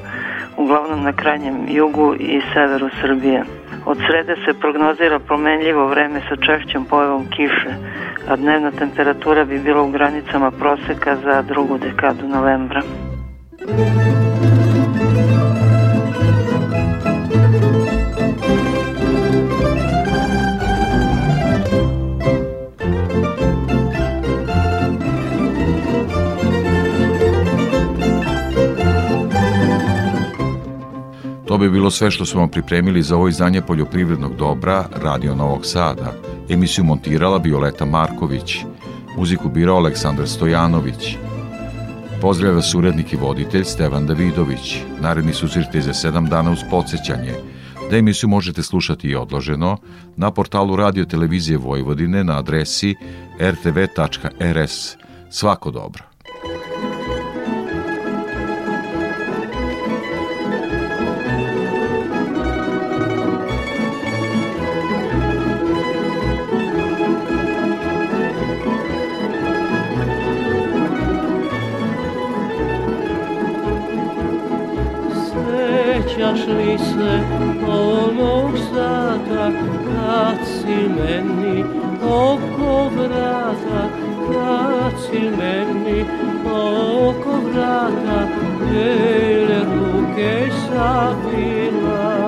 uglavnom 0.56 1.02
na 1.02 1.12
krajnjem 1.12 1.56
jugu 1.68 2.14
i 2.14 2.40
severu 2.54 2.88
Srbije. 3.00 3.44
Od 3.90 3.98
srede 4.06 4.34
se 4.44 4.60
prognozira 4.60 5.18
promenljivo 5.18 5.86
vreme 5.86 6.20
sa 6.20 6.36
češćom 6.36 6.84
pojavom 6.84 7.26
kiše, 7.30 7.72
a 8.28 8.36
dnevna 8.36 8.70
temperatura 8.70 9.44
bi 9.44 9.58
bila 9.58 9.82
u 9.82 9.90
granicama 9.90 10.50
proseka 10.50 11.16
za 11.16 11.42
drugu 11.42 11.78
dekadu 11.78 12.28
novembra. 12.28 12.82
To 31.48 31.58
bi 31.58 31.70
bilo 31.70 31.90
sve 31.90 32.10
što 32.10 32.26
smo 32.26 32.40
vam 32.40 32.48
pripremili 32.48 33.02
za 33.02 33.16
ovo 33.16 33.28
izdanje 33.28 33.62
poljoprivrednog 33.62 34.36
dobra 34.36 34.84
Radio 35.02 35.34
Novog 35.34 35.66
Sada. 35.66 36.12
Emisiju 36.48 36.84
montirala 36.84 37.38
Violeta 37.38 37.84
Marković, 37.84 38.56
muziku 39.16 39.48
birao 39.48 39.76
Aleksandar 39.76 40.28
Stojanović. 40.28 41.16
Pozdravlja 42.20 42.56
vas 42.56 42.74
urednik 42.74 43.12
i 43.12 43.16
voditelj 43.16 43.64
Stevan 43.64 44.06
Davidović. 44.06 44.76
Naredni 45.00 45.32
susrete 45.32 45.80
za 45.80 45.94
sedam 45.94 46.26
dana 46.26 46.50
uz 46.50 46.58
podsjećanje 46.70 47.34
da 47.90 47.96
emisiju 47.96 48.28
možete 48.28 48.62
slušati 48.62 49.08
i 49.08 49.16
odloženo 49.16 49.76
na 50.16 50.30
portalu 50.30 50.76
Radio 50.76 51.04
Televizije 51.04 51.58
Vojvodine 51.58 52.24
na 52.24 52.38
adresi 52.38 52.94
rtv.rs. 53.40 54.96
Svako 55.30 55.70
dobro. 55.70 56.07
Sjećaš 76.28 76.80
se 76.80 77.20
onog 77.68 78.50
sata 78.72 79.50
kad 79.86 80.46
si 80.46 80.88
meni 80.88 81.64
oko 82.04 82.90
vrata, 82.96 83.88
kad 84.32 84.92
si 85.02 85.20
meni 85.20 86.04
oko 86.52 87.40
vrata, 87.52 88.28
bele 88.60 89.60
ruke 89.64 90.50
savila. 90.68 92.27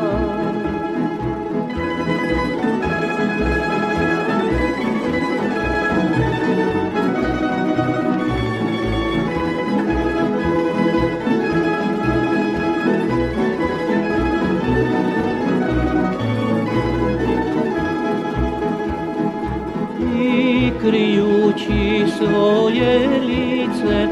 Krijući 20.81 22.05
svoje 22.19 23.09
lice 23.21 24.09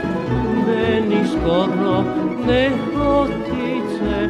meni 0.66 1.25
skoro 1.29 2.05
ne 2.47 2.71
hotice 2.95 4.29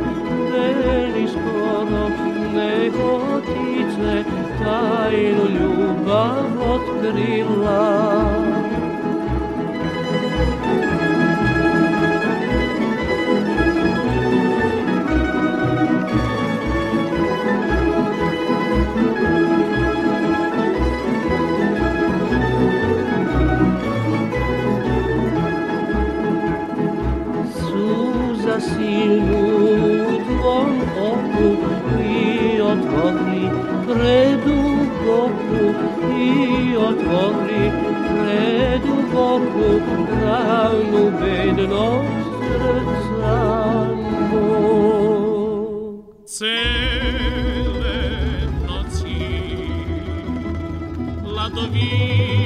meni 0.52 1.28
skoro 1.28 2.08
ne 2.54 2.90
hotice 2.90 4.24
tajnu 4.64 5.44
ljubav 5.60 6.72
otkrila 6.74 8.18
Minut 28.98 30.26
oku 31.08 31.48
i 32.02 32.60
otworni 32.60 33.44
Preduboku 33.86 35.64
i 36.18 36.76
otworni 36.86 37.62
Preduboku 38.08 39.68
ranu 40.22 41.04
bedno 41.20 41.86
srcamo 42.40 43.36
Cele 46.26 48.00
noci 48.66 49.22
Ladovi 51.34 52.37